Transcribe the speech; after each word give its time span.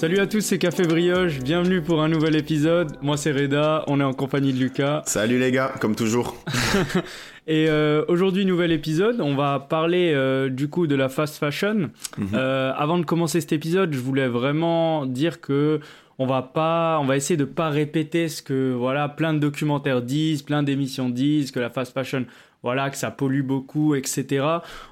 Salut 0.00 0.18
à 0.18 0.26
tous, 0.26 0.40
c'est 0.40 0.56
Café 0.56 0.84
Brioche, 0.84 1.40
bienvenue 1.40 1.82
pour 1.82 2.00
un 2.00 2.08
nouvel 2.08 2.34
épisode. 2.34 2.96
Moi 3.02 3.18
c'est 3.18 3.32
Reda, 3.32 3.84
on 3.86 4.00
est 4.00 4.02
en 4.02 4.14
compagnie 4.14 4.54
de 4.54 4.58
Lucas. 4.58 5.02
Salut 5.04 5.38
les 5.38 5.52
gars, 5.52 5.74
comme 5.78 5.94
toujours. 5.94 6.42
Et 7.46 7.68
euh, 7.68 8.02
aujourd'hui, 8.08 8.46
nouvel 8.46 8.72
épisode, 8.72 9.20
on 9.20 9.34
va 9.34 9.60
parler 9.60 10.14
euh, 10.14 10.48
du 10.48 10.70
coup 10.70 10.86
de 10.86 10.94
la 10.94 11.10
fast 11.10 11.36
fashion. 11.36 11.90
Mhm. 12.16 12.28
Euh, 12.32 12.72
avant 12.78 12.96
de 12.96 13.04
commencer 13.04 13.42
cet 13.42 13.52
épisode, 13.52 13.92
je 13.92 13.98
voulais 13.98 14.26
vraiment 14.26 15.04
dire 15.04 15.42
que 15.42 15.80
on 16.18 16.24
va 16.24 16.40
pas, 16.40 16.98
on 17.02 17.04
va 17.04 17.18
essayer 17.18 17.36
de 17.36 17.44
pas 17.44 17.68
répéter 17.68 18.30
ce 18.30 18.40
que 18.40 18.72
voilà 18.72 19.06
plein 19.06 19.34
de 19.34 19.38
documentaires 19.38 20.00
disent, 20.00 20.40
plein 20.40 20.62
d'émissions 20.62 21.10
disent, 21.10 21.50
que 21.50 21.60
la 21.60 21.68
fast 21.68 21.92
fashion 21.92 22.24
voilà, 22.62 22.90
que 22.90 22.96
ça 22.96 23.10
pollue 23.10 23.42
beaucoup, 23.42 23.94
etc. 23.94 24.44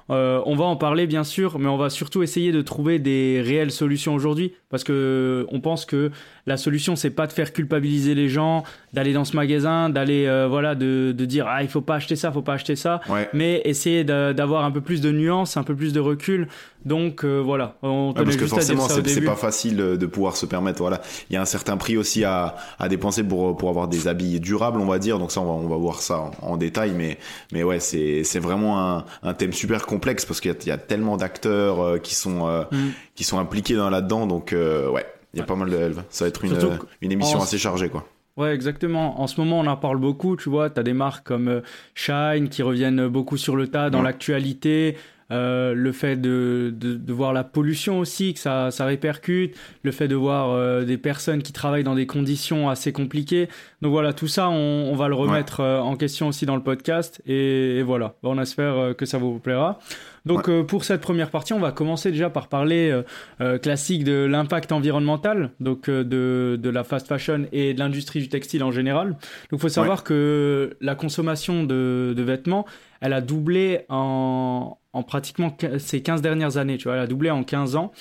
Euh, 0.09 0.41
on 0.45 0.55
va 0.55 0.65
en 0.65 0.75
parler 0.75 1.05
bien 1.07 1.23
sûr, 1.23 1.59
mais 1.59 1.67
on 1.69 1.77
va 1.77 1.89
surtout 1.89 2.23
essayer 2.23 2.51
de 2.51 2.61
trouver 2.61 2.97
des 2.99 3.41
réelles 3.45 3.71
solutions 3.71 4.15
aujourd'hui, 4.15 4.53
parce 4.69 4.83
que 4.83 5.45
on 5.51 5.61
pense 5.61 5.85
que 5.85 6.11
la 6.47 6.57
solution 6.57 6.95
c'est 6.95 7.11
pas 7.11 7.27
de 7.27 7.31
faire 7.31 7.53
culpabiliser 7.53 8.15
les 8.15 8.27
gens, 8.29 8.63
d'aller 8.93 9.13
dans 9.13 9.25
ce 9.25 9.35
magasin, 9.35 9.89
d'aller 9.89 10.25
euh, 10.25 10.47
voilà, 10.49 10.73
de, 10.73 11.13
de 11.15 11.25
dire 11.25 11.45
ah 11.47 11.61
il 11.61 11.69
faut 11.69 11.81
pas 11.81 11.95
acheter 11.95 12.15
ça, 12.15 12.31
faut 12.31 12.41
pas 12.41 12.53
acheter 12.53 12.75
ça, 12.75 13.01
Ouais. 13.09 13.29
mais 13.33 13.61
essayer 13.65 14.03
d'avoir 14.03 14.63
un 14.65 14.71
peu 14.71 14.81
plus 14.81 15.01
de 15.01 15.11
nuances, 15.11 15.57
un 15.57 15.63
peu 15.63 15.75
plus 15.75 15.93
de 15.93 15.99
recul. 15.99 16.47
Donc 16.85 17.25
euh, 17.25 17.41
voilà, 17.43 17.75
on 17.83 18.09
Ouais, 18.09 18.23
parce 18.23 18.35
que 18.37 18.43
juste 18.43 18.53
forcément, 18.55 18.87
c'est 18.87 19.21
pas 19.21 19.35
facile 19.35 19.81
euh, 19.81 19.97
de 19.97 20.05
pouvoir 20.05 20.37
se 20.37 20.45
permettre. 20.45 20.79
Voilà, 20.79 21.01
il 21.29 21.33
y 21.33 21.37
a 21.37 21.41
un 21.41 21.45
certain 21.45 21.75
prix 21.75 21.97
aussi 21.97 22.23
à, 22.23 22.55
à 22.79 22.87
dépenser 22.87 23.21
pour 23.23 23.57
pour 23.57 23.69
avoir 23.69 23.89
des 23.89 24.07
habits 24.07 24.39
durables, 24.39 24.79
on 24.79 24.85
va 24.85 24.97
dire. 24.97 25.19
Donc 25.19 25.31
ça, 25.33 25.41
on 25.41 25.45
va, 25.45 25.51
on 25.51 25.67
va 25.67 25.75
voir 25.75 25.99
ça 25.99 26.19
en, 26.19 26.31
en 26.53 26.57
détail. 26.57 26.93
Mais 26.95 27.17
mais 27.51 27.58
ouais, 27.63 27.79
c'est 27.79 28.23
c'est 28.23 28.39
vraiment 28.39 28.79
un, 28.97 29.05
un 29.23 29.33
thème 29.33 29.53
super 29.53 29.85
complexe 29.85 30.25
parce 30.25 30.39
qu'il 30.41 30.51
y, 30.51 30.53
a- 30.53 30.57
il 30.61 30.67
y 30.67 30.71
a 30.71 30.77
tellement 30.77 31.17
d'acteurs 31.17 31.81
euh, 31.81 31.97
qui 31.97 32.15
sont 32.15 32.47
euh, 32.47 32.63
Mm. 32.71 32.89
qui 33.15 33.23
sont 33.23 33.39
impliqués 33.39 33.75
dans 33.75 33.89
là-dedans. 33.89 34.27
Donc 34.27 34.53
euh, 34.53 34.89
ouais, 34.89 35.05
il 35.33 35.37
y 35.37 35.39
a 35.39 35.43
Ouais. 35.43 35.47
pas 35.47 35.55
mal 35.55 35.69
de. 35.69 35.93
Ça 36.09 36.25
va 36.25 36.29
être 36.29 36.43
une 36.45 36.57
une 37.01 37.11
émission 37.11 37.39
en- 37.39 37.43
assez 37.43 37.57
chargée, 37.57 37.89
quoi. 37.89 38.05
Ouais, 38.37 38.53
exactement. 38.53 39.19
En 39.21 39.27
ce 39.27 39.39
moment, 39.41 39.59
on 39.59 39.67
en 39.67 39.75
parle 39.75 39.97
beaucoup, 39.97 40.37
tu 40.37 40.49
vois. 40.49 40.69
Tu 40.69 40.79
as 40.79 40.83
des 40.83 40.93
marques 40.93 41.27
comme 41.27 41.61
Shine 41.93 42.47
qui 42.49 42.63
reviennent 42.63 43.07
beaucoup 43.09 43.35
sur 43.35 43.55
le 43.57 43.67
tas 43.67 43.89
dans 43.89 43.97
Ouais. 43.99 44.05
l'actualité. 44.05 44.95
Euh, 45.31 45.75
le 45.75 45.91
fait 45.91 46.15
de, 46.15 46.73
de, 46.75 46.95
de 46.95 47.13
voir 47.13 47.33
la 47.33 47.43
pollution 47.43 47.99
aussi, 47.99 48.33
que 48.33 48.39
ça, 48.39 48.71
ça 48.71 48.85
répercute. 48.85 49.55
Le 49.83 49.91
fait 49.91 50.07
de 50.07 50.15
voir 50.15 50.49
euh, 50.49 50.85
des 50.85 50.97
personnes 50.97 51.43
qui 51.43 51.53
travaillent 51.53 51.83
dans 51.83 51.93
des 51.93 52.07
conditions 52.07 52.67
assez 52.67 52.91
compliquées. 52.91 53.47
Donc 53.83 53.91
voilà, 53.91 54.13
tout 54.13 54.27
ça, 54.27 54.49
on, 54.49 54.89
on 54.91 54.95
va 54.95 55.07
le 55.07 55.15
remettre 55.15 55.59
euh, 55.59 55.79
en 55.79 55.95
question 55.95 56.29
aussi 56.29 56.47
dans 56.47 56.55
le 56.55 56.63
podcast. 56.63 57.21
Et, 57.27 57.77
et 57.77 57.83
voilà, 57.83 58.15
on 58.23 58.41
espère 58.41 58.77
euh, 58.77 58.93
que 58.93 59.05
ça 59.05 59.19
vous 59.19 59.37
plaira. 59.37 59.77
Donc 60.25 60.49
euh, 60.49 60.63
pour 60.63 60.83
cette 60.83 61.01
première 61.01 61.29
partie, 61.29 61.53
on 61.53 61.59
va 61.59 61.71
commencer 61.71 62.11
déjà 62.11 62.29
par 62.29 62.47
parler 62.47 62.89
euh, 62.89 63.03
euh, 63.39 63.57
classique 63.57 64.03
de 64.03 64.25
l'impact 64.25 64.71
environnemental, 64.71 65.51
donc 65.59 65.89
euh, 65.89 66.03
de, 66.03 66.57
de 66.61 66.69
la 66.69 66.83
fast 66.83 67.07
fashion 67.07 67.45
et 67.51 67.73
de 67.73 67.79
l'industrie 67.79 68.19
du 68.19 68.29
textile 68.29 68.63
en 68.63 68.71
général. 68.71 69.11
Donc 69.11 69.19
il 69.53 69.59
faut 69.59 69.69
savoir 69.69 70.03
que 70.03 70.75
la 70.81 70.95
consommation 70.95 71.63
de, 71.63 72.13
de 72.15 72.23
vêtements, 72.23 72.65
elle 72.99 73.13
a 73.13 73.21
doublé 73.21 73.85
en, 73.87 74.77
en 74.93 75.03
pratiquement 75.03 75.49
qu- 75.51 75.79
ces 75.79 76.01
15 76.01 76.21
dernières 76.21 76.57
années, 76.57 76.77
tu 76.77 76.85
vois, 76.85 76.95
elle 76.95 77.01
a 77.03 77.07
doublé 77.07 77.29
en 77.31 77.43
15 77.43 77.75
ans. 77.75 77.91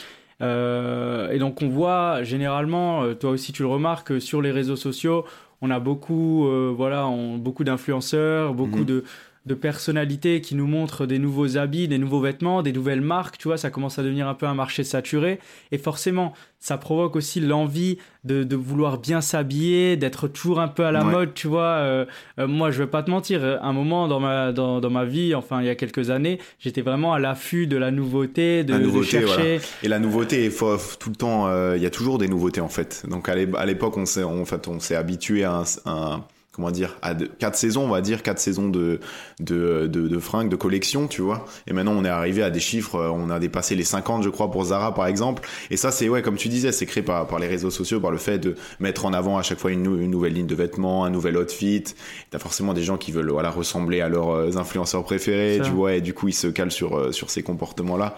Euh, 0.41 1.31
et 1.31 1.39
donc 1.39 1.63
on 1.63 1.69
voit 1.69 2.23
généralement, 2.23 3.03
euh, 3.03 3.15
toi 3.15 3.31
aussi 3.31 3.53
tu 3.53 3.63
le 3.63 3.69
remarques, 3.69 4.13
euh, 4.13 4.21
sur 4.21 4.41
les 4.41 4.53
réseaux 4.53 4.77
sociaux, 4.77 5.25
on 5.61 5.71
a 5.71 5.81
beaucoup, 5.81 6.47
euh, 6.47 6.73
voilà, 6.75 7.09
on- 7.09 7.37
beaucoup 7.39 7.65
d'influenceurs, 7.65 8.55
beaucoup 8.55 8.79
Mhm. 8.79 8.85
de, 8.85 9.05
de 9.49 9.55
personnalités 9.55 10.41
qui 10.41 10.55
nous 10.55 10.67
montrent 10.69 11.07
des 11.07 11.19
nouveaux 11.19 11.57
habits, 11.57 11.89
des 11.89 11.99
nouveaux 11.99 12.21
vêtements, 12.21 12.63
des 12.63 12.73
nouvelles 12.73 13.01
marques, 13.01 13.39
tu 13.39 13.49
vois, 13.49 13.57
ça 13.57 13.71
commence 13.71 13.99
à 13.99 14.03
devenir 14.05 14.29
un 14.29 14.35
peu 14.35 14.47
un 14.47 14.55
marché 14.55 14.85
saturé. 14.85 15.41
Et 15.73 15.79
forcément, 15.79 16.35
ça 16.61 16.77
provoque 16.77 17.17
aussi 17.17 17.41
l'envie 17.41 17.99
de, 18.25 18.45
de 18.45 18.57
vouloir 18.57 18.99
bien 18.99 19.21
s'habiller, 19.21 19.97
d'être 19.97 20.29
toujours 20.29 20.61
un 20.61 20.69
peu 20.69 20.85
à 20.85 20.93
la 20.93 21.05
Ouais. 21.05 21.13
mode, 21.13 21.33
tu 21.35 21.47
vois. 21.49 21.63
Euh, 21.79 22.05
euh, 22.39 22.47
moi, 22.47 22.71
je 22.71 22.79
vais 22.83 22.87
pas 22.89 23.03
te 23.03 23.11
mentir, 23.11 23.43
un 23.63 23.73
moment 23.73 24.07
dans 24.09 24.21
ma, 24.21 24.53
dans, 24.53 24.81
dans 24.81 24.91
ma 24.91 25.05
vie, 25.05 25.35
enfin, 25.35 25.61
il 25.63 25.67
y 25.67 25.71
a 25.71 25.75
quelques 25.77 26.11
années, 26.11 26.39
j'étais 26.59 26.83
vraiment 26.83 27.15
à 27.15 27.19
l'affût 27.19 27.67
de 27.67 27.77
la 27.79 27.91
nouveauté, 27.91 28.65
de, 28.65 28.73
La 28.75 28.79
de 28.81 29.03
chercher. 29.03 29.61
Et 29.83 29.89
la 29.89 29.99
nouveauté, 29.99 30.45
il 30.45 30.51
faut 30.51 30.77
tout 31.01 31.09
le 31.11 31.17
temps, 31.17 31.47
euh, 31.49 31.77
il 31.77 31.83
y 31.83 31.87
a 31.87 31.91
toujours 31.91 32.19
des 32.19 32.29
nouveautés 32.29 32.61
en 32.61 32.69
fait. 32.69 33.05
Donc 33.09 33.29
à 33.31 33.35
l'é- 33.35 33.49
à 33.57 33.65
l'époque, 33.65 33.97
on 33.97 34.05
s'est, 34.05 34.25
en 34.25 34.45
fait, 34.45 34.69
on 34.69 34.79
habitué 34.97 35.45
à 35.45 35.53
un, 35.61 35.65
un- 35.87 36.25
comment 36.59 36.73
dire, 36.73 36.97
à 37.03 37.15
quatre 37.15 37.55
saisons, 37.57 37.85
on 37.85 37.89
va 37.89 38.01
dire 38.01 38.23
quatre 38.25 38.41
saisons 38.41 38.69
de 38.69 38.99
de, 39.39 39.87
de 39.87 40.09
de 40.09 40.19
fringues, 40.19 40.49
de 40.49 40.57
collection, 40.57 41.07
tu 41.07 41.23
vois. 41.23 41.47
Et 41.69 41.73
maintenant, 41.73 41.93
on 41.97 42.05
est 42.05 42.09
arrivé 42.09 42.43
à 42.43 42.51
des 42.51 42.59
chiffres, 42.59 42.97
euh, 42.97 43.09
on 43.11 43.31
a 43.31 43.39
dépassé 43.39 43.77
les 43.77 43.85
50, 43.85 44.25
je 44.25 44.29
crois, 44.29 44.51
pour 44.51 44.65
Zara 44.65 44.93
par 44.93 45.07
exemple. 45.07 45.49
Et 45.71 45.77
ça, 45.77 45.93
c'est 45.93 46.09
ouais, 46.09 46.21
comme 46.21 46.35
tu 46.37 46.49
disais, 46.49 46.73
c'est 46.73 46.87
créé 46.87 47.05
par 47.05 47.29
par 47.29 47.39
les 47.39 47.47
réseaux 47.47 47.71
sociaux, 47.71 48.01
par 48.01 48.11
le 48.11 48.19
fait 48.19 48.39
de 48.41 48.57
mettre 48.81 49.07
en 49.07 49.13
avant 49.13 49.39
à 49.39 49.43
chaque 49.43 49.59
fois 49.61 49.71
une, 49.71 49.85
nou- 49.85 49.99
une 50.01 50.11
nouvelle 50.11 50.33
ligne 50.35 50.47
de 50.49 50.55
vêtements, 50.57 51.05
un 51.05 51.11
nouvel 51.11 51.37
outfit. 51.37 51.85
T'as 52.31 52.41
forcément 52.41 52.75
des 52.75 52.83
gens 52.83 52.97
qui 52.97 53.13
veulent 53.13 53.31
voilà 53.31 53.51
ressembler 53.51 54.01
à 54.01 54.09
leurs 54.09 54.31
euh, 54.31 54.57
influenceurs 54.57 55.05
préférés, 55.05 55.61
tu 55.63 55.71
vois, 55.71 55.95
et 55.95 56.01
du 56.01 56.13
coup, 56.15 56.27
ils 56.27 56.33
se 56.35 56.49
calent 56.49 56.73
sur 56.73 56.99
euh, 56.99 57.13
sur 57.13 57.31
ces 57.31 57.45
comportements-là. 57.45 58.17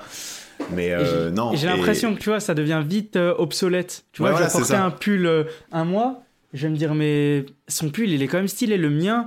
Mais 0.74 0.92
euh, 0.92 1.28
j'ai- 1.28 1.34
non. 1.34 1.52
J'ai 1.54 1.66
et- 1.66 1.70
l'impression 1.70 2.14
que 2.14 2.20
tu 2.20 2.28
vois, 2.30 2.40
ça 2.40 2.54
devient 2.54 2.82
vite 2.86 3.16
obsolète. 3.16 4.04
Tu 4.12 4.22
vois, 4.22 4.30
Ouais, 4.32 4.36
je 4.44 4.50
voilà, 4.50 4.66
ça. 4.66 4.84
un 4.84 4.90
pull 4.90 5.26
euh, 5.26 5.44
un 5.72 5.84
mois, 5.84 6.22
je 6.52 6.66
vais 6.66 6.72
me 6.72 6.76
dire, 6.76 6.94
mais 6.94 7.46
son 7.68 7.90
pull, 7.90 8.10
il 8.10 8.22
est 8.22 8.26
quand 8.26 8.38
même 8.38 8.48
stylé, 8.48 8.76
le 8.76 8.90
mien, 8.90 9.26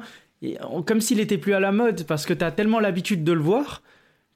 comme 0.85 1.01
s'il 1.01 1.19
était 1.19 1.37
plus 1.37 1.53
à 1.53 1.59
la 1.59 1.71
mode, 1.71 2.03
parce 2.05 2.25
que 2.25 2.33
tu 2.33 2.43
as 2.43 2.51
tellement 2.51 2.79
l'habitude 2.79 3.23
de 3.23 3.31
le 3.31 3.41
voir 3.41 3.81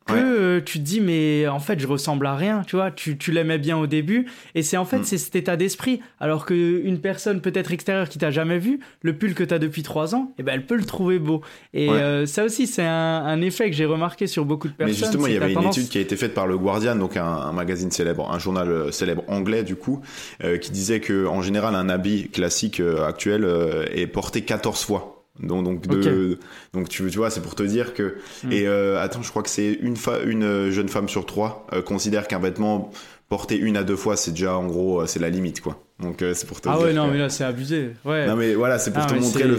que 0.08 0.14
Ouais. 0.14 0.20
euh, 0.24 0.62
tu 0.66 0.80
te 0.80 0.84
dis, 0.84 1.02
mais 1.02 1.48
en 1.48 1.60
fait, 1.60 1.80
je 1.80 1.86
ressemble 1.88 2.26
à 2.26 2.36
rien, 2.36 2.64
tu 2.66 2.76
vois, 2.76 2.90
tu, 2.92 3.18
tu 3.18 3.32
l'aimais 3.32 3.58
bien 3.58 3.78
au 3.78 3.86
début, 3.88 4.26
et 4.56 4.64
c'est 4.64 4.78
en 4.78 4.86
fait, 4.86 5.00
Mm. 5.00 5.04
c'est 5.04 5.18
cet 5.18 5.36
état 5.36 5.56
d'esprit. 5.58 6.02
Alors 6.20 6.46
qu'une 6.46 7.00
personne 7.00 7.42
peut-être 7.42 7.72
extérieure 7.72 8.10
qui 8.10 8.18
t'a 8.18 8.32
jamais 8.32 8.58
vu, 8.60 8.80
le 9.02 9.14
pull 9.14 9.34
que 9.34 9.44
tu 9.44 9.54
as 9.54 9.60
depuis 9.60 9.84
trois 9.84 10.16
ans, 10.16 10.34
eh 10.40 10.44
ben, 10.44 10.54
elle 10.54 10.66
peut 10.66 10.78
le 10.78 10.86
trouver 10.86 11.20
beau. 11.20 11.42
Et 11.74 11.90
Ouais. 11.90 11.96
euh, 11.96 12.26
ça 12.26 12.44
aussi, 12.46 12.66
c'est 12.68 12.84
un, 12.86 12.88
un 13.26 13.42
effet 13.42 13.70
que 13.70 13.76
j'ai 13.76 13.86
remarqué 13.86 14.26
sur 14.28 14.46
beaucoup 14.46 14.68
de 14.68 14.74
Mais 14.80 14.86
personnes. 14.86 15.04
justement, 15.04 15.24
c'est 15.26 15.32
il 15.32 15.34
y 15.34 15.36
que 15.36 15.40
t'as 15.40 15.46
avait 15.46 15.54
une 15.54 15.60
tendance- 15.60 15.78
étude 15.78 15.90
qui 15.90 15.98
a 15.98 16.02
été 16.02 16.16
faite 16.16 16.34
par 16.34 16.48
le 16.48 16.58
Guardian, 16.58 16.96
donc 16.96 17.18
un, 17.18 17.24
un 17.26 17.52
magazine 17.54 17.92
célèbre, 17.92 18.32
un 18.32 18.40
journal 18.40 18.70
euh, 18.70 18.92
célèbre 18.92 19.24
anglais 19.28 19.64
du 19.64 19.76
coup, 19.76 20.02
euh, 20.44 20.58
qui 20.58 20.72
disait 20.72 21.00
que 21.00 21.26
en 21.28 21.42
général 21.42 21.76
un 21.76 21.90
habit 21.90 22.30
classique 22.30 22.80
euh, 22.80 23.06
actuel 23.06 23.44
euh, 23.44 23.86
est 23.94 24.08
porté 24.08 24.42
14 24.42 24.84
fois. 24.84 25.17
Donc 25.40 25.64
donc 25.64 25.82
de, 25.88 26.40
donc 26.74 26.90
tu, 26.90 27.10
tu 27.10 27.18
vois, 27.18 27.30
c'est 27.30 27.42
pour 27.42 27.56
te 27.56 27.64
dire 27.64 27.94
que 27.94 28.16
Mm. 28.44 28.52
et 28.52 28.68
euh, 28.68 29.00
attends, 29.02 29.22
je 29.22 29.30
crois 29.30 29.44
que 29.44 29.50
c'est 29.50 29.72
une 29.74 29.96
euh, 30.44 30.72
jeune 30.72 30.90
femme 30.90 31.10
sur 31.10 31.26
trois 31.26 31.68
euh, 31.74 31.82
considère 31.82 32.28
qu'un 32.28 32.40
vêtement 32.40 32.92
porté 33.30 33.58
une 33.58 33.78
à 33.78 33.84
deux 33.84 33.96
fois, 33.98 34.16
c'est 34.18 34.32
déjà 34.32 34.56
en 34.58 34.66
gros 34.68 35.06
c'est 35.06 35.20
la 35.20 35.30
limite 35.30 35.62
quoi. 35.62 35.84
Donc 36.00 36.22
euh, 36.22 36.34
c'est 36.34 36.48
pour 36.48 36.62
te 36.62 36.70
Ah 36.70 36.74
dire. 36.78 36.82
ouais, 36.88 36.94
non, 36.94 37.08
que- 37.08 37.12
mais 37.14 37.18
là, 37.20 37.30
c'est 37.30 37.44
abusé. 37.44 37.92
Ouais. 38.06 38.26
Non 38.28 38.36
mais 38.36 38.54
voilà, 38.56 38.80
c'est 38.80 38.92
pour 38.92 39.04
Ah, 39.04 39.08
te 39.08 39.16
montrer 39.16 39.44
le. 39.46 39.58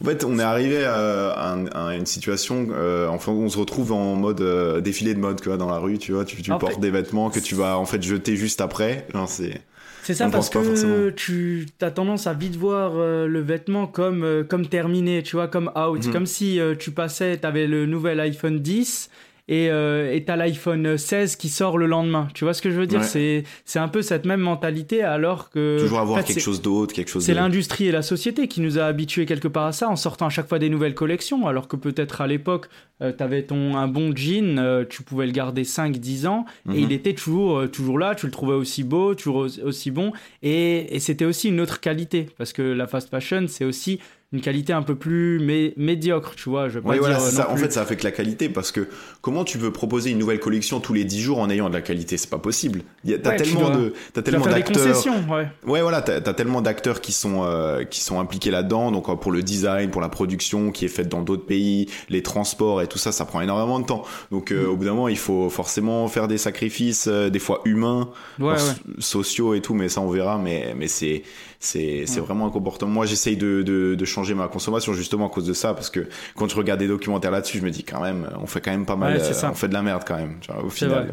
En 0.00 0.04
fait, 0.04 0.24
on 0.24 0.38
est 0.38 0.42
arrivé 0.42 0.84
à, 0.84 1.30
à 1.30 1.52
un- 1.52 1.66
à 1.66 1.94
une 1.94 2.06
situation, 2.06 2.66
euh, 2.72 3.06
enfin, 3.08 3.30
où 3.30 3.40
on 3.42 3.48
se 3.48 3.58
retrouve 3.58 3.92
en 3.92 4.16
mode 4.16 4.40
euh, 4.40 4.80
défilé 4.80 5.14
de 5.14 5.20
mode, 5.20 5.40
quoi, 5.40 5.56
dans 5.56 5.68
la 5.70 5.78
rue, 5.78 5.98
tu 5.98 6.12
vois, 6.12 6.24
tu, 6.24 6.36
portes 6.50 6.74
fait- 6.74 6.80
des 6.80 6.90
vêtements 6.90 7.30
que 7.30 7.38
tu 7.38 7.54
vas 7.54 7.76
en 7.78 7.84
fait 7.84 8.02
jeter 8.02 8.34
juste 8.34 8.60
après. 8.60 9.06
C'est. 9.26 9.60
C'est 10.02 10.14
ça 10.14 10.28
parce 10.28 10.50
que 10.50 10.62
forcément. 10.62 11.10
tu 11.14 11.66
as 11.80 11.90
tendance 11.90 12.26
à 12.26 12.34
vite 12.34 12.56
voir 12.56 12.92
euh, 12.96 13.26
le 13.26 13.40
vêtement 13.40 13.86
comme, 13.86 14.24
euh, 14.24 14.42
comme 14.42 14.66
terminé, 14.66 15.22
tu 15.22 15.36
vois, 15.36 15.46
comme 15.46 15.70
out. 15.76 16.04
Mhm. 16.04 16.12
Comme 16.12 16.26
si 16.26 16.58
euh, 16.58 16.74
tu 16.74 16.90
passais, 16.90 17.38
tu 17.38 17.46
avais 17.46 17.66
le 17.68 17.86
nouvel 17.86 18.18
iPhone 18.20 18.58
10 18.58 19.10
et 19.48 19.68
euh, 19.70 20.12
et 20.14 20.24
t'as 20.24 20.36
l'iPhone 20.36 20.96
16 20.96 21.36
qui 21.36 21.48
sort 21.48 21.76
le 21.78 21.86
lendemain. 21.86 22.28
Tu 22.34 22.44
vois 22.44 22.54
ce 22.54 22.62
que 22.62 22.70
je 22.70 22.76
veux 22.78 22.86
dire? 22.86 23.00
Ouais. 23.00 23.44
C'est 23.64 23.78
un 23.78 23.88
peu 23.88 24.00
cette 24.02 24.24
même 24.24 24.40
mentalité 24.40 25.02
alors 25.02 25.50
que... 25.50 25.78
Toujours 25.80 25.98
avoir 25.98 26.18
en 26.18 26.22
fait, 26.22 26.32
quelque 26.34 26.42
chose 26.42 26.62
d'autre, 26.62 26.94
quelque 26.94 27.08
chose 27.10 27.24
C'est 27.24 27.32
de. 27.32 27.38
l'industrie 27.38 27.86
et 27.88 27.92
la 27.92 28.02
société 28.02 28.46
qui 28.48 28.60
nous 28.60 28.78
a 28.78 28.84
habitués 28.84 29.26
quelque 29.26 29.48
part 29.48 29.66
à 29.66 29.72
ça 29.72 29.88
en 29.88 29.96
sortant 29.96 30.26
à 30.26 30.30
chaque 30.30 30.48
fois 30.48 30.58
des 30.58 30.68
nouvelles 30.68 30.94
collections, 30.94 31.46
alors 31.46 31.66
que 31.68 31.76
peut-être 31.76 32.20
à 32.20 32.26
l'époque, 32.26 32.68
tu 33.00 33.06
avais 33.22 33.42
ton, 33.42 33.76
un 33.76 33.88
bon 33.88 34.14
jean, 34.14 34.58
euh, 34.58 34.84
tu 34.88 35.02
pouvais 35.02 35.26
le 35.26 35.32
garder 35.32 35.64
5-10 35.64 36.26
ans, 36.28 36.44
Mhm. 36.66 36.74
et 36.76 36.80
il 36.80 36.92
était 36.92 37.14
toujours, 37.14 37.58
euh, 37.58 37.66
toujours 37.66 37.98
là, 37.98 38.14
tu 38.14 38.26
le 38.26 38.32
trouvais 38.32 38.54
aussi 38.54 38.84
beau, 38.84 39.14
toujours 39.16 39.36
aussi, 39.38 39.60
aussi 39.62 39.90
bon, 39.90 40.12
et, 40.42 40.94
et 40.94 41.00
c'était 41.00 41.24
aussi 41.24 41.48
une 41.48 41.60
autre 41.60 41.80
qualité, 41.80 42.28
parce 42.38 42.52
que 42.52 42.62
la 42.62 42.86
fast 42.86 43.10
fashion, 43.10 43.46
c'est 43.48 43.64
aussi 43.64 43.98
une 44.32 44.40
qualité 44.40 44.72
un 44.72 44.82
peu 44.82 44.94
plus 44.94 45.38
mé- 45.38 45.74
médiocre, 45.76 46.34
tu 46.36 46.48
vois. 46.48 46.68
Je 46.68 46.74
vais 46.78 46.80
pas 46.80 46.90
Oui, 46.90 47.00
dire, 47.00 47.20
ça. 47.20 47.50
En 47.50 47.56
fait, 47.56 47.72
ça 47.72 47.82
affecte 47.82 48.02
la 48.02 48.10
qualité 48.12 48.48
parce 48.48 48.72
que 48.72 48.88
comment 49.20 49.44
tu 49.44 49.58
veux 49.58 49.70
proposer 49.72 50.10
une 50.10 50.18
nouvelle 50.18 50.40
collection 50.40 50.80
tous 50.80 50.94
les 50.94 51.04
10 51.04 51.20
jours 51.20 51.38
en 51.38 51.50
ayant 51.50 51.68
de 51.68 51.74
la 51.74 51.82
qualité? 51.82 52.16
C'est 52.16 52.30
pas 52.30 52.38
possible. 52.38 52.82
T'as 53.04 53.12
Ouais, 53.12 53.36
tu 53.36 53.42
tellement 53.44 53.68
dois- 53.70 53.76
de, 53.76 53.92
dois 54.14 54.22
tellement 54.22 54.46
d'acteurs. 54.46 55.04
ouais. 55.30 55.48
Ouais, 55.66 55.82
voilà, 55.82 56.00
t'as 56.02 56.16
as 56.16 56.34
tellement 56.34 56.62
d'acteurs 56.62 57.00
qui 57.00 57.12
sont 57.12 57.42
euh, 57.44 57.84
qui 57.84 58.00
sont 58.00 58.18
impliqués 58.20 58.50
là-dedans. 58.50 58.90
Donc 58.90 59.08
euh, 59.08 59.16
pour 59.16 59.32
le 59.32 59.42
design, 59.42 59.90
pour 59.90 60.00
la 60.00 60.08
production 60.08 60.70
qui 60.70 60.84
est 60.86 60.88
faite 60.88 61.08
dans 61.08 61.20
d'autres 61.22 61.44
pays, 61.46 61.88
les 62.08 62.22
transports 62.22 62.80
et 62.80 62.86
tout 62.86 62.98
ça, 62.98 63.12
ça 63.12 63.24
prend 63.26 63.40
énormément 63.42 63.80
de 63.80 63.86
temps. 63.86 64.02
Donc 64.30 64.50
euh, 64.50 64.66
au 64.66 64.76
bout 64.76 64.84
d'un 64.84 64.92
moment, 64.94 65.08
il 65.08 65.18
faut 65.18 65.50
forcément 65.50 66.08
faire 66.08 66.26
des 66.28 66.38
sacrifices, 66.38 67.06
euh, 67.06 67.28
des 67.28 67.38
fois 67.38 67.60
humains, 67.66 68.08
Ouais, 68.38 68.54
sociaux 68.98 69.54
et 69.54 69.60
tout. 69.60 69.74
Mais 69.74 69.88
ça, 69.88 70.00
on 70.00 70.08
verra. 70.08 70.38
Mais 70.38 70.74
mais 70.76 70.88
c'est 70.88 71.22
c'est 71.58 72.04
vraiment 72.18 72.46
un 72.46 72.50
comportement. 72.50 72.90
Moi, 72.90 73.06
j'essaye 73.06 73.36
de, 73.36 73.62
de 73.62 73.94
de 73.94 74.04
changer 74.04 74.21
ma 74.34 74.48
consommation 74.48 74.92
justement 74.92 75.26
à 75.26 75.30
cause 75.30 75.46
de 75.46 75.52
ça, 75.52 75.74
parce 75.74 75.90
que 75.90 76.08
quand 76.36 76.48
je 76.48 76.56
regarde 76.56 76.80
des 76.80 76.88
documentaires 76.88 77.30
là-dessus, 77.30 77.58
je 77.58 77.64
me 77.64 77.70
dis 77.70 77.84
quand 77.84 78.00
même, 78.00 78.28
on 78.40 78.46
fait 78.46 78.60
quand 78.60 78.70
même 78.70 78.86
pas 78.86 78.96
mal, 78.96 79.14
Ouais, 79.16 79.20
euh, 79.22 79.48
on 79.50 79.54
fait 79.54 79.68
de 79.68 79.74
la 79.74 79.82
merde 79.82 80.02
quand 80.06 80.16
même. 80.16 80.36
au 80.62 80.70
final. 80.70 81.12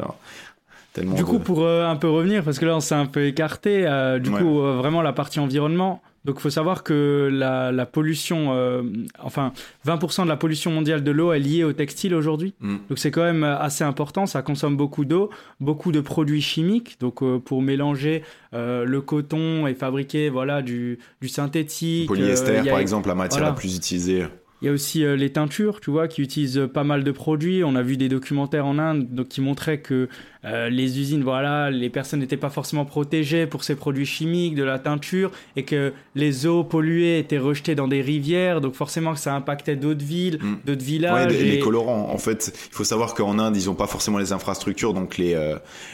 du 0.96 1.24
coup, 1.24 1.38
pour 1.38 1.66
un 1.66 1.96
peu 1.96 2.08
revenir, 2.08 2.42
parce 2.44 2.58
que 2.58 2.66
là 2.66 2.76
on 2.76 2.80
s'est 2.80 2.94
un 2.94 3.06
peu 3.06 3.26
écarté, 3.26 3.82
du 4.22 4.30
coup 4.30 4.60
vraiment 4.60 5.02
la 5.02 5.12
partie 5.12 5.40
environnement, 5.40 6.02
donc 6.24 6.36
il 6.38 6.42
faut 6.42 6.50
savoir 6.50 6.82
que 6.82 7.30
la, 7.32 7.86
pollution, 7.86 8.52
euh, 8.52 8.82
enfin 9.18 9.52
20% 9.86 10.24
de 10.24 10.28
la 10.28 10.36
pollution 10.36 10.70
mondiale 10.70 11.02
de 11.02 11.10
l'eau 11.10 11.32
est 11.32 11.38
liée 11.38 11.64
au 11.64 11.72
textile 11.72 12.14
aujourd'hui. 12.14 12.54
Mm. 12.60 12.76
Donc 12.88 12.98
c'est 12.98 13.10
quand 13.10 13.22
même 13.22 13.42
assez 13.42 13.84
important, 13.84 14.26
ça 14.26 14.42
consomme 14.42 14.76
beaucoup 14.76 15.06
d'eau, 15.06 15.30
beaucoup 15.60 15.92
de 15.92 16.00
produits 16.00 16.42
chimiques. 16.42 16.98
Donc 17.00 17.22
euh, 17.22 17.38
pour 17.38 17.62
mélanger 17.62 18.22
euh, 18.52 18.84
le 18.84 19.00
coton 19.00 19.66
et 19.66 19.74
fabriquer 19.74 20.28
voilà, 20.28 20.60
du, 20.60 20.98
du 21.22 21.28
synthétique. 21.28 22.08
Polyester 22.08 22.62
par 22.68 22.80
exemple, 22.80 23.08
la 23.08 23.14
matière 23.14 23.42
la 23.42 23.52
plus 23.52 23.76
utilisée. 23.76 24.26
Il 24.62 24.66
y 24.66 24.68
a 24.68 24.72
aussi 24.72 25.04
euh, 25.04 25.16
les 25.16 25.30
teintures, 25.30 25.80
tu 25.80 25.90
vois, 25.90 26.06
qui 26.06 26.20
utilisent 26.20 26.58
euh, 26.58 26.68
pas 26.68 26.84
mal 26.84 27.02
de 27.02 27.10
produits. 27.12 27.64
On 27.64 27.74
a 27.76 27.82
vu 27.82 27.96
des 27.96 28.10
documentaires 28.10 28.66
en 28.66 28.78
Inde 28.78 29.06
donc, 29.10 29.28
qui 29.28 29.40
montraient 29.40 29.80
que 29.80 30.08
euh, 30.44 30.68
les 30.68 31.00
usines, 31.00 31.22
voilà, 31.22 31.70
les 31.70 31.88
personnes 31.88 32.20
n'étaient 32.20 32.36
pas 32.36 32.50
forcément 32.50 32.84
protégées 32.84 33.46
pour 33.46 33.64
ces 33.64 33.74
produits 33.74 34.04
chimiques, 34.04 34.54
de 34.54 34.62
la 34.62 34.78
teinture, 34.78 35.30
et 35.56 35.64
que 35.64 35.94
les 36.14 36.46
eaux 36.46 36.62
polluées 36.62 37.18
étaient 37.18 37.38
rejetées 37.38 37.74
dans 37.74 37.88
des 37.88 38.02
rivières. 38.02 38.60
Donc 38.60 38.74
forcément 38.74 39.14
que 39.14 39.18
ça 39.18 39.34
impactait 39.34 39.76
d'autres 39.76 40.04
villes, 40.04 40.38
mm. 40.42 40.56
d'autres 40.66 40.84
villages. 40.84 41.32
Ouais, 41.32 41.42
les 41.42 41.58
colorants. 41.58 42.10
En 42.12 42.18
fait, 42.18 42.52
il 42.70 42.74
faut 42.74 42.84
savoir 42.84 43.14
qu'en 43.14 43.38
Inde, 43.38 43.56
ils 43.56 43.66
n'ont 43.66 43.74
pas 43.74 43.86
forcément 43.86 44.18
les 44.18 44.32
infrastructures, 44.32 44.92
donc 44.92 45.16
les 45.16 45.30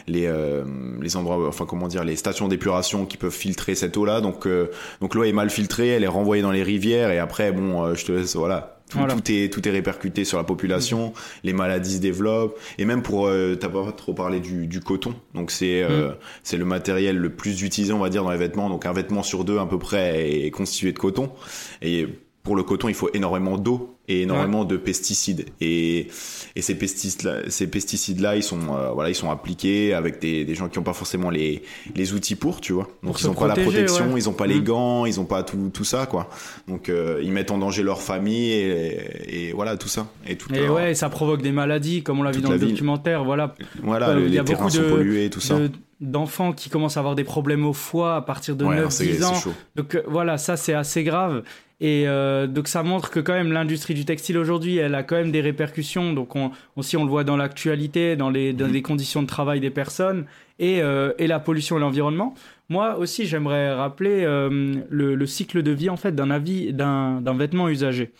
les 0.06 0.28
les 1.00 1.16
endroits, 1.16 1.46
enfin 1.48 1.66
comment 1.66 1.88
dire, 1.88 2.04
les 2.04 2.16
stations 2.16 2.48
d'épuration 2.48 3.06
qui 3.06 3.16
peuvent 3.16 3.30
filtrer 3.30 3.74
cette 3.74 3.96
eau-là. 3.96 4.20
Donc 4.20 4.48
donc 5.00 5.14
l'eau 5.14 5.24
est 5.24 5.32
mal 5.32 5.50
filtrée, 5.50 5.88
elle 5.88 6.04
est 6.04 6.08
renvoyée 6.08 6.42
dans 6.42 6.52
les 6.52 6.62
rivières, 6.62 7.10
et 7.10 7.18
après, 7.18 7.52
bon, 7.52 7.94
je 7.94 8.04
te 8.04 8.12
laisse, 8.12 8.36
voilà 8.36 8.55
tout, 8.88 9.32
est, 9.32 9.52
tout 9.52 9.66
est 9.66 9.70
répercuté 9.70 10.24
sur 10.24 10.38
la 10.38 10.44
population, 10.44 11.12
les 11.44 11.52
maladies 11.52 11.96
se 11.96 12.00
développent, 12.00 12.58
et 12.78 12.84
même 12.84 13.02
pour, 13.02 13.26
euh, 13.26 13.56
t'as 13.56 13.68
pas 13.68 13.92
trop 13.92 14.14
parlé 14.14 14.40
du, 14.40 14.66
du 14.66 14.80
coton, 14.80 15.14
donc 15.34 15.50
c'est 15.50 15.82
euh, 15.82 16.10
mm. 16.10 16.16
c'est 16.42 16.56
le 16.56 16.64
matériel 16.64 17.16
le 17.16 17.30
plus 17.30 17.62
utilisé, 17.62 17.92
on 17.92 17.98
va 17.98 18.10
dire, 18.10 18.22
dans 18.22 18.30
les 18.30 18.38
vêtements, 18.38 18.68
donc 18.68 18.86
un 18.86 18.92
vêtement 18.92 19.22
sur 19.22 19.44
deux 19.44 19.58
à 19.58 19.66
peu 19.66 19.78
près 19.78 20.30
est 20.30 20.50
constitué 20.50 20.92
de 20.92 20.98
coton, 20.98 21.30
et 21.82 22.06
pour 22.46 22.54
le 22.54 22.62
coton, 22.62 22.88
il 22.88 22.94
faut 22.94 23.10
énormément 23.12 23.58
d'eau 23.58 23.96
et 24.06 24.22
énormément 24.22 24.64
de 24.64 24.76
pesticides. 24.76 25.46
Et, 25.60 26.06
et 26.54 26.62
ces 26.62 26.76
pesticides-là, 26.76 27.50
ces 27.50 27.68
ils 28.36 28.42
sont, 28.44 28.60
euh, 28.72 28.90
voilà, 28.92 29.10
ils 29.10 29.16
sont 29.16 29.32
appliqués 29.32 29.94
avec 29.94 30.20
des, 30.20 30.44
des 30.44 30.54
gens 30.54 30.68
qui 30.68 30.78
n'ont 30.78 30.84
pas 30.84 30.92
forcément 30.92 31.28
les, 31.28 31.64
les 31.96 32.12
outils 32.12 32.36
pour, 32.36 32.60
tu 32.60 32.72
vois. 32.72 32.88
Donc 33.02 33.20
ils 33.20 33.26
n'ont 33.26 33.34
pas 33.34 33.48
la 33.48 33.56
protection, 33.56 34.16
ils 34.16 34.26
n'ont 34.26 34.32
pas 34.32 34.46
les 34.46 34.60
mm. 34.60 34.64
gants, 34.64 35.06
ils 35.06 35.16
n'ont 35.16 35.24
pas 35.24 35.42
tout, 35.42 35.72
tout 35.74 35.82
ça, 35.82 36.06
quoi. 36.06 36.30
Donc 36.68 36.88
euh, 36.88 37.20
ils 37.20 37.32
mettent 37.32 37.50
en 37.50 37.58
danger 37.58 37.82
leur 37.82 38.00
famille 38.00 38.52
et, 38.52 39.48
et 39.48 39.52
voilà 39.52 39.76
tout 39.76 39.88
ça. 39.88 40.06
Et, 40.24 40.36
tout 40.36 40.54
et 40.54 40.68
ouais, 40.68 40.94
ça 40.94 41.08
provoque 41.08 41.42
des 41.42 41.50
maladies, 41.50 42.04
comme 42.04 42.20
on 42.20 42.22
l'a 42.22 42.30
vu 42.30 42.42
dans 42.42 42.52
le 42.52 42.60
documentaire. 42.60 43.24
Voilà. 43.24 43.56
Voilà, 43.82 44.10
euh, 44.10 44.28
les, 44.28 44.44
terrains 44.44 44.70
sont 44.70 44.88
pollués, 44.88 45.30
tout 45.30 45.40
ça 45.40 45.58
d'enfants 46.00 46.52
qui 46.52 46.68
commencent 46.68 46.98
à 46.98 47.00
avoir 47.00 47.14
des 47.14 47.24
problèmes 47.24 47.64
au 47.64 47.72
foie 47.72 48.16
à 48.16 48.20
partir 48.20 48.54
de 48.54 48.64
9-10 48.66 49.24
ans. 49.24 49.52
Donc 49.76 49.98
voilà, 50.06 50.38
ça 50.38 50.56
c'est 50.56 50.74
assez 50.74 51.04
grave. 51.04 51.42
Et 51.80 52.04
euh, 52.06 52.46
donc 52.46 52.68
ça 52.68 52.82
montre 52.82 53.10
que 53.10 53.20
quand 53.20 53.34
même 53.34 53.52
l'industrie 53.52 53.92
du 53.92 54.06
textile 54.06 54.38
aujourd'hui, 54.38 54.78
elle 54.78 54.94
a 54.94 55.02
quand 55.02 55.16
même 55.16 55.30
des 55.30 55.42
répercussions. 55.42 56.14
Donc 56.14 56.34
on, 56.34 56.50
aussi 56.76 56.96
on 56.96 57.04
le 57.04 57.10
voit 57.10 57.24
dans 57.24 57.36
l'actualité, 57.36 58.16
dans 58.16 58.30
les, 58.30 58.52
dans 58.54 58.66
les 58.66 58.80
conditions 58.80 59.22
de 59.22 59.26
travail 59.26 59.60
des 59.60 59.70
personnes 59.70 60.24
et, 60.58 60.80
euh, 60.80 61.12
et 61.18 61.26
la 61.26 61.38
pollution 61.38 61.76
et 61.76 61.80
l'environnement. 61.80 62.34
Moi 62.70 62.96
aussi 62.96 63.26
j'aimerais 63.26 63.74
rappeler 63.74 64.24
euh, 64.24 64.76
le, 64.88 65.14
le, 65.14 65.26
cycle 65.26 65.62
de 65.62 65.70
vie 65.70 65.90
en 65.90 65.96
fait 65.96 66.12
d'un 66.14 66.30
avis 66.30 66.72
d'un 66.72 67.20
vêtement 67.36 67.68
usagé. 67.68 68.10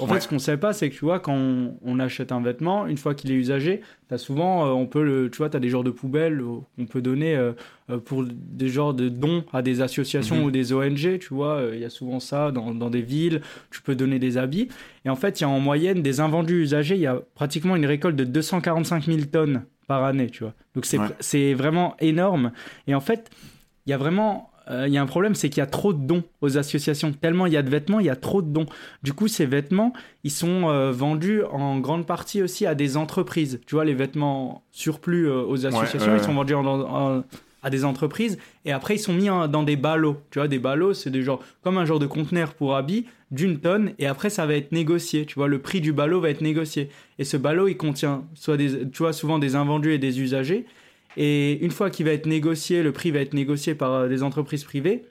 En 0.00 0.08
fait, 0.08 0.20
ce 0.20 0.28
qu'on 0.28 0.40
sait 0.40 0.56
pas, 0.56 0.72
c'est 0.72 0.90
que 0.90 0.94
tu 0.94 1.04
vois, 1.04 1.20
quand 1.20 1.36
on, 1.36 2.00
achète 2.00 2.32
un 2.32 2.40
vêtement, 2.40 2.86
une 2.86 2.96
fois 2.96 3.14
qu'il 3.14 3.30
est 3.30 3.36
usagé, 3.36 3.80
as 4.10 4.18
souvent, 4.18 4.66
euh, 4.66 4.70
on 4.70 4.86
peut 4.86 5.04
le, 5.04 5.30
tu 5.30 5.38
vois, 5.38 5.48
des 5.48 5.68
genres 5.68 5.84
de 5.84 5.90
poubelles 5.90 6.42
qu'on 6.76 6.86
peut 6.86 7.00
donner 7.00 7.36
euh, 7.36 7.52
euh, 7.90 7.98
pour 7.98 8.24
des 8.28 8.68
genres 8.68 8.92
de 8.92 9.08
dons 9.08 9.44
à 9.52 9.62
des 9.62 9.82
associations 9.82 10.36
mhm. 10.36 10.44
ou 10.44 10.50
des 10.50 10.72
ONG, 10.72 11.18
tu 11.20 11.28
vois. 11.30 11.62
Il 11.72 11.78
y 11.78 11.84
a 11.84 11.90
souvent 11.90 12.18
ça 12.18 12.50
dans, 12.50 12.74
dans, 12.74 12.90
des 12.90 13.02
villes. 13.02 13.40
Tu 13.70 13.82
peux 13.82 13.94
donner 13.94 14.18
des 14.18 14.36
habits. 14.36 14.68
Et 15.04 15.10
en 15.10 15.16
fait, 15.16 15.40
il 15.40 15.44
y 15.44 15.46
a 15.46 15.48
en 15.48 15.60
moyenne 15.60 16.02
des 16.02 16.20
invendus 16.20 16.62
usagés. 16.62 16.96
Il 16.96 17.00
y 17.00 17.06
a 17.06 17.20
pratiquement 17.36 17.76
une 17.76 17.86
récolte 17.86 18.16
de 18.16 18.24
245 18.24 19.04
000 19.04 19.18
tonnes 19.30 19.62
par 19.86 20.02
année, 20.02 20.28
tu 20.28 20.42
vois. 20.42 20.54
Donc 20.74 20.86
c'est 21.20 21.54
vraiment 21.54 21.96
énorme. 22.00 22.50
Et 22.88 22.96
en 22.96 23.00
fait, 23.00 23.30
il 23.86 23.90
y 23.90 23.92
a 23.92 23.98
vraiment 23.98 24.50
euh, 24.70 24.86
il 24.86 24.94
y 24.94 24.98
a 24.98 25.02
un 25.02 25.06
problème, 25.06 25.34
c'est 25.34 25.50
qu'il 25.50 25.60
y 25.60 25.62
a 25.62 25.66
trop 25.66 25.92
de 25.92 26.04
dons 26.04 26.22
aux 26.40 26.56
associations. 26.56 27.12
Tellement 27.12 27.46
il 27.46 27.52
y 27.52 27.56
a 27.56 27.62
de 27.62 27.70
vêtements, 27.70 28.00
il 28.00 28.06
y 28.06 28.10
a 28.10 28.16
trop 28.16 28.42
de 28.42 28.48
dons. 28.48 28.66
Du 29.02 29.12
coup, 29.12 29.28
ces 29.28 29.46
vêtements, 29.46 29.92
ils 30.22 30.30
sont 30.30 30.68
euh, 30.68 30.90
vendus 30.90 31.42
en 31.44 31.78
grande 31.78 32.06
partie 32.06 32.42
aussi 32.42 32.66
à 32.66 32.74
des 32.74 32.96
entreprises. 32.96 33.60
Tu 33.66 33.74
vois, 33.74 33.84
les 33.84 33.94
vêtements 33.94 34.62
surplus 34.72 35.28
euh, 35.28 35.42
aux 35.42 35.66
associations, 35.66 36.14
ils 36.14 36.22
sont 36.22 36.34
vendus 36.34 36.54
à 36.54 37.70
des 37.70 37.86
entreprises 37.86 38.38
et 38.66 38.72
après 38.72 38.96
ils 38.96 38.98
sont 38.98 39.14
mis 39.14 39.26
dans 39.26 39.62
des 39.62 39.76
ballots. 39.76 40.18
Tu 40.30 40.38
vois, 40.38 40.48
des 40.48 40.58
ballots, 40.58 40.92
c'est 40.92 41.10
des 41.10 41.22
genres, 41.22 41.40
comme 41.62 41.78
un 41.78 41.86
genre 41.86 41.98
de 41.98 42.06
conteneur 42.06 42.52
pour 42.52 42.76
habits 42.76 43.06
d'une 43.30 43.58
tonne 43.58 43.92
et 43.98 44.06
après 44.06 44.28
ça 44.28 44.44
va 44.44 44.54
être 44.54 44.70
négocié. 44.70 45.24
Tu 45.24 45.34
vois, 45.34 45.48
le 45.48 45.58
prix 45.58 45.80
du 45.80 45.92
ballot 45.92 46.20
va 46.20 46.28
être 46.28 46.42
négocié. 46.42 46.90
Et 47.18 47.24
ce 47.24 47.38
ballot, 47.38 47.68
il 47.68 47.76
contient 47.76 48.24
soit 48.34 48.58
des, 48.58 48.88
tu 48.90 48.98
vois, 48.98 49.14
souvent 49.14 49.38
des 49.38 49.56
invendus 49.56 49.94
et 49.94 49.98
des 49.98 50.20
usagers. 50.20 50.66
Et 51.16 51.64
une 51.64 51.70
fois 51.70 51.90
qu'il 51.90 52.06
va 52.06 52.12
être 52.12 52.26
négocié, 52.26 52.82
le 52.82 52.92
prix 52.92 53.10
va 53.10 53.20
être 53.20 53.34
négocié 53.34 53.74
par 53.74 53.92
euh, 53.92 54.08
des 54.08 54.22
entreprises 54.22 54.64
privées, 54.64 55.06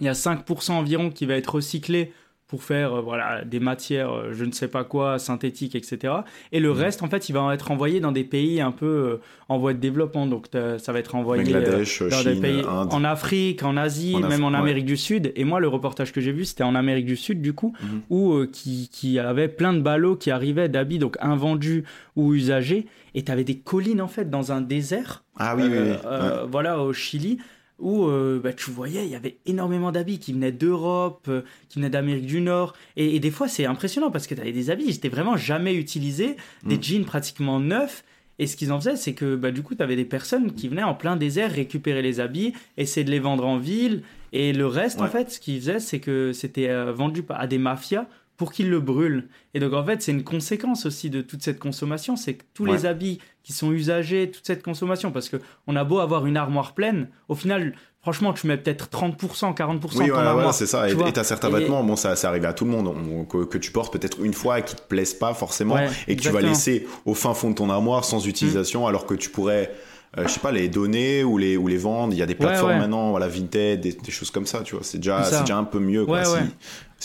il 0.00 0.04
y 0.04 0.08
a 0.08 0.12
5% 0.12 0.72
environ 0.72 1.10
qui 1.10 1.24
va 1.26 1.34
être 1.36 1.54
recyclé 1.54 2.12
pour 2.54 2.62
faire 2.62 2.94
euh, 2.94 3.00
voilà 3.00 3.44
des 3.44 3.58
matières 3.58 4.12
euh, 4.12 4.28
je 4.32 4.44
ne 4.44 4.52
sais 4.52 4.68
pas 4.68 4.84
quoi 4.84 5.18
synthétiques 5.18 5.74
etc 5.74 6.14
et 6.52 6.60
le 6.60 6.72
mmh. 6.72 6.76
reste 6.76 7.02
en 7.02 7.08
fait 7.08 7.28
il 7.28 7.32
va 7.32 7.52
être 7.52 7.72
envoyé 7.72 7.98
dans 7.98 8.12
des 8.12 8.22
pays 8.22 8.60
un 8.60 8.70
peu 8.70 9.18
en 9.48 9.58
voie 9.58 9.72
de 9.72 9.80
développement 9.80 10.28
donc 10.28 10.46
ça 10.52 10.92
va 10.92 11.00
être 11.00 11.16
envoyé 11.16 11.42
dans 11.42 12.22
des 12.22 12.40
pays 12.40 12.62
en 12.64 13.02
Afrique 13.02 13.64
en 13.64 13.76
Asie 13.76 14.14
même 14.16 14.44
en 14.44 14.54
Amérique 14.54 14.86
du 14.86 14.96
Sud 14.96 15.32
et 15.34 15.42
moi 15.42 15.58
le 15.58 15.66
reportage 15.66 16.12
que 16.12 16.20
j'ai 16.20 16.30
vu 16.30 16.44
c'était 16.44 16.62
en 16.62 16.76
Amérique 16.76 17.06
du 17.06 17.16
Sud 17.16 17.42
du 17.42 17.54
coup 17.54 17.74
mmh. 17.80 17.86
où 18.10 18.46
qui, 18.52 18.88
qui 18.92 19.18
avait 19.18 19.48
plein 19.48 19.72
de 19.72 19.80
ballots 19.80 20.14
qui 20.14 20.30
arrivaient 20.30 20.68
d'habits 20.68 20.98
donc 20.98 21.16
invendus 21.20 21.82
ou 22.14 22.34
usagés 22.34 22.86
et 23.14 23.22
tu 23.22 23.32
avais 23.32 23.44
des 23.44 23.58
collines 23.58 24.00
en 24.00 24.08
fait 24.08 24.28
dans 24.28 24.52
un 24.52 24.60
désert. 24.60 25.24
Ah 25.38 25.54
oui, 25.56 25.64
oui, 25.64 25.78
oui. 25.78 25.96
Euh, 26.04 26.46
voilà, 26.50 26.80
au 26.80 26.92
Chili, 26.92 27.38
où 27.78 28.06
euh, 28.06 28.40
bah, 28.42 28.52
tu 28.52 28.70
voyais, 28.70 29.04
il 29.04 29.10
y 29.10 29.16
avait 29.16 29.38
énormément 29.46 29.92
d'habits 29.92 30.18
qui 30.18 30.32
venaient 30.32 30.52
d'Europe, 30.52 31.26
euh, 31.28 31.42
qui 31.68 31.78
venaient 31.78 31.90
d'Amérique 31.90 32.26
du 32.26 32.40
Nord. 32.40 32.74
Et, 32.96 33.18
des 33.18 33.30
fois, 33.30 33.48
c'est 33.48 33.66
impressionnant 33.66 34.10
parce 34.10 34.26
que 34.26 34.34
tu 34.34 34.40
avais 34.40 34.52
des 34.52 34.70
habits, 34.70 34.84
ils 34.86 34.94
étaient 34.94 35.08
vraiment 35.08 35.36
jamais 35.36 35.74
utilisés, 35.74 36.36
des 36.64 36.76
mm. 36.76 36.82
jeans 36.82 37.04
pratiquement 37.04 37.60
neufs. 37.60 38.04
Et 38.38 38.46
ce 38.46 38.56
qu'ils 38.56 38.72
en 38.72 38.80
faisaient, 38.80 38.96
c'est 38.96 39.14
que 39.14 39.36
bah, 39.36 39.50
du 39.50 39.62
coup, 39.62 39.74
tu 39.74 39.82
avais 39.82 39.96
des 39.96 40.04
personnes 40.04 40.52
qui 40.54 40.68
venaient 40.68 40.82
en 40.82 40.94
plein 40.94 41.16
désert 41.16 41.50
récupérer 41.52 42.02
les 42.02 42.20
habits, 42.20 42.52
essayer 42.76 43.04
de 43.04 43.10
les 43.10 43.20
vendre 43.20 43.46
en 43.46 43.58
ville. 43.58 44.02
Et 44.32 44.52
le 44.52 44.66
reste, 44.66 45.00
en 45.00 45.06
fait, 45.06 45.30
ce 45.30 45.38
qu'ils 45.38 45.60
faisaient, 45.60 45.78
c'est 45.78 46.00
que 46.00 46.32
c'était 46.32 46.92
vendu 46.92 47.22
à 47.28 47.46
des 47.46 47.58
mafias 47.58 48.06
pour 48.36 48.52
qu'ils 48.52 48.70
le 48.70 48.80
brûlent. 48.80 49.28
Et 49.54 49.60
donc 49.60 49.72
en 49.72 49.84
fait, 49.84 50.02
c'est 50.02 50.12
une 50.12 50.24
conséquence 50.24 50.86
aussi 50.86 51.10
de 51.10 51.20
toute 51.20 51.42
cette 51.42 51.58
consommation, 51.58 52.16
c'est 52.16 52.34
que 52.34 52.44
tous 52.52 52.64
les 52.64 52.86
habits 52.86 53.20
qui 53.42 53.52
sont 53.52 53.72
usagés, 53.72 54.30
toute 54.30 54.46
cette 54.46 54.62
consommation, 54.62 55.12
parce 55.12 55.28
que 55.28 55.36
on 55.66 55.76
a 55.76 55.84
beau 55.84 56.00
avoir 56.00 56.26
une 56.26 56.36
armoire 56.36 56.72
pleine, 56.74 57.08
au 57.28 57.34
final, 57.34 57.74
franchement, 58.00 58.32
tu 58.32 58.46
mets 58.46 58.56
peut-être 58.56 58.88
30%, 58.88 59.54
40% 59.54 59.98
oui, 59.98 60.08
dans 60.08 60.36
ouais, 60.36 60.44
ouais, 60.46 60.52
c'est 60.52 60.66
ça. 60.66 60.88
Et 60.88 60.94
tu 60.94 61.20
as 61.20 61.24
certains 61.24 61.50
vêtements, 61.50 61.84
bon, 61.84 61.96
ça, 61.96 62.16
ça 62.16 62.28
arrive 62.28 62.44
à 62.44 62.52
tout 62.52 62.64
le 62.64 62.70
monde, 62.70 63.28
que, 63.28 63.58
tu 63.58 63.70
portes 63.70 63.92
peut-être 63.92 64.20
une 64.22 64.34
fois 64.34 64.58
et 64.58 64.64
qui 64.64 64.74
te 64.74 64.82
plaisent 64.82 65.14
pas 65.14 65.34
forcément, 65.34 65.76
et 66.08 66.16
que 66.16 66.22
tu 66.22 66.30
vas 66.30 66.40
laisser 66.40 66.86
au 67.04 67.14
fin 67.14 67.34
fond 67.34 67.50
de 67.50 67.54
ton 67.54 67.70
armoire 67.70 68.04
sans 68.04 68.26
utilisation, 68.26 68.84
mm. 68.84 68.88
alors 68.88 69.06
que 69.06 69.14
tu 69.14 69.30
pourrais 69.30 69.70
euh, 70.16 70.28
je 70.28 70.32
sais 70.32 70.40
pas, 70.40 70.52
les 70.52 70.68
donner 70.68 71.24
ou 71.24 71.38
les, 71.38 71.56
ou 71.56 71.66
les 71.66 71.76
vendre. 71.76 72.12
Il 72.12 72.18
y 72.18 72.22
a 72.22 72.26
des 72.26 72.36
plateformes 72.36 72.78
maintenant, 72.78 73.10
voilà, 73.10 73.26
Vinted, 73.26 73.80
des, 73.80 73.92
des, 73.92 74.10
choses 74.12 74.30
comme 74.30 74.46
ça, 74.46 74.60
tu 74.62 74.76
vois. 74.76 74.84
C'est 74.84 74.98
déjà, 74.98 75.24
c'est 75.24 75.40
déjà 75.40 75.56
un 75.56 75.64
peu 75.64 75.80
mieux, 75.80 76.06
quoi, 76.06 76.24
si, 76.24 76.36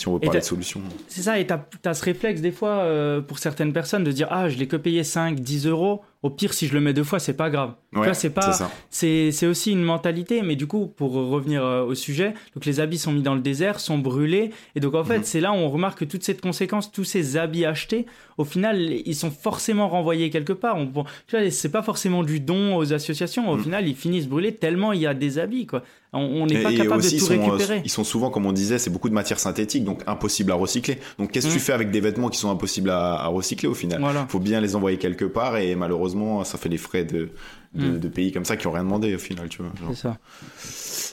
si, 0.00 0.08
on 0.08 0.14
veut 0.14 0.20
parler 0.20 0.40
de 0.40 0.44
solutions. 0.44 0.80
C'est 1.08 1.22
ça, 1.22 1.38
et 1.38 1.46
tu 1.46 1.52
as, 1.52 1.94
ce 1.94 2.04
réflexe, 2.04 2.40
des 2.40 2.52
fois, 2.52 2.80
euh, 2.80 3.20
pour 3.20 3.38
certaines 3.38 3.72
personnes, 3.72 4.02
de 4.02 4.12
dire, 4.12 4.28
ah, 4.30 4.48
je 4.48 4.56
l'ai 4.56 4.66
que 4.66 4.76
payé 4.76 5.04
5, 5.04 5.38
10 5.38 5.66
euros. 5.66 6.02
Au 6.22 6.28
pire, 6.28 6.52
si 6.52 6.66
je 6.66 6.74
le 6.74 6.80
mets 6.80 6.92
deux 6.92 7.04
fois, 7.04 7.18
c'est 7.18 7.34
pas 7.34 7.48
grave. 7.48 7.72
Ouais, 7.94 8.12
c'est 8.12 8.28
pas, 8.28 8.70
c'est, 8.90 9.46
aussi 9.46 9.72
une 9.72 9.82
mentalité, 9.82 10.42
mais 10.42 10.54
du 10.54 10.66
coup, 10.66 10.86
pour 10.86 11.12
revenir 11.12 11.64
euh, 11.64 11.82
au 11.82 11.94
sujet, 11.94 12.34
donc 12.54 12.66
les 12.66 12.78
habits 12.78 12.98
sont 12.98 13.10
mis 13.10 13.22
dans 13.22 13.34
le 13.34 13.40
désert, 13.40 13.80
sont 13.80 13.96
brûlés, 13.96 14.50
et 14.74 14.80
donc 14.80 14.94
en 14.94 15.02
fait, 15.02 15.18
mhm. 15.18 15.24
c'est 15.24 15.40
là 15.40 15.52
où 15.52 15.56
on 15.56 15.70
remarque 15.70 16.00
que 16.00 16.04
toute 16.04 16.22
cette 16.22 16.42
conséquence, 16.42 16.92
tous 16.92 17.04
ces 17.04 17.38
habits 17.38 17.64
achetés, 17.64 18.04
au 18.36 18.44
final, 18.44 18.80
ils 18.80 19.14
sont 19.14 19.30
forcément 19.30 19.88
renvoyés 19.88 20.28
quelque 20.28 20.52
part. 20.52 20.76
On, 20.76 20.86
vois, 20.86 21.04
c'est 21.50 21.70
pas 21.70 21.82
forcément 21.82 22.22
du 22.22 22.38
don 22.38 22.76
aux 22.76 22.92
associations. 22.92 23.50
Au 23.50 23.56
mhm. 23.56 23.62
final, 23.62 23.88
ils 23.88 23.96
finissent 23.96 24.28
brûlés 24.28 24.54
tellement 24.54 24.92
il 24.92 25.00
y 25.00 25.06
a 25.06 25.14
des 25.14 25.38
habits, 25.38 25.66
quoi. 25.66 25.82
On 26.12 26.44
n'est 26.46 26.62
pas 26.62 26.72
capable 26.72 27.02
de 27.04 27.08
tout 27.08 27.18
sont, 27.18 27.40
récupérer. 27.40 27.82
Ils 27.84 27.90
sont 27.90 28.02
souvent, 28.02 28.30
comme 28.30 28.44
on 28.44 28.52
disait, 28.52 28.78
c'est 28.78 28.90
beaucoup 28.90 29.08
de 29.08 29.14
matières 29.14 29.38
synthétiques, 29.38 29.84
donc 29.90 30.02
impossible 30.06 30.52
à 30.52 30.54
recycler. 30.54 30.98
Donc 31.18 31.32
qu'est-ce 31.32 31.48
que 31.48 31.52
tu 31.52 31.58
mm. 31.58 31.62
fais 31.62 31.72
avec 31.72 31.90
des 31.90 32.00
vêtements 32.00 32.28
qui 32.28 32.38
sont 32.38 32.50
impossibles 32.50 32.90
à, 32.90 33.26
recycler 33.26 33.68
au 33.68 33.74
final? 33.74 34.00
Il 34.00 34.28
faut 34.28 34.40
bien 34.40 34.60
les 34.60 34.76
envoyer 34.76 34.98
quelque 34.98 35.24
part 35.24 35.56
et 35.56 35.74
malheureusement, 35.74 36.44
ça 36.44 36.58
fait 36.58 36.68
des 36.68 36.78
frais 36.78 37.04
de, 37.04 37.30
de, 37.74 38.08
mm. 38.08 38.10
pays 38.10 38.32
comme 38.32 38.44
ça 38.44 38.56
qui 38.56 38.66
ont 38.66 38.72
rien 38.72 38.84
demandé 38.84 39.14
au 39.14 39.18
final, 39.18 39.48
tu 39.48 39.62
vois. 39.62 39.72
C'est 39.90 40.02
ça. 40.02 40.18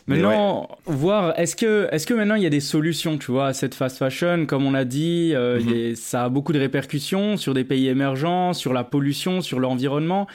Maintenant, 0.08 0.70
voir, 0.86 1.38
est-ce 1.38 1.56
que, 1.56 1.90
est-ce 1.92 2.08
que 2.08 2.14
maintenant 2.14 2.36
il 2.36 2.44
y 2.44 2.46
a 2.46 2.50
des 2.50 2.62
solutions, 2.62 3.18
tu 3.18 3.32
vois, 3.32 3.48
à 3.48 3.54
cette 3.54 3.76
fast 3.76 3.98
fashion, 3.98 4.46
comme 4.46 4.66
on 4.66 4.74
a 4.74 4.86
dit, 4.86 5.32
euh, 5.34 5.60
mm-hmm. 5.60 5.96
ça 5.96 6.26
a 6.26 6.30
beaucoup 6.30 6.54
de 6.54 6.60
répercussions 6.60 7.36
sur 7.36 7.54
des 7.54 7.66
pays 7.66 7.88
émergents, 7.88 8.54
sur 8.54 8.72
la 8.72 8.86
pollution, 8.86 9.42
sur 9.42 9.60
l'environnement. 9.60 10.28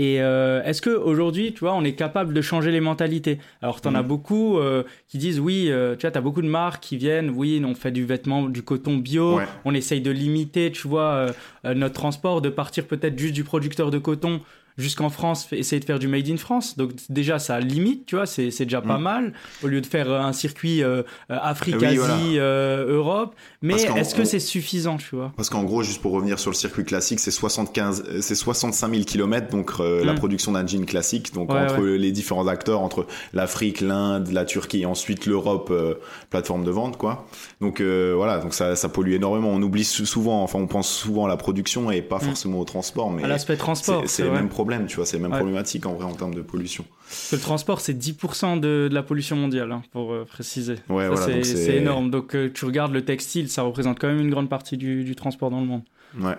Et 0.00 0.22
euh, 0.22 0.62
est-ce 0.62 0.80
que 0.80 0.90
aujourd'hui, 0.90 1.52
tu 1.52 1.58
vois, 1.60 1.74
on 1.74 1.82
est 1.82 1.94
capable 1.94 2.32
de 2.32 2.40
changer 2.40 2.70
les 2.70 2.78
mentalités? 2.78 3.38
Alors, 3.62 3.80
tu 3.80 3.88
en 3.88 3.96
as 3.96 4.02
Mhm. 4.02 4.06
beaucoup 4.08 4.58
euh, 4.58 4.84
qui 5.08 5.18
disent 5.18 5.40
oui, 5.40 5.66
euh, 5.70 5.96
tu 5.96 6.02
vois, 6.02 6.12
tu 6.12 6.18
as 6.18 6.20
beaucoup 6.20 6.40
de 6.40 6.46
marques 6.46 6.84
qui 6.84 6.96
viennent, 6.96 7.30
oui, 7.30 7.60
on 7.66 7.74
fait 7.74 7.90
du 7.90 8.04
vêtement, 8.06 8.42
du 8.48 8.62
coton 8.62 8.96
bio, 8.96 9.38
Ouais. 9.38 9.44
on 9.64 9.74
essaye 9.74 10.00
de 10.00 10.12
limiter, 10.12 10.70
tu 10.70 10.86
vois, 10.86 11.26
notre 11.64 11.94
transport, 11.94 12.40
de 12.42 12.48
partir 12.48 12.86
peut-être 12.86 13.18
juste 13.18 13.34
du 13.34 13.42
producteur 13.42 13.90
de 13.90 13.98
coton 13.98 14.40
jusqu'en 14.78 15.10
France, 15.10 15.46
essayer 15.52 15.80
de 15.80 15.84
faire 15.84 15.98
du 15.98 16.08
made 16.08 16.28
in 16.30 16.36
France. 16.38 16.76
Donc 16.78 16.92
déjà, 17.10 17.38
ça 17.38 17.60
limite, 17.60 18.06
tu 18.06 18.16
vois, 18.16 18.26
c'est 18.26 18.50
c'est 18.50 18.64
déjà 18.64 18.80
pas 18.80 18.96
Mhm. 18.96 19.02
mal, 19.02 19.32
au 19.62 19.66
lieu 19.66 19.80
de 19.80 19.86
faire 19.86 20.10
euh, 20.10 20.20
un 20.20 20.32
circuit 20.32 20.82
euh, 20.82 21.02
euh, 21.30 21.38
Afrique, 21.42 21.76
Oui, 21.80 21.86
Asie, 21.86 21.98
voilà. 21.98 22.14
euh, 22.16 22.96
Europe. 22.96 23.34
Mais 23.60 23.74
est-ce 23.82 24.14
que 24.14 24.24
c'est 24.24 24.38
suffisant, 24.38 24.96
tu 24.96 25.16
vois? 25.16 25.32
Parce 25.36 25.50
qu'en 25.50 25.64
gros, 25.64 25.82
juste 25.82 26.00
pour 26.00 26.12
revenir 26.12 26.38
sur 26.38 26.50
le 26.50 26.56
circuit 26.56 26.84
classique, 26.84 27.20
c'est 27.20 27.30
75, 27.32 28.04
euh, 28.08 28.20
c'est 28.20 28.34
65 28.34 28.90
000 28.92 29.04
km, 29.04 29.50
donc 29.50 29.72
euh, 29.80 30.04
la 30.04 30.12
Mm. 30.12 30.16
production 30.16 30.52
d'un 30.52 30.66
jean 30.66 30.86
classique, 30.86 31.34
donc 31.34 31.52
Ouais, 31.52 31.60
entre 31.60 31.82
les 31.82 32.12
différents 32.12 32.46
acteurs, 32.46 32.80
entre 32.80 33.06
l'Afrique, 33.32 33.80
l'Inde, 33.80 34.28
la 34.32 34.44
Turquie, 34.44 34.82
et 34.82 34.86
ensuite 34.86 35.26
l'Europe, 35.26 35.68
euh, 35.70 35.94
plateforme 36.30 36.64
de 36.64 36.70
vente, 36.70 36.96
quoi. 36.96 37.26
Donc 37.60 37.80
euh, 37.80 38.12
voilà, 38.16 38.38
donc 38.38 38.54
ça, 38.54 38.76
ça 38.76 38.88
pollue 38.88 39.12
énormément. 39.14 39.48
On 39.50 39.60
oublie 39.62 39.84
sou- 39.84 40.06
souvent, 40.06 40.42
enfin, 40.42 40.58
on 40.60 40.66
pense 40.66 40.88
souvent 40.88 41.24
à 41.24 41.28
la 41.28 41.36
production 41.36 41.90
et 41.90 42.00
pas 42.02 42.18
Mm. 42.18 42.20
forcément 42.20 42.60
au 42.60 42.64
transport, 42.64 43.10
mais 43.10 43.24
À 43.24 43.28
l'aspect 43.28 43.56
transport, 43.56 44.02
c'est 44.02 44.08
c'est 44.08 44.22
les 44.22 44.28
vrai. 44.28 44.38
Tu 44.86 44.96
vois, 44.96 45.06
c'est 45.06 45.16
les 45.16 45.22
mêmes 45.22 45.32
Ouais. 45.32 45.38
problématiques 45.38 45.86
en 45.86 45.94
vrai 45.94 46.04
en 46.04 46.14
termes 46.14 46.34
de 46.34 46.42
pollution. 46.42 46.84
Parce 47.08 47.30
que 47.30 47.36
le 47.36 47.42
transport, 47.42 47.80
c'est 47.80 47.94
10% 47.94 48.60
de, 48.60 48.88
de 48.88 48.94
la 48.94 49.02
pollution 49.02 49.36
mondiale, 49.36 49.72
hein, 49.72 49.82
pour 49.92 50.12
euh, 50.12 50.24
préciser. 50.24 50.74
Ouais, 50.88 51.08
voilà, 51.08 51.42
c'est 51.42 51.76
énorme. 51.76 52.10
Donc, 52.10 52.34
euh, 52.34 52.50
tu 52.52 52.64
regardes 52.64 52.92
le 52.92 53.04
textile, 53.04 53.48
ça 53.48 53.62
représente 53.62 53.98
quand 53.98 54.08
même 54.08 54.20
une 54.20 54.30
grande 54.30 54.48
partie 54.48 54.76
du, 54.76 55.04
du 55.04 55.14
transport 55.16 55.50
dans 55.50 55.60
le 55.60 55.66
monde. 55.66 55.82
Ouais. 56.20 56.36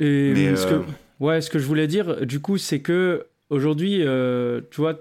Et 0.00 0.32
Mais, 0.34 0.56
ce, 0.56 0.66
euh, 0.66 0.78
que, 0.80 0.84
ouais, 1.24 1.40
ce 1.40 1.50
que 1.50 1.58
je 1.58 1.66
voulais 1.66 1.86
dire, 1.86 2.26
du 2.26 2.40
coup, 2.40 2.58
c'est 2.58 2.80
que 2.80 3.26
aujourd'hui, 3.50 4.02
euh, 4.02 4.60
tu 4.70 4.80
vois, 4.80 4.94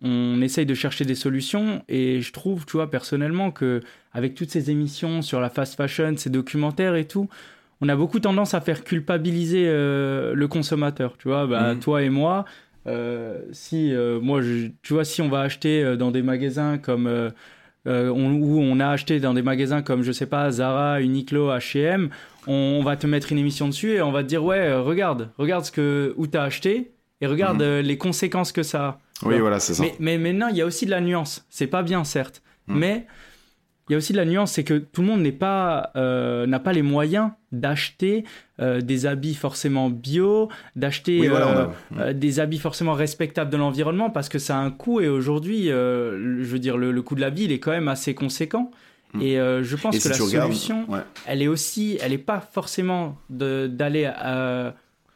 on 0.00 0.40
essaye 0.42 0.66
de 0.66 0.74
chercher 0.74 1.04
des 1.04 1.14
solutions 1.14 1.82
et 1.88 2.20
je 2.20 2.32
trouve, 2.32 2.64
tu 2.66 2.72
vois, 2.72 2.90
personnellement, 2.90 3.50
que 3.50 3.80
avec 4.12 4.34
toutes 4.34 4.50
ces 4.50 4.70
émissions 4.70 5.22
sur 5.22 5.40
la 5.40 5.50
fast 5.50 5.74
fashion, 5.76 6.14
ces 6.16 6.30
documentaires 6.30 6.94
et 6.96 7.06
tout, 7.06 7.28
on 7.82 7.88
a 7.88 7.96
beaucoup 7.96 8.20
tendance 8.20 8.54
à 8.54 8.60
faire 8.62 8.84
culpabiliser 8.84 9.64
euh, 9.66 10.32
le 10.34 10.48
consommateur. 10.48 11.16
Tu 11.18 11.28
vois, 11.28 11.46
bah, 11.46 11.74
Mhm. 11.74 11.80
toi 11.80 12.02
et 12.02 12.08
moi, 12.10 12.44
euh, 12.86 13.40
si 13.52 13.92
euh, 13.92 14.20
moi, 14.20 14.40
je- 14.40 14.68
tu 14.82 14.94
vois, 14.94 15.04
si 15.04 15.20
on 15.20 15.28
va 15.28 15.40
acheter 15.40 15.96
dans 15.96 16.10
des 16.10 16.22
magasins 16.22 16.78
comme 16.78 17.06
on- 17.86 18.32
où 18.34 18.60
on 18.60 18.78
a 18.80 18.88
acheté 18.88 19.18
dans 19.20 19.34
des 19.34 19.42
magasins 19.42 19.82
comme 19.82 20.02
je 20.02 20.12
sais 20.12 20.26
pas 20.26 20.50
Zara, 20.52 21.00
Uniqlo, 21.00 21.50
H&M, 21.50 22.10
on, 22.46 22.78
on 22.80 22.82
va 22.84 22.96
te 22.96 23.06
mettre 23.06 23.32
une 23.32 23.38
émission 23.38 23.66
dessus 23.68 23.94
et 23.94 24.02
on 24.02 24.12
va 24.12 24.22
te 24.22 24.28
dire 24.28 24.44
ouais, 24.44 24.72
regarde, 24.74 25.30
regarde 25.36 25.64
ce 25.64 25.72
que 25.72 26.14
où 26.16 26.26
t'as 26.28 26.44
acheté 26.44 26.92
et 27.20 27.26
regarde 27.26 27.60
euh, 27.62 27.82
les 27.82 27.98
conséquences 27.98 28.52
que 28.52 28.62
ça 28.62 28.84
a. 28.86 29.00
Oui, 29.24 29.38
voilà, 29.38 29.58
c'est 29.60 29.74
ça. 29.74 29.82
Mais, 29.84 29.94
mais 30.00 30.18
maintenant, 30.18 30.48
il 30.48 30.56
y 30.56 30.62
a 30.62 30.66
aussi 30.66 30.84
de 30.86 30.90
la 30.90 31.00
nuance. 31.00 31.44
C'est 31.50 31.68
pas 31.68 31.82
bien, 31.84 32.02
certes. 32.04 32.42
Mm. 32.66 32.78
Mais 32.78 33.06
il 33.92 33.94
y 33.94 33.96
a 33.96 33.98
aussi 33.98 34.14
de 34.14 34.16
la 34.16 34.24
nuance, 34.24 34.52
c'est 34.52 34.64
que 34.64 34.78
tout 34.78 35.02
le 35.02 35.06
monde 35.08 35.20
n'est 35.20 35.32
pas, 35.32 35.90
euh, 35.96 36.46
n'a 36.46 36.58
pas 36.60 36.72
les 36.72 36.80
moyens 36.80 37.30
d'acheter 37.52 38.24
euh, 38.58 38.80
des 38.80 39.04
habits 39.04 39.34
forcément 39.34 39.90
bio, 39.90 40.48
d'acheter 40.76 41.20
Oui, 41.20 41.28
voilà, 41.28 41.70
euh, 41.98 42.12
des 42.14 42.40
habits 42.40 42.58
forcément 42.58 42.94
respectables 42.94 43.50
de 43.50 43.58
l'environnement, 43.58 44.08
parce 44.08 44.30
que 44.30 44.38
ça 44.38 44.56
a 44.56 44.60
un 44.60 44.70
coût. 44.70 45.00
Et 45.02 45.08
aujourd'hui, 45.08 45.66
le- 45.68 46.38
je 46.42 46.48
veux 46.48 46.58
dire, 46.58 46.78
le, 46.78 46.90
le 46.90 47.02
coût 47.02 47.14
de 47.14 47.20
la 47.20 47.28
vie, 47.28 47.44
il 47.44 47.52
est 47.52 47.58
quand 47.58 47.72
même 47.72 47.88
assez 47.88 48.14
conséquent. 48.14 48.70
Mm. 49.12 49.20
Et 49.20 49.38
euh, 49.38 49.62
je 49.62 49.76
pense 49.76 49.94
Et 49.94 49.98
que 49.98 50.02
si 50.14 50.20
la 50.20 50.24
regardes- 50.24 50.46
solution, 50.52 50.86
ouais. 50.90 51.00
elle 51.26 51.42
est 51.42 51.48
aussi, 51.48 51.98
elle 52.02 52.12
n'est 52.12 52.18
pas 52.18 52.40
forcément 52.40 53.18
d'aller 53.28 54.10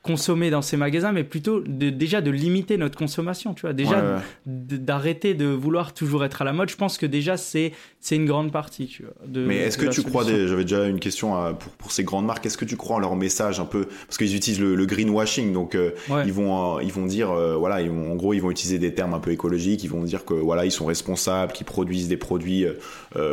consommer 0.07 0.51
dans 0.51 0.63
ces 0.63 0.77
magasins, 0.77 1.13
mais 1.13 1.25
plutôt 1.25 1.61
de, 1.61 1.91
déjà 1.91 2.21
de 2.21 2.31
limiter 2.31 2.77
notre 2.79 2.97
consommation, 2.97 3.53
tu 3.55 3.63
vois. 3.63 3.73
Déjà 3.73 3.97
Ouais, 3.97 4.03
ouais. 4.15 4.21
d- 4.47 4.79
d'arrêter 4.79 5.35
de 5.35 5.47
vouloir 5.47 5.93
toujours 5.95 6.25
être 6.25 6.43
à 6.43 6.45
la 6.45 6.53
mode. 6.53 6.69
Je 6.71 6.77
pense 6.77 6.97
que 6.99 7.07
déjà 7.07 7.37
c'est 7.37 7.73
c'est 8.01 8.15
une 8.17 8.27
grande 8.27 8.53
partie, 8.53 8.87
tu 8.87 9.03
vois. 9.03 9.13
De, 9.27 9.45
Mais 9.45 9.57
est-ce 9.57 9.77
que 9.79 9.87
tu 9.87 10.03
crois, 10.03 10.23
solution. 10.25 10.47
j'avais 10.47 10.63
déjà 10.63 10.87
une 10.87 11.01
question 11.01 11.35
à- 11.35 11.55
pour, 11.55 11.73
pour 11.73 11.91
ces 11.93 12.05
grandes 12.05 12.25
marques, 12.27 12.47
est-ce 12.47 12.57
que 12.59 12.65
tu 12.65 12.77
crois 12.77 12.97
en 12.97 13.01
leur 13.01 13.17
message 13.17 13.59
un 13.59 13.65
peu, 13.65 13.87
parce 14.07 14.17
qu'ils 14.17 14.35
utilisent 14.37 14.61
le, 14.61 14.75
le 14.77 14.87
greenwashing, 14.87 15.53
donc 15.53 15.75
euh, 15.75 15.91
Ouais. 16.09 16.23
ils 16.25 16.33
vont 16.33 16.77
euh, 16.79 16.83
ils 16.85 16.93
vont 16.93 17.07
dire, 17.07 17.31
euh, 17.33 17.57
voilà, 17.57 17.81
ils 17.83 17.91
vont, 17.91 18.13
en 18.13 18.15
gros 18.15 18.33
ils 18.33 18.41
vont 18.41 18.51
utiliser 18.53 18.79
des 18.79 18.95
termes 18.95 19.13
un 19.15 19.19
peu 19.19 19.33
écologiques, 19.33 19.83
ils 19.83 19.91
vont 19.91 20.05
dire 20.05 20.25
que 20.25 20.35
voilà 20.35 20.65
ils 20.65 20.71
sont 20.71 20.87
responsables, 20.87 21.53
qu'ils 21.53 21.67
produisent 21.67 22.09
des 22.09 22.17
produits 22.17 22.65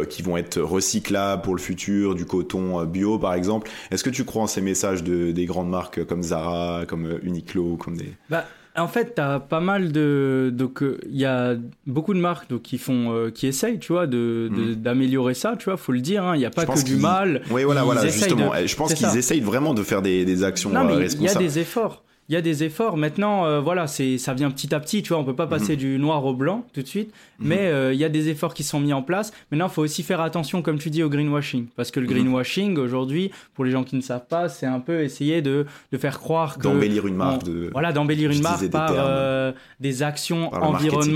qui 0.10 0.22
vont 0.22 0.38
être 0.38 0.60
recyclables 0.62 1.42
pour 1.42 1.56
le 1.56 1.62
futur, 1.62 2.16
du 2.16 2.26
coton 2.26 2.84
bio 2.86 3.20
par 3.20 3.34
exemple. 3.34 3.70
Est-ce 3.92 4.04
que 4.04 4.10
tu 4.10 4.24
crois 4.24 4.44
en 4.44 4.48
ces 4.48 4.62
messages 4.62 5.04
de, 5.04 5.32
des 5.32 5.46
grandes 5.46 5.70
marques 5.70 6.04
comme 6.06 6.24
Zara, 6.24 6.63
comme 6.88 7.06
euh, 7.06 7.20
Uniqlo, 7.24 7.76
comme 7.78 7.98
des 7.98 8.14
Bah, 8.30 8.46
en 8.76 8.88
fait, 8.88 9.14
t'as 9.16 9.40
pas 9.40 9.60
mal 9.60 9.92
de 9.92 10.50
donc 10.52 10.82
euh, 10.82 10.98
il 11.08 11.16
y 11.18 11.26
a 11.26 11.56
beaucoup 11.86 12.14
de 12.16 12.20
marques 12.20 12.50
donc 12.50 12.64
qui 12.64 12.78
font 12.80 13.14
euh, 13.14 13.30
qui 13.30 13.46
essayent, 13.46 13.78
tu 13.80 13.94
vois, 13.94 14.08
de 14.08 14.50
de- 14.52 14.62
Mhm. 14.72 14.76
d'améliorer 14.76 15.36
ça, 15.36 15.56
tu 15.58 15.66
vois, 15.66 15.78
faut 15.78 15.92
le 15.92 16.02
dire. 16.02 16.24
hein. 16.24 16.36
Il 16.36 16.42
y 16.42 16.46
a 16.46 16.50
pas 16.50 16.66
que 16.66 16.84
du 16.84 16.96
mal. 16.96 17.44
Oui, 17.52 17.64
voilà, 17.64 17.82
Ils 17.82 17.86
voilà, 17.86 18.08
justement. 18.08 18.52
de- 18.60 18.66
Je 18.66 18.76
pense 18.76 18.90
c'est 18.90 18.96
qu'ils 18.96 19.08
ça. 19.08 19.16
essayent 19.18 19.42
vraiment 19.42 19.74
de 19.76 19.84
faire 19.84 20.02
des, 20.02 20.26
des 20.26 20.44
actions 20.44 20.72
Non, 20.72 20.82
euh, 20.82 20.84
mais 20.86 20.94
il 20.94 20.96
y 20.96 21.00
a 21.00 21.04
responsables. 21.04 21.46
des 21.46 21.60
efforts. 21.60 22.04
Il 22.30 22.34
y 22.34 22.38
a 22.38 22.42
des 22.42 22.64
efforts. 22.64 22.96
Maintenant, 22.96 23.46
euh, 23.46 23.60
voilà, 23.60 23.86
c'est 23.86 24.18
ça 24.18 24.34
vient 24.34 24.50
petit 24.50 24.74
à 24.74 24.80
petit. 24.80 25.02
Tu 25.04 25.10
vois, 25.10 25.18
on 25.20 25.26
peut 25.26 25.36
pas 25.36 25.46
passer 25.48 25.76
du 25.76 26.00
noir 26.00 26.26
au 26.26 26.34
blanc 26.34 26.66
tout 26.74 26.82
de 26.82 26.88
suite. 26.88 27.10
Mhm. 27.40 27.48
Mais 27.48 27.58
euh, 27.60 27.94
il 27.94 28.00
y 28.00 28.06
a 28.06 28.10
des 28.10 28.30
efforts 28.30 28.54
qui 28.54 28.64
sont 28.64 28.80
mis 28.80 28.94
en 28.94 29.02
place. 29.02 29.34
Maintenant, 29.52 29.68
il 29.68 29.72
faut 29.74 29.82
aussi 29.82 30.04
faire 30.04 30.22
attention, 30.22 30.62
comme 30.62 30.80
tu 30.80 30.90
dis, 30.90 31.04
au 31.04 31.10
greenwashing, 31.10 31.68
parce 31.76 31.92
que 31.92 32.00
le 32.00 32.08
Mhm. 32.08 32.14
greenwashing 32.14 32.78
aujourd'hui, 32.78 33.32
pour 33.54 33.66
les 33.66 33.72
gens 33.72 33.84
qui 33.84 33.98
ne 33.98 34.02
savent 34.02 34.26
pas, 34.28 34.48
c'est 34.48 34.66
un 34.66 34.80
peu 34.80 35.02
essayer 35.04 35.42
de 35.42 35.66
de 35.92 35.98
faire 35.98 36.20
croire 36.20 36.58
que 36.58 36.64
D'embellir 36.64 37.06
une 37.08 37.16
marque. 37.16 37.42
on- 37.44 37.50
de... 37.50 37.70
voilà, 37.74 37.92
d'embellir 37.92 38.32
une 38.32 38.42
marque 38.42 38.62
des 38.62 38.70
par 38.70 38.92
euh, 38.96 39.52
des 39.82 40.02
actions 40.02 40.50
Par 40.50 40.62
marketing. 40.72 41.14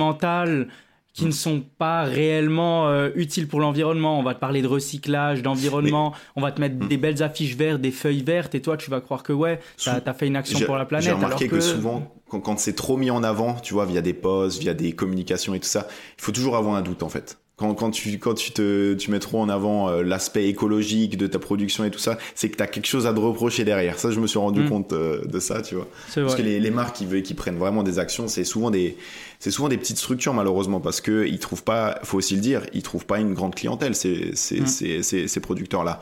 Qui 1.17 1.25
ne 1.25 1.31
sont 1.31 1.63
pas 1.79 2.03
réellement 2.03 2.89
euh, 2.89 3.09
utiles 3.15 3.47
pour 3.47 3.59
l'environnement. 3.59 4.19
On 4.19 4.23
va 4.23 4.35
te 4.35 4.39
parler 4.39 4.61
de 4.61 4.67
recyclage, 4.67 5.41
d'environnement, 5.41 6.13
on 6.35 6.41
va 6.41 6.51
te 6.51 6.61
mettre 6.61 6.75
Mm. 6.75 6.87
des 6.87 6.97
belles 6.97 7.23
affiches 7.23 7.55
vertes, 7.55 7.81
des 7.81 7.91
feuilles 7.91 8.21
vertes, 8.21 8.53
et 8.53 8.61
toi, 8.61 8.77
tu 8.77 8.91
vas 8.91 9.01
croire 9.01 9.23
que 9.23 9.33
ouais, 9.33 9.59
t'as 9.83 9.99
as 10.05 10.13
fait 10.13 10.27
une 10.27 10.35
action 10.35 10.59
pour 10.59 10.75
la 10.75 10.85
planète. 10.85 11.05
J'ai 11.05 11.11
remarqué 11.11 11.45
alors 11.45 11.57
que... 11.57 11.61
souvent, 11.61 12.13
quand, 12.29 12.39
quand 12.39 12.59
c'est 12.59 12.75
trop 12.75 12.97
mis 12.97 13.09
en 13.09 13.23
avant, 13.23 13.55
tu 13.55 13.73
vois, 13.73 13.85
via 13.85 14.01
des 14.01 14.13
posts, 14.13 14.59
via 14.59 14.75
des 14.75 14.91
communications 14.93 15.55
et 15.55 15.59
tout 15.59 15.67
ça, 15.67 15.87
il 16.17 16.21
faut 16.21 16.31
toujours 16.31 16.55
avoir 16.55 16.75
un 16.75 16.81
doute 16.83 17.01
en 17.01 17.09
fait. 17.09 17.39
Quand, 17.57 17.73
quand 17.73 17.89
tu, 17.89 18.19
quand 18.19 18.35
tu, 18.35 18.51
te, 18.51 18.93
tu 18.93 19.09
mets 19.09 19.17
trop 19.17 19.39
en 19.41 19.49
avant 19.49 19.89
euh, 19.89 20.03
l'aspect 20.03 20.47
écologique 20.47 21.17
de 21.17 21.25
ta 21.25 21.39
production 21.39 21.83
et 21.85 21.89
tout 21.89 21.97
ça, 21.97 22.19
c'est 22.35 22.49
que 22.49 22.55
tu 22.55 22.61
as 22.61 22.67
quelque 22.67 22.85
chose 22.85 23.07
à 23.07 23.13
te 23.13 23.19
reprocher 23.19 23.63
derrière. 23.65 23.97
Ça, 23.97 24.11
je 24.11 24.19
me 24.19 24.27
suis 24.27 24.37
rendu 24.37 24.61
Mm. 24.61 24.69
compte 24.69 24.93
euh, 24.93 25.25
de 25.25 25.39
ça, 25.39 25.63
tu 25.63 25.73
vois. 25.73 25.87
C'est 26.07 26.21
Parce 26.21 26.35
que 26.35 26.43
les, 26.43 26.59
les 26.59 26.69
marques 26.69 26.95
qui, 26.97 27.07
veulent- 27.07 27.23
qui 27.23 27.33
prennent 27.33 27.57
vraiment 27.57 27.81
des 27.81 27.97
actions, 27.97 28.27
c'est 28.27 28.43
souvent 28.43 28.69
des, 28.69 28.95
c'est 29.39 29.49
souvent 29.49 29.69
des 29.69 29.77
petites 29.77 29.97
structures 29.97 30.35
malheureusement 30.35 30.79
parce 30.79 31.01
que 31.01 31.25
ils 31.25 31.39
trouvent 31.39 31.63
pas, 31.63 31.99
faut 32.03 32.19
aussi 32.19 32.35
le 32.35 32.41
dire, 32.41 32.61
ils 32.73 32.83
trouvent 32.83 33.07
pas 33.07 33.19
une 33.19 33.33
grande 33.33 33.55
clientèle 33.55 33.95
ces, 33.95 34.35
ces, 34.35 34.61
Mm. 34.61 34.65
ces, 34.67 35.01
ces, 35.01 35.27
ces 35.27 35.39
producteurs-là. 35.39 35.99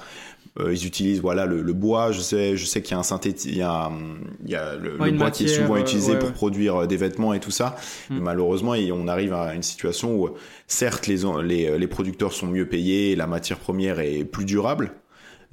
Euh, 0.58 0.74
ils 0.74 0.86
utilisent 0.88 1.20
voilà 1.20 1.46
le, 1.46 1.62
le 1.62 1.74
bois. 1.74 2.12
Je 2.14 2.22
sais, 2.22 2.56
je 2.56 2.66
sais 2.66 2.82
qu'il 2.82 2.92
y 2.92 2.96
a 2.96 3.00
un 3.00 3.04
synthétique, 3.04 3.52
il 3.52 3.58
y 3.58 3.62
a, 3.62 3.92
il 4.46 4.52
y 4.52 4.56
a 4.56 4.76
le, 4.76 4.98
Ouais, 4.98 5.12
le 5.12 5.18
bois 5.18 5.30
qui 5.32 5.46
est 5.46 5.48
souvent 5.50 5.76
euh, 5.76 5.80
utilisé 5.82 6.14
ouais, 6.14 6.20
pour 6.20 6.32
produire 6.32 6.84
euh, 6.84 6.88
des 6.88 6.96
vêtements 6.98 7.34
et 7.34 7.40
tout 7.42 7.52
ça. 7.52 7.76
Mm. 8.10 8.16
Mais 8.16 8.22
malheureusement, 8.22 8.74
on 8.94 9.08
arrive 9.10 9.34
à 9.34 9.54
une 9.54 9.64
situation 9.64 10.16
où 10.16 10.30
certes 10.68 11.08
les, 11.08 11.24
les, 11.44 11.78
les 11.78 11.88
producteurs 11.88 12.32
sont 12.32 12.48
mieux 12.48 12.70
payés, 12.70 13.16
la 13.18 13.28
matière 13.28 13.60
première 13.60 14.00
est 14.00 14.24
plus 14.24 14.46
durable, 14.46 14.92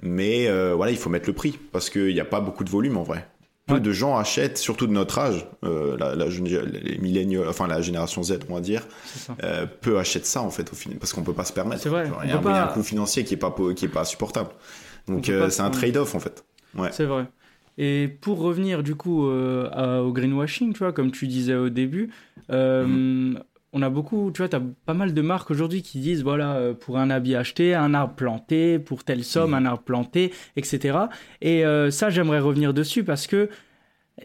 mais 0.02 0.46
euh, 0.48 0.74
voilà, 0.76 0.92
il 0.92 0.98
faut 0.98 1.10
mettre 1.10 1.28
le 1.28 1.32
prix 1.32 1.58
parce 1.72 1.90
qu'il 1.90 2.12
n'y 2.14 2.20
a 2.20 2.24
pas 2.24 2.40
beaucoup 2.40 2.64
de 2.64 2.70
volume 2.70 2.96
en 2.96 3.02
vrai. 3.02 3.26
Peu 3.66 3.78
de 3.78 3.92
gens 3.92 4.18
achètent, 4.18 4.58
surtout 4.58 4.88
de 4.88 4.92
notre 4.92 5.18
âge, 5.20 5.46
euh, 5.64 5.96
la, 5.96 6.16
la, 6.16 6.26
les 6.26 7.38
enfin 7.48 7.68
la 7.68 7.80
génération 7.80 8.20
Z, 8.22 8.40
on 8.50 8.54
va 8.54 8.60
dire, 8.60 8.86
euh, 9.44 9.66
peu 9.80 9.98
achètent 10.00 10.26
ça 10.26 10.42
en 10.42 10.50
fait 10.50 10.70
au 10.72 10.74
final, 10.74 10.98
parce 10.98 11.12
qu'on 11.12 11.22
peut 11.22 11.32
pas 11.32 11.44
se 11.44 11.52
permettre. 11.52 11.80
C'est 11.80 11.88
vrai, 11.88 12.10
Il 12.24 12.30
y, 12.30 12.32
a 12.32 12.64
un- 12.64 12.66
coût 12.66 12.82
financier 12.82 13.22
qui 13.22 13.34
est 13.34 13.38
pas 13.38 13.54
qui 13.76 13.84
est 13.84 13.88
pas 13.88 14.04
supportable. 14.04 14.50
Donc 15.08 15.28
euh, 15.28 15.50
c'est 15.50 15.62
un 15.62 15.70
trade-off 15.70 16.14
en 16.14 16.20
fait. 16.20 16.44
Ouais. 16.76 16.90
C'est 16.92 17.04
vrai. 17.04 17.26
Et 17.78 18.08
pour 18.20 18.38
revenir 18.40 18.82
du 18.82 18.94
coup 18.94 19.26
euh, 19.26 19.68
à- 19.72 20.02
au 20.02 20.12
greenwashing, 20.12 20.72
tu 20.72 20.78
vois, 20.80 20.92
comme 20.92 21.10
tu 21.10 21.26
disais 21.26 21.54
au 21.54 21.68
début, 21.70 22.10
euh, 22.50 22.86
Mm-hmm. 22.86 23.42
on 23.72 23.82
a 23.82 23.88
beaucoup, 23.90 24.30
tu 24.32 24.38
vois, 24.38 24.48
tu 24.48 24.56
as 24.56 24.62
pas 24.84 24.92
mal 24.94 25.14
de 25.14 25.22
marques 25.22 25.50
aujourd'hui 25.50 25.82
qui 25.82 25.98
disent, 26.00 26.22
voilà, 26.22 26.74
pour 26.78 26.98
un 26.98 27.08
habit 27.10 27.34
acheté, 27.36 27.74
un 27.74 27.94
arbre 27.94 28.14
planté, 28.14 28.78
pour 28.78 29.04
telle 29.04 29.24
somme, 29.24 29.54
un 29.54 29.64
arbre 29.64 29.82
planté, 29.82 30.32
etc. 30.56 31.08
Et 31.40 31.64
ça, 31.90 32.10
j'aimerais 32.10 32.40
revenir 32.40 32.74
dessus 32.74 33.04
parce 33.04 33.26
que 33.26 33.48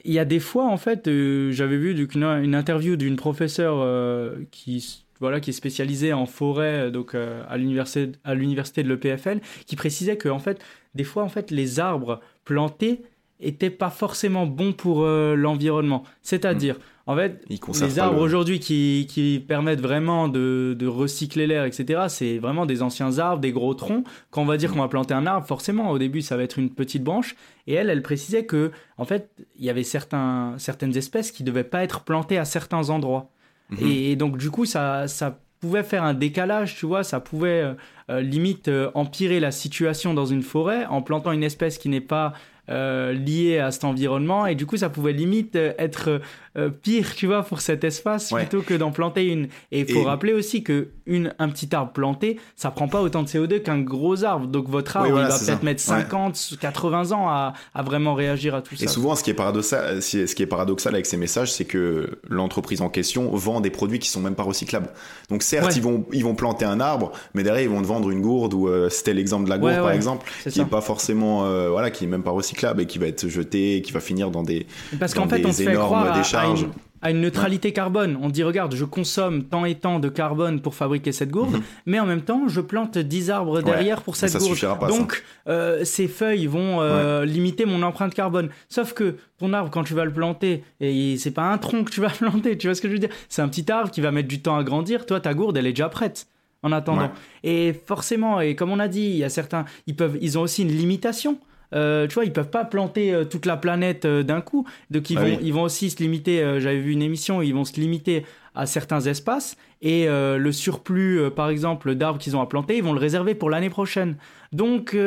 il 0.03 0.12
y 0.13 0.19
a 0.19 0.25
des 0.25 0.39
fois, 0.39 0.65
en 0.67 0.77
fait, 0.77 1.05
j'avais 1.51 1.77
vu 1.77 1.91
une, 1.98 2.24
une 2.24 2.55
interview 2.55 2.98
d'une 2.98 3.15
professeure 3.15 4.38
qui 4.51 5.05
voilà, 5.20 5.40
qui 5.40 5.52
est 5.52 5.54
spécialisée 5.54 6.14
en 6.14 6.26
forêt, 6.26 6.88
euh, 6.88 6.92
donc 6.92 7.16
euh, 7.16 7.44
à 7.48 7.58
l'université 7.58 8.12
à 8.24 8.36
l'université 8.36 8.84
de 8.84 8.90
l'EPFL, 8.90 9.40
qui 9.66 9.76
précisait 9.76 10.18
que 10.18 10.30
en 10.30 10.40
fait, 10.40 10.62
des 10.96 11.04
fois, 11.04 11.24
en 11.24 11.30
fait, 11.30 11.52
les 11.52 11.80
arbres 11.80 12.20
plantés 12.46 13.02
étaient 13.40 13.70
pas 13.70 13.90
forcément 13.90 14.46
bons 14.48 14.74
pour 14.74 15.04
euh, 15.04 15.36
l'environnement. 15.36 16.04
C'est-à-dire, 16.22 16.78
En 17.06 17.16
fait, 17.16 17.42
les 17.50 18.00
arbres 18.00 18.20
aujourd'hui 18.20 18.60
qui, 18.60 19.06
qui, 19.08 19.40
permettent 19.40 19.80
vraiment 19.80 20.28
de, 20.28 20.76
de 20.78 20.88
recycler 20.88 21.48
l'air, 21.48 21.64
etc., 21.64 22.06
c'est 22.10 22.38
vraiment 22.38 22.66
des 22.66 22.82
anciens 22.82 23.20
arbres, 23.20 23.40
des 23.40 23.52
gros 23.52 23.74
troncs. 23.74 24.06
Quand 24.32 24.42
on 24.42 24.46
va 24.46 24.58
dire 24.58 24.74
qu'on 24.74 24.80
va 24.80 24.88
planter 24.88 25.14
un 25.14 25.26
arbre, 25.26 25.48
forcément, 25.48 25.92
au 25.92 26.00
début, 26.00 26.22
ça 26.22 26.36
va 26.36 26.44
être 26.44 26.60
une 26.60 26.70
petite 26.70 27.04
branche. 27.04 27.36
Et 27.68 27.74
elle, 27.74 27.90
elle 27.90 28.02
précisait 28.02 28.46
que, 28.46 28.72
en 28.98 29.06
fait, 29.06 29.30
il 29.58 29.66
y 29.66 29.70
avait 29.70 29.84
certains, 29.84 30.56
certaines 30.58 30.98
espèces 30.98 31.32
qui 31.32 31.44
ne 31.44 31.48
devaient 31.48 31.64
pas 31.64 31.84
être 31.84 32.02
plantées 32.02 32.38
à 32.38 32.46
certains 32.46 32.90
endroits. 32.90 33.30
Mhm. 33.70 33.78
Et, 33.82 34.16
donc, 34.16 34.38
du 34.38 34.50
coup, 34.50 34.66
ça, 34.66 35.08
ça 35.08 35.40
pouvait 35.60 35.84
faire 35.84 36.04
un 36.04 36.14
décalage, 36.14 36.76
tu 36.76 36.86
vois, 36.86 37.04
ça 37.04 37.20
pouvait 37.20 37.62
euh, 37.62 37.74
euh, 38.10 38.22
limite 38.22 38.68
euh, 38.68 38.92
empirer 38.94 39.40
la 39.40 39.52
situation 39.52 40.14
dans 40.14 40.26
une 40.26 40.44
forêt 40.44 40.86
en 40.86 41.02
plantant 41.02 41.32
une 41.32 41.44
espèce 41.44 41.78
qui 41.78 41.90
n'est 41.90 42.02
pas 42.02 42.34
euh, 42.70 43.14
lié 43.14 43.60
à 43.60 43.72
cet 43.72 43.86
environnement. 43.86 44.46
Et 44.46 44.54
du 44.54 44.66
coup 44.66 44.76
ça 44.76 44.90
pouvait 44.90 45.14
limite 45.14 45.56
euh, 45.56 45.72
être 45.80 46.20
euh, 46.58 46.70
pire 46.70 47.16
tu 47.16 47.26
vois 47.26 47.44
pour 47.44 47.62
cet 47.62 47.86
espace 47.86 48.34
plutôt 48.34 48.62
que 48.62 48.74
d'en 48.74 48.92
planter 48.92 49.26
une. 49.28 49.48
Et 49.72 49.82
il 49.82 49.94
faut 49.94 50.04
rappeler 50.04 50.34
aussi 50.34 50.64
que 50.64 50.90
une, 51.06 51.34
un 51.40 51.48
petit 51.48 51.74
arbre 51.74 51.94
planté 51.94 52.42
ça 52.58 52.70
prend 52.72 52.90
pas 52.90 53.02
autant 53.02 53.24
de 53.24 53.30
CO2 53.30 53.62
qu'un 53.62 53.80
gros 53.80 54.26
arbre. 54.26 54.48
Donc 54.48 54.68
votre 54.68 54.98
arbre 54.98 55.08
il 55.08 55.14
va 55.14 55.40
peut-être 55.40 55.64
mettre 55.64 55.80
50 55.80 56.58
80 56.60 57.14
ans 57.14 57.30
à, 57.30 57.54
à, 57.74 57.84
vraiment 57.84 58.16
réagir 58.16 58.54
à 58.54 58.62
tout 58.62 58.76
ça. 58.76 58.84
et 58.84 58.88
souvent 58.90 59.16
ce 59.16 59.24
qui 59.24 59.30
est 59.30 59.34
paradoxal 59.34 60.02
ce 60.02 60.36
qui 60.36 60.44
est 60.44 60.48
paradoxal 60.48 60.94
avec 60.94 61.06
ces 61.06 61.16
messages 61.16 61.54
c'est 61.54 61.64
que 61.64 62.20
l'entreprise 62.28 62.82
en 62.82 62.90
question 62.90 63.34
vend 63.34 63.62
des 63.62 63.70
produits 63.70 64.00
qui 64.00 64.10
sont 64.10 64.20
même 64.20 64.36
pas 64.36 64.44
recyclables. 64.44 64.90
Donc 65.30 65.42
certes 65.42 65.74
ils 65.78 65.82
vont 65.82 66.06
ils 66.12 66.26
vont 66.26 66.36
planter 66.36 66.66
un 66.66 66.82
arbre 66.82 67.14
mais 67.34 67.44
derrière 67.44 67.64
ils 67.64 67.70
vont 67.70 67.82
te 67.82 67.88
vendre 67.88 68.10
une 68.10 68.22
gourde 68.22 68.54
ou 68.54 68.70
c'était 68.90 69.14
l'exemple 69.14 69.46
de 69.46 69.52
la 69.52 69.58
gourde 69.58 69.76
par 69.76 69.92
exemple 69.92 70.30
qui 70.50 70.60
est 70.60 70.66
pas 70.66 70.82
forcément 70.82 71.50
voilà 71.70 71.92
qui 71.92 72.04
est 72.04 72.08
même 72.08 72.24
pas 72.24 72.32
recyclable 72.32 72.57
et 72.80 72.86
qui 72.86 73.00
va 73.00 73.08
être 73.08 73.28
jeté, 73.28 73.82
qui 73.82 73.92
va 73.92 74.00
finir 74.00 74.32
dans 74.32 74.44
des, 74.44 74.68
Parce 75.00 75.14
qu'en 75.14 75.28
fait, 75.28 75.46
on 75.46 75.54
fait 75.54 75.74
croire 75.74 76.18
décharges. 76.18 76.68
À 77.02 77.12
une, 77.12 77.22
neutralité 77.22 77.74
carbone. 77.74 78.18
On 78.22 78.30
dit, 78.30 78.44
regarde, 78.44 78.74
je 78.74 78.84
consomme 78.84 79.44
tant 79.44 79.66
et 79.66 79.76
tant 79.76 80.00
de 80.00 80.10
carbone 80.10 80.62
pour 80.62 80.74
fabriquer 80.74 81.12
cette 81.12 81.30
gourde, 81.30 81.54
mhm. 81.54 81.62
mais 81.86 82.00
en 82.00 82.06
même 82.06 82.22
temps, 82.22 82.48
je 82.48 82.60
plante 82.60 82.98
10 82.98 83.30
arbres 83.30 83.62
derrière 83.62 84.02
pour 84.02 84.16
cette 84.16 84.36
gourde. 84.36 84.88
Donc, 84.88 85.24
euh, 85.48 85.86
ces 85.86 86.08
feuilles 86.08 86.48
vont 86.48 86.82
euh, 86.82 87.24
limiter 87.24 87.66
mon 87.66 87.84
empreinte 87.84 88.14
carbone. 88.14 88.50
Sauf 88.68 88.94
que 88.94 89.18
ton 89.38 89.54
arbre, 89.54 89.70
quand 89.70 89.84
tu 89.84 89.94
vas 89.94 90.06
le 90.06 90.14
planter, 90.14 90.64
et 90.80 91.18
c'est 91.18 91.32
pas 91.32 91.44
un 91.44 91.58
tronc 91.60 91.84
que 91.84 91.92
tu 91.92 92.02
vas 92.02 92.10
planter, 92.20 92.58
tu 92.58 92.68
vois 92.68 92.74
ce 92.74 92.82
que 92.82 92.88
je 92.88 92.94
veux 92.94 93.00
dire? 93.00 93.12
C'est 93.30 93.44
un 93.44 93.48
petit 93.48 93.72
arbre 93.72 93.92
qui 93.92 94.02
va 94.02 94.12
mettre 94.12 94.28
du 94.28 94.42
temps 94.42 94.58
à 94.58 94.64
grandir. 94.64 95.06
Toi, 95.06 95.20
ta 95.20 95.34
gourde, 95.34 95.56
elle 95.58 95.68
est 95.68 95.74
déjà 95.74 95.90
prête 95.90 96.28
en 96.64 96.72
attendant. 96.72 97.12
Et 97.44 97.74
forcément, 97.86 98.42
et 98.42 98.56
comme 98.56 98.72
on 98.72 98.80
a 98.80 98.88
dit, 98.88 99.02
il 99.02 99.18
y 99.18 99.24
a 99.24 99.30
certains, 99.30 99.66
ils 99.86 99.96
peuvent, 99.96 100.18
ils 100.22 100.38
ont 100.38 100.42
aussi 100.42 100.64
une 100.64 100.72
limitation. 100.72 101.38
Euh, 101.74 102.08
tu 102.08 102.16
vois, 102.16 102.26
ils 102.26 102.34
peuvent 102.34 102.50
pas 102.50 102.66
planter 102.66 103.14
euh, 103.14 103.26
toute 103.26 103.46
la 103.46 103.58
planète 103.58 104.06
euh, 104.06 104.24
d'un 104.24 104.42
coup. 104.42 104.66
Donc 104.92 105.10
ils, 105.10 105.18
ah 105.18 105.26
vont, 105.26 105.40
ils 105.42 105.54
vont 105.54 105.64
aussi 105.64 105.90
se 105.90 105.98
limiter. 105.98 106.60
J'avais 106.60 106.80
vu 106.80 106.92
une 106.92 107.02
émission, 107.02 107.42
ils 107.42 107.54
vont 107.54 107.66
se 107.66 107.80
limiter 107.80 108.26
à 108.58 108.66
certains 108.66 109.02
espaces 109.02 109.56
et 109.82 110.08
le 110.08 110.52
surplus, 110.52 111.22
par 111.36 111.50
exemple, 111.50 111.94
d'arbres 111.96 112.20
qu'ils 112.20 112.36
ont 112.36 112.42
à 112.42 112.48
planter, 112.48 112.78
ils 112.78 112.84
vont 112.84 112.94
le 112.94 113.00
réserver 113.00 113.36
pour 113.36 113.50
l'année 113.50 113.70
prochaine. 113.70 114.16
Donc 114.52 114.98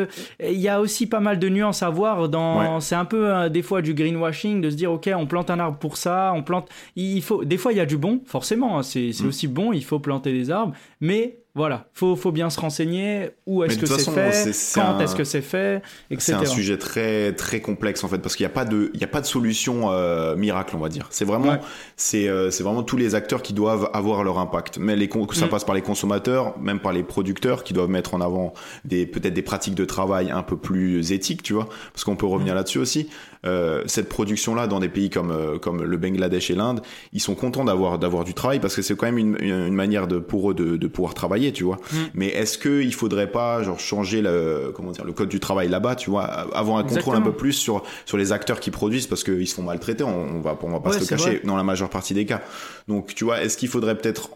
il 0.41 0.61
y 0.61 0.69
a 0.69 0.81
aussi 0.81 1.07
pas 1.07 1.21
mal 1.21 1.39
de 1.39 1.49
nuances 1.49 1.83
à 1.83 1.91
voir. 1.91 2.29
Dans, 2.29 2.81
c'est 2.81 2.95
un 2.95 3.05
peu 3.05 3.51
des 3.51 3.63
fois 3.63 3.83
du 3.83 3.95
greenwashing 3.95 4.61
de 4.61 4.71
se 4.71 4.77
dire 4.77 4.93
ok, 4.93 5.11
on 5.17 5.27
plante 5.27 5.51
un 5.51 5.59
arbre 5.59 5.79
pour 5.79 5.97
ça, 5.97 6.33
on 6.35 6.43
plante. 6.43 6.69
Il 6.97 7.23
faut, 7.23 7.45
des 7.45 7.57
fois 7.57 7.73
il 7.73 7.79
y 7.79 7.81
a 7.81 7.87
du 7.87 7.97
bon, 7.97 8.21
forcément. 8.27 8.79
Hein, 8.79 8.83
c'est, 8.83 9.11
mm. 9.21 9.27
aussi 9.27 9.49
bon, 9.49 9.73
il 9.73 9.85
faut 9.85 9.99
planter 9.99 10.33
des 10.33 10.51
arbres, 10.51 10.75
mais 11.01 11.41
voilà, 11.55 11.89
faut, 11.95 12.15
faut 12.15 12.31
bien 12.31 12.49
se 12.49 12.61
renseigner 12.61 13.31
où 13.45 13.65
est-ce 13.65 13.77
que 13.77 13.87
c'est 13.87 14.11
fait, 14.11 14.53
quand 14.75 15.01
est-ce 15.01 15.17
que 15.17 15.25
c'est 15.25 15.43
fait, 15.43 15.83
etc. 16.11 16.21
C'est 16.21 16.33
un 16.35 16.45
sujet 16.45 16.79
très 16.79 17.33
très 17.33 17.61
complexe 17.61 18.05
en 18.05 18.09
fait 18.09 18.19
parce 18.19 18.37
qu'il 18.37 18.45
n'y 18.47 18.53
a 18.53 18.55
pas 18.55 18.65
de 18.65 18.91
il 18.95 19.01
y 19.01 19.05
a 19.05 19.09
pas 19.09 19.21
de 19.21 19.27
solution 19.27 19.91
euh, 19.91 20.37
miracle 20.37 20.77
on 20.77 20.79
va 20.79 20.89
dire. 20.89 21.09
C'est 21.11 21.25
vraiment 21.25 21.59
c'est 21.97 22.29
euh, 22.29 22.53
c'est 22.53 22.63
vraiment 22.63 22.85
tous 22.85 22.97
les 22.97 23.17
acteurs 23.17 23.40
qui 23.43 23.53
doivent 23.53 23.91
avoir 23.93 24.25
leur 24.25 24.39
impact. 24.39 24.79
Mais 24.79 24.97
les 24.97 25.09
ça 25.33 25.47
mm. 25.47 25.49
passe 25.49 25.65
par 25.65 25.75
les 25.75 25.83
consommateurs, 25.83 26.59
même 26.59 26.81
par 26.81 26.93
les 26.93 27.03
producteurs 27.03 27.65
qui 27.65 27.73
doivent 27.73 27.91
mettre 27.91 28.15
en 28.15 28.21
avant 28.21 28.55
des 28.85 29.07
peut-être 29.07 29.35
des 29.35 29.43
pratiques 29.43 29.75
de 29.75 29.85
travail 29.85 30.31
un 30.31 30.43
peu 30.43 30.57
plus 30.57 31.13
éthiques, 31.13 31.43
tu 31.43 31.53
vois, 31.53 31.69
parce 31.93 32.05
qu'on 32.05 32.17
peut 32.17 32.27
revenir 32.27 32.55
mm. 32.55 32.57
là-dessus 32.57 32.79
aussi. 32.79 33.09
Euh, 33.47 33.83
cette 33.87 34.11
production-là 34.11 34.67
dans 34.67 34.81
des 34.81 34.91
pays 34.91 35.09
comme 35.09 35.31
euh, 35.31 35.59
comme 35.59 35.83
le 35.83 35.97
Bangladesh 35.97 36.51
et 36.51 36.55
l'Inde, 36.55 36.83
ils 37.15 37.21
sont 37.21 37.35
contents 37.35 37.65
d'avoir 37.65 37.99
d'avoir 37.99 38.25
du 38.25 38.35
travail 38.35 38.61
parce 38.61 38.77
que 38.77 38.83
c'est 38.83 38.95
quand 38.95 39.07
même 39.07 39.17
une, 39.17 39.37
une, 39.41 39.73
manière 39.73 40.07
de 40.07 40.19
pour 40.19 40.51
eux 40.51 40.55
de, 40.55 40.77
de 40.77 40.87
pouvoir 40.87 41.15
travailler, 41.15 41.51
tu 41.51 41.65
vois. 41.65 41.77
Mm. 41.91 41.97
Mais 42.13 42.27
est-ce 42.27 42.59
que 42.59 42.83
il 42.83 42.93
faudrait 42.93 43.33
pas 43.33 43.63
genre 43.63 43.81
changer 43.81 44.21
le 44.21 44.73
comment 44.75 44.91
dire 44.91 45.07
le 45.07 45.15
code 45.15 45.31
du 45.31 45.41
travail 45.41 45.69
là-bas, 45.69 45.95
tu 45.95 46.11
vois, 46.11 46.25
avoir 46.25 46.77
un 46.77 46.83
contrôle 46.83 47.17
un 47.17 47.23
peu 47.23 47.33
plus 47.33 47.55
sur 47.55 47.83
sur 48.05 48.19
les 48.19 48.33
acteurs 48.33 48.61
qui 48.61 48.71
produisent 48.71 49.07
parce 49.07 49.25
qu'ils 49.25 49.49
se 49.49 49.55
font 49.55 49.63
maltraiter, 49.63 50.05
on, 50.05 50.37
on 50.37 50.41
va 50.41 50.59
on 50.63 50.71
va 50.71 50.81
pas 50.81 50.93
se 50.93 51.01
le 51.01 51.07
cacher 51.07 51.41
dans 51.45 51.57
la 51.57 51.65
majeure 51.65 51.89
partie 51.89 52.13
des 52.13 52.27
cas. 52.27 52.43
Donc 52.89 53.15
tu 53.15 53.25
vois, 53.25 53.30
est-ce 53.33 53.57
qu'il 53.57 53.69
faudrait 53.69 53.97
peut-être 53.97 54.31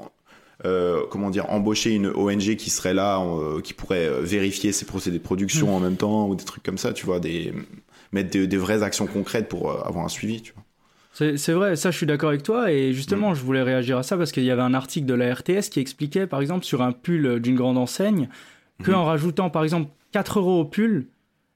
euh, 0.64 1.02
comment 1.10 1.30
dire, 1.30 1.50
embaucher 1.50 1.90
une 1.90 2.06
ONG 2.06 2.56
qui 2.56 2.70
serait 2.70 2.94
là, 2.94 3.18
euh, 3.20 3.60
qui 3.60 3.74
pourrait 3.74 4.08
vérifier 4.22 4.72
ces 4.72 4.84
procédés 4.84 5.18
de 5.18 5.22
production 5.22 5.66
mm. 5.66 5.74
en 5.74 5.80
même 5.80 5.96
temps 5.96 6.28
ou 6.28 6.36
des 6.36 6.44
trucs 6.44 6.62
comme 6.62 6.78
ça, 6.78 6.92
tu 6.92 7.04
vois, 7.04 7.20
des 7.20 7.52
mettre 8.12 8.30
des, 8.30 8.56
vraies 8.56 8.82
actions 8.84 9.06
concrètes 9.06 9.48
pour 9.48 9.70
euh, 9.70 9.82
avoir 9.84 10.04
un 10.04 10.08
suivi, 10.08 10.40
tu 10.40 10.52
vois. 10.52 10.62
C'est 11.36 11.52
vrai, 11.52 11.76
ça 11.76 11.92
je 11.92 11.96
suis 11.96 12.06
d'accord 12.06 12.30
avec 12.30 12.42
toi 12.42 12.72
et 12.72 12.92
justement 12.92 13.32
mm. 13.32 13.34
je 13.34 13.42
voulais 13.42 13.62
réagir 13.62 13.98
à 13.98 14.02
ça 14.02 14.16
parce 14.16 14.32
qu'il 14.32 14.44
y 14.44 14.50
avait 14.50 14.62
un 14.62 14.74
article 14.74 15.06
de 15.06 15.14
la 15.14 15.32
RTS 15.34 15.70
qui 15.70 15.78
expliquait 15.78 16.26
par 16.26 16.40
exemple 16.40 16.64
sur 16.64 16.82
un 16.82 16.90
pull 16.90 17.38
d'une 17.40 17.54
grande 17.54 17.78
enseigne 17.78 18.28
qu'en 18.84 19.04
mm. 19.04 19.06
rajoutant 19.06 19.50
par 19.50 19.62
exemple 19.62 19.90
4 20.12 20.38
euros 20.40 20.60
au 20.60 20.64
pull, 20.64 21.06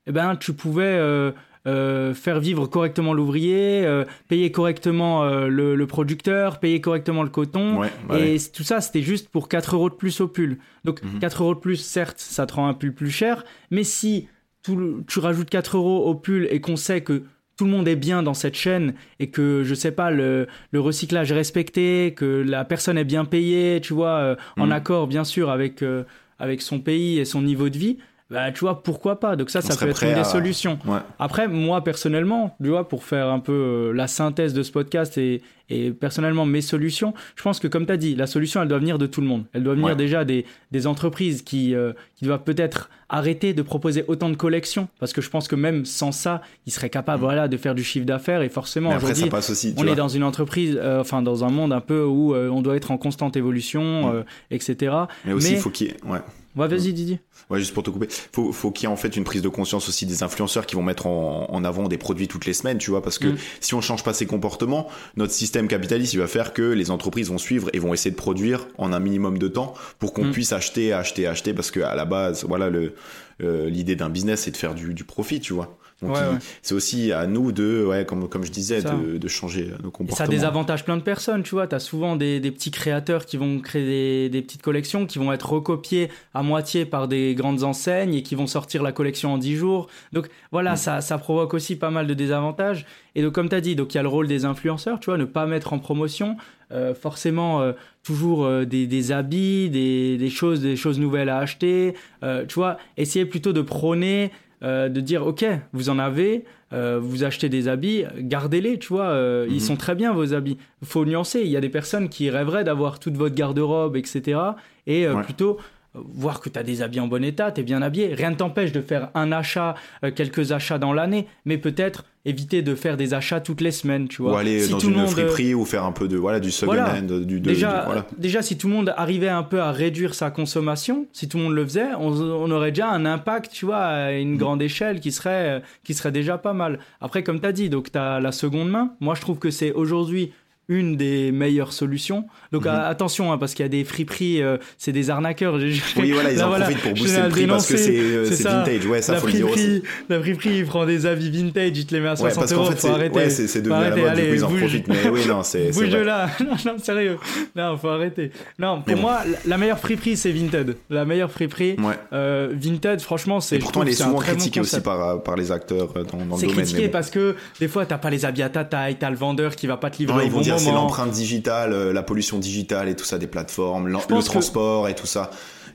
eh 0.07 0.13
ben, 0.13 0.37
tu 0.37 0.53
pouvais 0.53 1.33
euh, 1.67 1.89
euh, 1.89 2.15
faire 2.15 2.41
vivre 2.41 2.67
correctement 2.67 3.13
l'ouvrier, 3.13 3.87
payer 4.29 4.51
correctement 4.51 5.25
le, 5.25 5.87
producteur, 5.87 6.61
payer 6.61 6.81
correctement 6.81 7.23
le 7.23 7.29
coton. 7.29 7.83
et 8.15 8.37
tout 8.53 8.63
ça, 8.63 8.81
c'était 8.81 9.03
juste 9.03 9.29
pour 9.29 9.49
4 9.49 9.75
euros 9.75 9.91
de 9.91 9.95
plus 9.95 10.21
au 10.21 10.29
pull. 10.29 10.59
Donc 10.85 11.01
4 11.01 11.37
mm-hmm. 11.37 11.43
euros 11.43 11.55
de 11.55 11.61
plus, 11.61 11.77
certes, 11.77 12.19
ça 12.19 12.47
te 12.47 12.55
rend 12.55 12.69
un 12.69 12.75
pull 12.75 12.93
plus 12.93 13.11
cher, 13.11 13.45
mais 13.71 13.85
si 13.85 14.29
tu 14.63 15.19
rajoutes 15.19 15.51
4 15.51 15.77
euros 15.77 16.07
au 16.07 16.15
pull 16.15 16.47
et 16.51 16.61
qu'on 16.61 16.77
sait 16.77 17.01
que 17.01 17.25
tout 17.59 17.65
le 17.65 17.73
monde 17.73 17.89
est 17.89 17.97
bien 17.97 18.23
dans 18.23 18.35
cette 18.35 18.55
chaîne 18.55 18.95
et 19.19 19.31
que 19.31 19.65
je 19.65 19.75
sais 19.75 19.91
pas 19.91 20.11
le, 20.11 20.47
recyclage 20.73 21.33
est 21.33 21.35
respecté, 21.35 22.15
que 22.17 22.25
la 22.25 22.65
personne 22.65 22.97
est 22.97 23.05
bien 23.05 23.25
payée, 23.25 23.81
tu 23.83 23.93
vois, 23.93 24.19
euh, 24.19 24.37
en 24.57 24.69
mm. 24.69 24.73
accord 24.73 25.07
bien 25.09 25.25
sûr 25.25 25.51
avec 25.51 25.83
euh, 25.83 26.05
avec 26.39 26.63
son 26.63 26.79
pays 26.79 27.19
et 27.19 27.25
son 27.25 27.43
niveau 27.43 27.69
de 27.69 27.77
vie, 27.77 27.99
bah, 28.31 28.53
tu 28.53 28.61
vois, 28.61 28.83
pourquoi 28.83 29.21
pas? 29.21 29.37
Donc 29.37 29.49
ça, 29.49 29.63
ça 29.63 29.75
peut 29.75 29.89
être 29.89 30.03
une 30.03 30.15
des 30.15 30.25
solutions. 30.25 30.79
Après, 31.19 31.49
moi, 31.49 31.83
personnellement, 31.83 32.55
tu 32.63 32.69
vois, 32.69 32.87
pour 32.87 33.05
faire 33.05 33.29
un 33.29 33.41
peu 33.41 33.53
euh, 33.53 33.93
la 33.93 34.07
synthèse 34.07 34.53
de 34.53 34.63
ce 34.63 34.71
podcast 34.71 35.17
et, 35.17 35.41
et 35.71 35.93
personnellement 35.93 36.45
mes 36.45 36.61
solutions, 36.61 37.15
je 37.37 37.43
pense 37.43 37.59
que 37.59 37.69
comme 37.69 37.87
tu 37.87 37.93
as 37.93 37.97
dit, 37.97 38.15
la 38.15 38.27
solution, 38.27 38.61
elle 38.61 38.69
doit 38.69 38.81
venir 38.81 38.99
de 38.99 39.07
tout 39.07 39.23
le 39.23 39.27
monde. 39.27 39.45
Elle 39.55 39.63
doit 39.63 39.75
venir 39.75 39.97
déjà 39.97 40.27
des, 40.27 40.45
des 40.73 40.87
entreprises 40.87 41.41
qui, 41.41 41.75
euh, 41.75 41.95
qui 42.17 42.27
doivent 42.27 42.45
peut-être 42.45 42.91
arrêter 43.09 43.55
de 43.55 43.63
proposer 43.63 44.05
autant 44.09 44.29
de 44.29 44.37
collections, 44.37 44.89
parce 45.01 45.15
que 45.15 45.23
je 45.23 45.31
pense 45.31 45.49
que 45.49 45.57
même 45.57 45.87
sans 45.87 46.13
ça, 46.13 46.43
ils 46.67 46.73
seraient 46.73 46.91
capables 46.91 47.23
mm. 47.23 47.25
voilà, 47.25 47.49
de 47.49 47.57
faire 47.57 47.75
du 47.75 47.83
chiffre 47.83 48.05
d'affaires. 48.05 48.43
Et 48.43 48.51
forcément, 48.51 48.95
aujourd'hui, 48.95 49.31
on 49.79 49.87
est 49.87 49.95
dans 49.95 50.09
une 50.09 50.25
entreprise, 50.25 50.79
euh, 50.79 51.01
enfin 51.01 51.23
dans 51.23 51.45
un 51.45 51.51
monde 51.51 51.73
un 51.73 51.81
peu 51.81 52.03
où 52.03 52.35
on 52.35 52.61
doit 52.61 52.77
être 52.77 52.91
en 52.91 52.99
constante 52.99 53.39
évolution, 53.39 54.13
mm. 54.13 54.25
etc. 54.51 54.97
Mais 55.25 55.33
aussi, 55.33 55.53
il 55.55 55.59
faut 55.61 55.71
qu'il 55.71 55.87
y 55.87 55.91
ait... 55.93 55.97
Ouais. 56.05 56.21
Ouais, 56.59 56.67
vas-y 56.67 56.93
Didier. 56.93 57.21
Ouais, 57.51 57.61
juste 57.61 57.73
pour 57.73 57.85
te 57.85 57.91
couper. 57.91 58.09
Faut, 58.33 58.51
faut 58.53 58.73
qu'il 58.73 58.89
y 58.89 58.91
ait 58.91 58.93
en 58.93 58.97
fait 58.97 59.17
une 59.17 59.23
prise 59.23 59.43
de 59.43 59.49
conscience 59.49 59.89
aussi 59.89 60.07
des 60.07 60.25
influenceurs 60.25 60.67
qui 60.67 60.75
vont 60.75 60.83
mettre 60.83 61.07
en, 61.07 61.63
avant 61.63 61.87
des 61.87 61.99
produits 61.99 62.27
toutes 62.27 62.47
les 62.47 62.53
semaines, 62.53 62.79
tu 62.79 62.91
vois, 62.91 63.01
parce 63.01 63.19
que 63.19 63.29
mm. 63.29 63.39
si 63.61 63.75
on 63.75 63.81
change 63.81 64.03
pas 64.03 64.13
ses 64.13 64.27
comportements, 64.27 64.89
notre 65.17 65.33
système 65.33 65.69
capitaliste, 65.69 66.15
il 66.15 66.19
va 66.19 66.27
faire 66.27 66.53
que 66.53 66.63
les 66.63 66.91
entreprises 66.91 67.29
vont 67.29 67.39
suivre 67.39 67.71
et 67.75 67.79
vont 67.79 67.95
essayer 67.95 68.11
de 68.11 68.17
produire 68.17 68.67
en 68.77 68.93
un 68.93 68.99
minimum 68.99 69.39
de 69.39 69.47
temps 69.47 69.75
pour 70.01 70.13
qu'on 70.13 70.25
mm. 70.25 70.33
puisse 70.33 70.53
acheter, 70.53 70.93
acheter, 70.93 71.29
acheter, 71.29 71.55
parce 71.55 71.71
que 71.71 71.79
à 71.79 71.95
la 71.95 72.05
base, 72.05 72.45
voilà, 72.45 72.71
le, 72.71 72.95
euh, 73.41 73.71
l'idée 73.71 73.95
d'un 73.95 74.11
business, 74.11 74.43
c'est 74.43 74.51
de 74.51 74.57
faire 74.57 74.75
du, 74.75 74.93
du 74.93 75.05
profit, 75.05 75.39
tu 75.39 75.53
vois. 75.53 75.78
Donc 76.01 76.17
c'est 76.63 76.75
aussi 76.75 77.11
à 77.13 77.27
nous 77.27 77.51
de, 77.51 77.85
ouais, 77.85 78.05
comme, 78.05 78.29
comme 78.29 78.45
je 78.45 78.53
disais, 78.53 78.83
de, 78.83 79.19
de, 79.19 79.29
changer 79.29 79.73
nos 79.83 79.91
comportements. 79.91 80.15
Et 80.15 80.17
ça 80.17 80.27
désavantage 80.29 80.85
plein 80.85 80.97
de 80.97 81.03
personnes, 81.03 81.43
tu 81.43 81.51
vois. 81.51 81.67
Tu 81.67 81.75
as 81.75 81.81
souvent 81.81 82.15
des, 82.15 82.39
des, 82.39 82.53
petits 82.53 82.71
créateurs 82.71 83.27
qui 83.27 83.37
vont 83.37 83.59
créer 83.59 83.85
des, 83.85 84.29
des, 84.29 84.43
petites 84.43 84.63
collections 84.63 85.07
qui 85.07 85.19
vont 85.19 85.33
être 85.33 85.51
recopiées 85.51 86.09
à 86.35 86.43
moitié 86.43 86.85
par 86.85 87.09
des 87.09 87.35
grandes 87.35 87.65
enseignes 87.65 88.15
et 88.15 88.23
qui 88.23 88.37
vont 88.37 88.47
sortir 88.47 88.83
la 88.85 88.93
collection 88.93 89.35
en 89.35 89.39
10 89.39 89.57
jours. 89.57 89.89
Donc 90.13 90.29
voilà, 90.53 90.75
mm. 90.75 90.77
ça, 90.77 91.01
ça 91.01 91.19
provoque 91.19 91.53
aussi 91.55 91.75
pas 91.75 91.91
mal 91.91 92.07
de 92.07 92.15
désavantages. 92.15 92.87
Et 93.17 93.23
donc, 93.23 93.33
comme 93.33 93.49
tu 93.49 93.57
as 93.57 93.61
dit, 93.61 93.73
il 93.73 93.95
y 93.95 93.99
a 93.99 94.03
le 94.03 94.09
rôle 94.09 94.29
des 94.29 94.45
influenceurs, 94.45 95.01
tu 95.01 95.07
vois, 95.07 95.19
ne 95.19 95.25
pas 95.25 95.47
mettre 95.47 95.73
en 95.73 95.81
promotion. 95.81 96.37
Euh, 96.71 96.95
forcément 96.95 97.63
euh, 97.63 97.73
toujours 98.03 98.45
euh, 98.45 98.67
des, 98.67 98.87
des, 98.87 99.11
habits, 99.11 99.71
des, 99.71 100.19
des, 100.19 100.29
choses, 100.29 100.61
des 100.61 100.77
choses 100.77 100.99
nouvelles 100.99 101.31
à 101.31 101.39
acheter. 101.39 101.95
tu 102.23 102.55
vois, 102.55 102.77
essayer 102.97 103.25
plutôt 103.25 103.53
de 103.53 103.63
prôner 103.63 104.31
euh, 104.63 104.89
de 104.89 105.01
dire 105.01 105.25
ok 105.25 105.45
vous 105.73 105.89
en 105.89 106.01
avez 106.01 106.45
euh, 106.73 106.99
vous 107.01 107.23
achetez 107.23 107.49
des 107.49 107.69
habits 107.69 108.05
gardez-les 108.19 108.79
tu 108.79 108.89
vois 108.89 109.07
euh, 109.07 109.47
ils 109.49 109.55
mhm. 109.55 109.61
sont 109.61 109.77
très 109.77 109.95
bien 109.95 110.13
vos 110.13 110.35
habits. 110.35 110.59
Faut 110.83 111.05
nuancer 111.05 111.43
il 111.43 111.49
y 111.49 111.57
a 111.57 111.61
des 111.61 111.69
personnes 111.69 112.09
qui 112.09 112.29
rêveraient 112.29 112.65
d'avoir 112.65 112.99
toute 112.99 113.17
votre 113.17 113.37
garde-robe 113.37 113.97
etc 113.97 114.41
et 114.89 115.07
plutôt 115.23 115.59
voir 115.95 116.41
que 116.41 116.49
tu 116.49 116.59
as 116.59 116.65
des 116.65 116.83
habits 116.83 116.99
en 116.99 117.07
bon 117.07 117.23
état 117.23 117.53
tu 117.53 117.61
es 117.61 117.65
bien 117.65 117.83
habillé. 117.83 118.15
Rien 118.15 118.31
ne 118.31 118.37
t'empêche 118.37 118.73
de 118.73 118.81
faire 118.81 119.11
un 119.15 119.31
achat 119.31 119.77
quelques 120.17 120.51
achats 120.51 120.79
dans 120.79 120.93
l'année 120.93 121.29
mais 121.45 121.59
peut-être 121.59 122.05
éviter 122.29 122.63
de 122.63 122.75
faire 122.75 122.97
des 122.97 123.15
achats 123.15 123.41
toutes 123.41 123.61
les 123.61 123.71
semaines, 123.73 124.09
tu 124.09 124.23
vois. 124.23 124.33
Ou 124.33 124.37
aller 124.37 124.61
Si 124.61 124.71
dans 124.71 124.79
une 124.79 124.95
monde- 124.95 125.09
friperie 125.09 125.55
ou 125.55 125.65
faire 125.65 125.85
un 125.85 125.93
peu 125.93 126.09
de 126.09 126.17
voilà 126.17 126.41
du 126.41 126.51
second 126.51 126.73
Voilà. 126.73 126.95
hand, 126.95 127.25
du 127.25 127.41
de, 127.41 127.45
déjà, 127.51 127.79
du- 127.81 127.85
voilà. 127.87 128.07
déjà, 128.19 128.43
si 128.43 128.57
tout 128.59 128.69
le 128.69 128.75
monde 128.75 128.95
arrivait 128.97 129.29
un 129.29 129.43
peu 129.43 129.61
à 129.61 129.73
réduire 129.73 130.15
sa 130.15 130.31
consommation, 130.31 131.07
si 131.13 131.29
tout 131.29 131.39
le 131.39 131.45
monde 131.45 131.55
le 131.55 131.65
faisait, 131.65 131.89
on, 131.99 132.09
on 132.13 132.51
aurait 132.51 132.71
déjà 132.73 132.91
un 132.91 133.05
impact, 133.07 133.53
tu 133.53 133.65
vois, 133.67 133.79
à 133.79 134.13
une 134.13 134.35
Mm. 134.35 134.39
grande 134.39 134.63
échelle 134.63 135.01
qui 135.01 135.13
serait, 135.13 135.63
qui 135.85 135.95
serait 135.95 136.13
déjà 136.13 136.39
pas 136.39 136.53
mal. 136.53 136.79
Après, 137.01 137.23
comme 137.23 137.41
tu 137.41 137.47
as 137.47 137.53
dit, 137.53 137.69
donc 137.71 137.91
tu 137.93 137.99
as 137.99 138.21
la 138.21 138.33
seconde 138.33 138.71
main. 138.71 138.91
Moi, 139.01 139.15
je 139.15 139.21
trouve 139.21 139.39
que 139.39 139.51
c'est 139.51 139.73
aujourd'hui 139.73 140.33
une 140.69 140.97
des 140.97 141.33
meilleures 141.33 141.73
solutions. 141.73 142.27
Donc 142.53 142.65
Mhm. 142.65 142.71
attention, 142.73 143.33
hein, 143.33 143.39
parce 143.39 143.55
qu'il 143.55 143.65
y 143.65 143.67
a 143.67 143.71
des 143.71 143.85
friperies, 143.85 144.43
euh, 144.43 144.59
c'est 144.77 144.93
des 144.93 145.09
arnaqueurs. 145.11 145.59
J'ai- 145.59 145.81
Oui, 145.97 146.11
voilà, 146.13 146.31
ils 146.33 146.39
Là, 146.39 146.47
en 146.47 146.49
voilà, 146.51 146.65
profitent 146.67 146.83
pour 146.83 146.93
booster 146.95 147.23
le 147.23 147.29
prix 147.31 147.47
parce 147.47 147.67
que 147.67 147.73
dénoncer, 147.75 147.93
c'est 147.93 147.99
euh, 147.99 148.25
c'est 148.27 148.35
c'est 148.37 148.43
vintage. 148.49 148.87
Ouais, 148.87 149.03
ça 149.03 149.13
la 149.15 149.21
faut 149.21 149.27
le 149.29 149.33
dire 149.33 149.47
aussi. 149.51 149.55
friperie, 149.59 149.83
la 150.09 150.21
friperie, 150.21 150.59
il 150.59 150.65
prend 150.67 150.85
des 150.87 151.07
habits 151.07 151.31
vintage, 151.31 151.71
il 151.75 151.87
te 151.87 151.95
les 151.95 152.01
met 152.01 152.09
à 152.09 152.11
Ouais, 152.13 152.17
60 152.17 152.39
parce 152.41 152.53
qu'en 152.53 152.57
euros, 152.61 152.71
fait, 152.71 152.77
faut 152.77 152.87
c'est 152.89 152.93
arrêter. 152.93 153.17
ouais, 153.17 153.31
c'est 153.31 153.49
c'est 153.49 153.63
devenu 153.63 153.77
à 153.77 153.81
la 153.81 153.87
arrêter, 153.87 154.01
mode, 154.03 154.11
du 154.15 154.21
coup, 154.21 154.27
allez, 154.27 154.35
ils 154.37 154.45
en 154.45 154.49
bouge. 154.51 154.61
profitent. 154.61 154.89
Mais 154.89 155.09
oui, 155.11 155.21
non, 155.27 155.43
c'est 155.43 155.73
c'est 155.73 155.81
Bouge 155.81 155.89
de 155.91 155.99
là, 155.99 156.31
non, 156.41 156.57
non, 156.73 156.79
sérieux. 156.79 157.17
Non, 157.57 157.77
faut 157.79 157.89
arrêter. 157.89 158.31
Non, 158.59 158.83
pour 158.83 158.95
bon. 158.95 159.01
moi, 159.01 159.21
la- 159.47 159.57
meilleure 159.59 159.79
friperie, 159.79 160.17
c'est 160.17 160.31
Vinted. 160.33 160.77
La 160.91 161.05
meilleure 161.05 161.31
friperie, 161.33 161.77
Ouais. 161.79 161.95
euh, 162.13 162.53
Vinted, 162.55 163.01
franchement, 163.01 163.41
c'est. 163.41 163.57
Et 163.57 163.59
pourtant, 163.59 163.83
elle 163.83 163.89
est 163.89 163.93
c'est 163.93 164.05
souvent 164.05 164.19
critiquée 164.19 164.61
aussi 164.61 164.71
concept. 164.71 164.85
par, 164.85 165.23
par 165.23 165.37
les 165.37 165.51
acteurs 165.51 165.93
euh, 165.97 166.05
dans, 166.05 166.19
le 166.19 166.25
C'est 166.37 166.43
domaine. 166.47 166.57
critiqué 166.59 166.79
mais 166.83 166.87
bon. 166.89 166.93
parce 166.93 167.11
que 167.11 167.35
des 167.59 167.69
fois, 167.69 167.87
t'as 167.87 167.99
pas 167.99 168.11
les 168.11 168.25
habits 168.25 168.43
à 168.43 168.49
ta 168.51 168.65
taille, 168.65 168.97
t'as 168.99 169.11
le 169.11 169.17
vendeur 169.17 169.57
qui 169.57 169.67
va 169.67 169.77
pas 169.77 169.91
te 169.91 169.99
livrer 169.99 170.27
au 170.27 170.29
bon 170.29 170.41
c'est 170.59 170.73
l'empreinte 170.73 171.11
digitale, 171.11 171.73
euh, 171.73 171.93
la 171.93 172.03
pollution 172.03 172.39
digitale 172.39 172.89
et 172.89 172.97
tout 172.97 173.05
ça 173.05 173.19
des 173.19 173.27
plateformes, 173.27 173.89
le 173.89 173.99
que- 173.99 174.25
transport 174.25 174.89
et 174.89 174.95
tout 174.95 175.07
ça. 175.07 175.31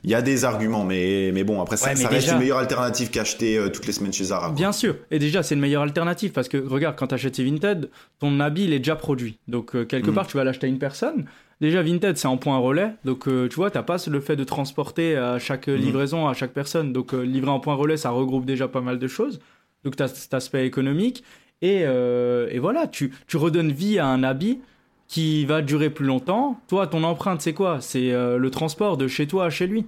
Il 0.06 0.10
y 0.10 0.14
a 0.14 0.20
des 0.20 0.44
arguments, 0.44 0.84
mais, 0.84 1.30
mais 1.32 1.44
bon, 1.44 1.62
après, 1.62 1.78
ça, 1.78 1.88
Ouais, 1.88 1.96
ça 1.96 2.08
reste 2.08 2.20
déjà- 2.26 2.34
une 2.34 2.40
meilleure 2.40 2.58
alternative 2.58 3.08
qu'acheter 3.08 3.56
euh, 3.56 3.70
toutes 3.70 3.86
les 3.86 3.92
semaines 3.94 4.12
chez 4.12 4.24
Zara. 4.24 4.48
quoi. 4.48 4.54
Bien 4.54 4.70
sûr. 4.72 4.96
Et 5.10 5.18
déjà, 5.18 5.42
c'est 5.42 5.54
une 5.54 5.62
meilleure 5.62 5.80
alternative 5.82 6.32
parce 6.32 6.48
que 6.48 6.58
regarde, 6.58 6.94
quand 6.98 7.06
tu 7.06 7.14
achètes 7.14 7.36
chez 7.36 7.44
Vinted, 7.44 7.88
ton 8.18 8.38
habit, 8.40 8.64
il 8.64 8.74
est 8.74 8.80
déjà 8.80 8.96
produit. 8.96 9.38
Donc, 9.48 9.74
euh, 9.74 9.86
quelque 9.86 10.10
Mm. 10.10 10.14
part, 10.14 10.26
tu 10.26 10.36
vas 10.36 10.44
l'acheter 10.44 10.66
à 10.66 10.68
une 10.68 10.78
personne. 10.78 11.24
Déjà, 11.62 11.80
Vinted, 11.82 12.18
c'est 12.18 12.28
en 12.28 12.36
point 12.36 12.58
relais. 12.58 12.90
Donc, 13.06 13.26
euh, 13.28 13.48
tu 13.48 13.54
vois, 13.56 13.70
t'as 13.70 13.82
pas 13.82 13.96
le 14.06 14.20
fait 14.20 14.36
de 14.36 14.44
transporter 14.44 15.16
à 15.16 15.38
chaque 15.38 15.68
Mm. 15.68 15.74
livraison, 15.76 16.28
à 16.28 16.34
chaque 16.34 16.52
personne. 16.52 16.92
Donc, 16.92 17.14
livrer 17.14 17.50
en 17.50 17.60
point 17.60 17.74
relais, 17.74 17.96
ça 17.96 18.10
regroupe 18.10 18.44
déjà 18.44 18.68
pas 18.68 18.82
mal 18.82 18.98
de 18.98 19.08
choses. 19.08 19.40
Donc, 19.84 19.96
tu 19.96 20.02
as 20.02 20.08
cet 20.08 20.34
aspect 20.34 20.66
économique. 20.66 21.24
Et, 21.62 21.78
et 21.84 22.58
voilà, 22.58 22.86
tu, 22.88 23.14
tu 23.26 23.38
redonnes 23.38 23.72
vie 23.72 23.98
à 23.98 24.06
un 24.06 24.22
habit 24.22 24.58
qui 25.08 25.44
va 25.44 25.62
durer 25.62 25.90
plus 25.90 26.06
longtemps. 26.06 26.60
Toi, 26.68 26.86
ton 26.86 27.04
empreinte, 27.04 27.40
c'est 27.42 27.52
quoi? 27.54 27.80
C'est 27.80 28.12
euh, 28.12 28.38
le 28.38 28.50
transport 28.50 28.96
de 28.96 29.06
chez 29.08 29.26
toi 29.26 29.46
à 29.46 29.50
chez 29.50 29.66
lui. 29.66 29.84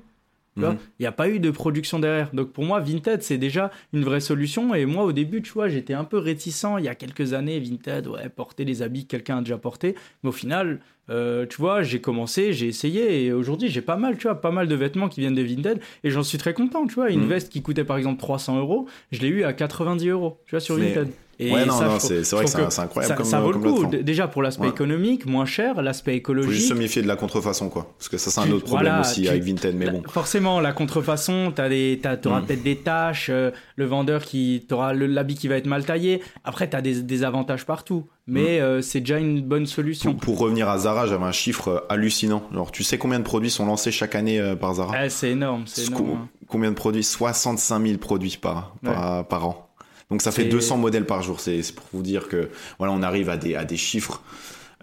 Mhm. 0.56 0.76
Il 0.98 1.02
n'y 1.02 1.06
a 1.06 1.12
pas 1.12 1.28
eu 1.28 1.38
de 1.38 1.50
production 1.50 1.98
derrière. 1.98 2.30
Donc 2.32 2.50
pour 2.52 2.64
moi, 2.64 2.80
Vinted, 2.80 3.22
c'est 3.22 3.36
déjà 3.36 3.70
une 3.92 4.04
vraie 4.04 4.20
solution. 4.20 4.74
Et 4.74 4.86
moi, 4.86 5.04
au 5.04 5.12
début, 5.12 5.42
tu 5.42 5.52
vois, 5.52 5.68
j'étais 5.68 5.92
un 5.92 6.04
peu 6.04 6.16
réticent. 6.16 6.64
Il 6.78 6.84
y 6.84 6.88
a 6.88 6.94
quelques 6.94 7.34
années, 7.34 7.60
Vinted, 7.60 8.06
ouais, 8.06 8.30
porter 8.30 8.64
les 8.64 8.80
habits 8.80 9.04
que 9.04 9.10
quelqu'un 9.10 9.38
a 9.38 9.40
déjà 9.40 9.58
porté. 9.58 9.94
Mais 10.22 10.30
au 10.30 10.32
final, 10.32 10.80
euh, 11.10 11.44
tu 11.44 11.58
vois, 11.58 11.82
j'ai 11.82 12.00
commencé, 12.00 12.54
j'ai 12.54 12.68
essayé. 12.68 13.26
Et 13.26 13.32
aujourd'hui, 13.34 13.68
j'ai 13.68 13.82
pas 13.82 13.96
mal, 13.96 14.16
tu 14.16 14.22
vois, 14.22 14.40
pas 14.40 14.50
mal 14.50 14.66
de 14.66 14.74
vêtements 14.74 15.10
qui 15.10 15.20
viennent 15.20 15.34
de 15.34 15.42
Vinted. 15.42 15.78
Et 16.04 16.10
j'en 16.10 16.22
suis 16.22 16.38
très 16.38 16.54
content, 16.54 16.86
tu 16.86 16.94
vois. 16.94 17.10
Une 17.10 17.20
Mhm. 17.24 17.28
veste 17.28 17.52
qui 17.52 17.60
coûtait 17.60 17.84
par 17.84 17.98
exemple 17.98 18.18
300 18.18 18.58
euros, 18.58 18.86
je 19.12 19.20
l'ai 19.20 19.28
eu 19.28 19.44
à 19.44 19.52
90 19.52 20.08
euros, 20.08 20.38
tu 20.46 20.52
vois, 20.52 20.60
sur 20.60 20.76
Vinted. 20.76 21.08
Et 21.38 21.52
ouais, 21.52 21.66
non, 21.66 21.78
ça, 21.78 21.84
non, 21.86 21.98
c'est 21.98 22.22
vrai 22.34 22.44
que 22.46 22.50
c'est 22.50 22.80
incroyable 22.80 23.08
ça, 23.12 23.14
comme, 23.14 23.26
ça 23.26 23.40
vaut 23.40 23.50
comme 23.52 23.64
le 23.64 23.72
coup. 23.72 23.86
Déjà 24.02 24.26
pour 24.26 24.42
l'aspect 24.42 24.62
Ouais. 24.64 24.68
économique, 24.70 25.26
moins 25.26 25.44
cher, 25.44 25.82
l'aspect 25.82 26.12
Faut 26.12 26.16
écologique. 26.18 26.52
juste 26.52 26.68
se 26.70 26.74
méfier 26.74 27.02
de 27.02 27.06
la 27.08 27.16
contrefaçon, 27.16 27.68
quoi. 27.68 27.92
Parce 27.98 28.08
que 28.08 28.16
ça, 28.16 28.30
c'est 28.30 28.40
un 28.40 28.50
autre 28.52 28.64
problème 28.64 28.94
voilà, 28.94 29.00
aussi 29.06 29.22
tu- 29.22 29.28
avec 29.28 29.42
Vinted, 29.42 29.76
mais 29.76 29.84
La- 29.86 29.92
bon. 29.92 30.02
Forcément, 30.08 30.60
la 30.60 30.72
contrefaçon, 30.72 31.52
t'auras 31.54 31.68
Mm. 32.40 32.46
peut-être 32.46 32.62
des 32.62 32.76
tâches, 32.76 33.28
euh, 33.30 33.50
le 33.76 33.84
vendeur 33.84 34.22
qui 34.22 34.64
t'aura 34.66 34.94
le- 34.94 35.06
l'habit 35.06 35.34
qui 35.34 35.46
va 35.48 35.56
être 35.56 35.66
mal 35.66 35.84
taillé. 35.84 36.22
Après, 36.44 36.68
t'as 36.70 36.80
des, 36.80 37.02
des 37.02 37.22
avantages 37.22 37.66
partout, 37.66 38.06
mais 38.26 38.60
euh, 38.60 38.80
c'est 38.80 39.00
déjà 39.00 39.18
une 39.18 39.42
bonne 39.42 39.66
solution. 39.66 40.12
Pour, 40.14 40.20
pour 40.36 40.38
revenir 40.38 40.70
à 40.70 40.78
Zara, 40.78 41.06
j'avais 41.06 41.24
un 41.24 41.32
chiffre 41.32 41.68
euh, 41.68 41.80
hallucinant. 41.90 42.44
Alors, 42.50 42.72
tu 42.72 42.82
sais 42.82 42.96
combien 42.96 43.18
de 43.18 43.24
produits 43.24 43.50
sont 43.50 43.66
lancés 43.66 43.90
chaque 43.92 44.14
année 44.14 44.40
euh, 44.40 44.56
par 44.56 44.74
Zara? 44.74 45.04
Eh, 45.04 45.10
c'est 45.10 45.32
énorme, 45.32 45.64
c'est 45.66 45.86
énorme. 45.88 46.10
hein. 46.12 46.28
Combien 46.48 46.70
de 46.70 46.76
produits? 46.76 47.02
65 47.04 47.84
000 47.84 47.98
produits 47.98 48.38
par, 48.40 48.74
par, 48.82 49.26
par 49.26 49.46
an. 49.48 49.65
Donc 50.10 50.22
ça 50.22 50.30
fait 50.32 50.42
C'est- 50.42 50.48
200 50.48 50.76
modèles 50.78 51.06
par 51.06 51.22
jour. 51.22 51.40
C'est 51.40 51.60
pour 51.74 51.84
vous 51.92 52.02
dire 52.02 52.28
que 52.28 52.48
voilà, 52.78 52.92
on 52.92 53.02
arrive 53.02 53.28
à 53.28 53.36
des, 53.36 53.54
à 53.56 53.64
des 53.64 53.76
chiffres 53.76 54.22